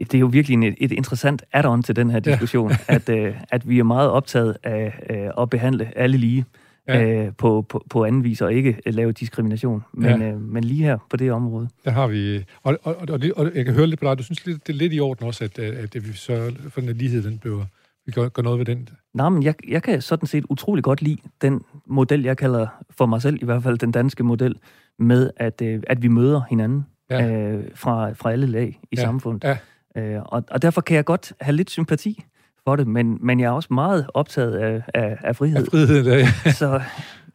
Det 0.00 0.14
er 0.14 0.18
jo 0.18 0.26
virkelig 0.26 0.54
en, 0.54 0.74
et 0.78 0.92
interessant 0.92 1.42
add-on 1.52 1.82
til 1.82 1.96
den 1.96 2.10
her 2.10 2.20
diskussion, 2.20 2.70
ja. 2.70 2.76
at, 2.96 3.08
øh, 3.08 3.34
at 3.50 3.68
vi 3.68 3.78
er 3.78 3.82
meget 3.82 4.10
optaget 4.10 4.56
af 4.62 5.06
øh, 5.10 5.42
at 5.42 5.50
behandle 5.50 5.98
alle 5.98 6.16
lige 6.16 6.44
Ja. 6.88 7.02
øh, 7.26 7.32
på, 7.38 7.62
på, 7.68 7.84
på 7.90 8.04
anden 8.04 8.24
vis, 8.24 8.40
og 8.40 8.52
ikke 8.54 8.78
øh, 8.86 8.94
lave 8.94 9.12
diskrimination. 9.12 9.82
Men, 9.94 10.20
Ja. 10.20 10.28
øh, 10.30 10.40
men 10.40 10.64
lige 10.64 10.84
her 10.84 10.98
på 11.10 11.16
det 11.16 11.32
område. 11.32 11.68
Der 11.84 11.90
har 11.90 12.06
vi... 12.06 12.44
Og, 12.62 12.78
og, 12.82 12.96
og, 13.08 13.22
det- 13.22 13.32
og 13.32 13.50
jeg 13.54 13.64
kan 13.64 13.74
høre 13.74 13.86
lidt 13.86 14.00
på 14.00 14.06
dig, 14.08 14.18
du 14.18 14.22
synes 14.22 14.46
lidt, 14.46 14.66
det 14.66 14.72
er 14.72 14.76
lidt 14.76 14.92
i 14.94 15.00
orden 15.00 15.26
også, 15.26 15.44
at, 15.44 15.58
at, 15.58 15.96
at 15.96 16.08
vi 16.08 16.12
sørger 16.12 16.50
for 16.68 16.80
den 16.80 16.96
lighed, 16.96 17.22
den 17.22 17.38
bliver... 17.38 17.64
Vi 18.06 18.12
gør, 18.12 18.28
gør 18.28 18.42
noget 18.42 18.58
ved 18.58 18.66
den. 18.66 18.88
Nå, 19.14 19.28
men 19.28 19.42
jeg, 19.42 19.54
jeg 19.68 19.82
kan 19.82 20.02
sådan 20.02 20.26
set 20.26 20.44
utrolig 20.50 20.84
godt 20.84 21.02
lide 21.02 21.16
den 21.42 21.60
model, 21.86 22.22
jeg 22.22 22.36
kalder 22.36 22.66
for 22.90 23.06
mig 23.06 23.22
selv 23.22 23.38
i 23.42 23.44
hvert 23.44 23.62
fald 23.62 23.78
den 23.78 23.92
danske 23.92 24.24
model, 24.24 24.56
med 24.98 25.30
at, 25.36 25.62
øh, 25.62 25.82
at 25.86 26.02
vi 26.02 26.08
møder 26.08 26.40
hinanden 26.50 26.86
Ja. 27.10 27.30
øh, 27.30 27.64
fra, 27.74 28.12
fra 28.12 28.32
alle 28.32 28.46
lag 28.46 28.80
i 28.92 28.96
Ja, 28.96 29.02
samfundet. 29.02 29.44
ja. 29.44 29.56
Øh, 30.02 30.22
og, 30.24 30.44
og 30.50 30.62
derfor 30.62 30.80
kan 30.80 30.96
jeg 30.96 31.04
godt 31.04 31.32
have 31.40 31.56
lidt 31.56 31.70
sympati 31.70 32.24
for 32.64 32.76
det, 32.76 32.86
men, 32.86 33.18
men 33.20 33.40
jeg 33.40 33.46
er 33.46 33.50
også 33.50 33.74
meget 33.74 34.06
optaget 34.14 34.54
af, 34.54 34.82
af, 34.94 35.16
af 35.20 35.36
frihed. 35.36 35.56
Af 35.56 35.66
friheden, 35.70 36.04
der, 36.06 36.16
ja. 36.18 36.26
så, 36.60 36.80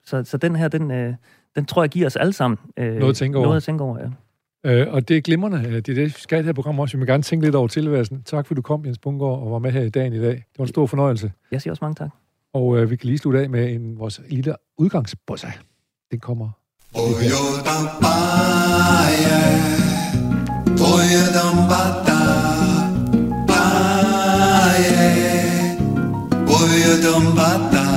så, 0.06 0.24
så 0.24 0.38
den 0.38 0.56
her, 0.56 0.68
den, 0.68 0.92
øh, 0.92 1.14
den 1.56 1.66
tror 1.66 1.84
jeg 1.84 1.90
giver 1.90 2.06
os 2.06 2.16
alle 2.16 2.34
sammen 2.34 2.58
øh, 2.78 2.96
Noget 2.96 3.10
at 3.10 3.16
tænke 3.16 3.38
over. 3.38 3.46
Noget 3.46 3.58
at 3.58 3.64
tænke 3.64 3.84
over, 3.84 4.00
ja. 4.00 4.08
Øh, 4.68 4.88
og 4.90 5.08
det 5.08 5.18
er 5.18 5.22
glimrende. 5.22 5.64
Øh, 5.68 5.74
det 5.74 5.90
er 5.90 5.94
det, 5.94 6.14
skal 6.14 6.38
det 6.38 6.46
her 6.46 6.54
program 6.54 6.80
også. 6.80 6.98
Jeg 6.98 7.00
vil 7.00 7.08
gerne 7.08 7.24
tænke 7.24 7.46
lidt 7.46 7.56
over 7.56 7.68
tilværelsen. 7.68 8.24
Tak, 8.24 8.48
fordi 8.48 8.56
du 8.56 8.62
kom, 8.62 8.86
Jens 8.86 8.98
Bungård, 8.98 9.40
og 9.44 9.52
var 9.52 9.60
med 9.60 9.72
her 9.72 9.82
i 9.82 9.90
dagen 9.90 10.14
i 10.14 10.20
dag. 10.20 10.32
Det 10.32 10.46
var 10.58 10.66
en 10.66 10.70
stor 10.70 10.86
fornøjelse. 10.86 11.32
Jeg 11.52 11.62
siger 11.62 11.72
også 11.72 11.84
mange 11.84 11.96
tak. 11.96 12.10
Og 12.54 12.78
øh, 12.78 12.92
vi 12.92 12.96
kan 12.96 13.08
lige 13.08 13.18
slutte 13.18 13.40
af 13.40 13.50
med 13.50 13.74
en, 13.74 14.00
vores 14.00 14.22
lille 14.30 14.56
udgangsbossa. 14.78 15.48
Den 16.12 16.20
kommer. 16.20 16.50
Boya 26.48 26.94
dambata, 27.04 27.88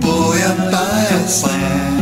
boya 0.00 0.50
payasa. 0.70 1.97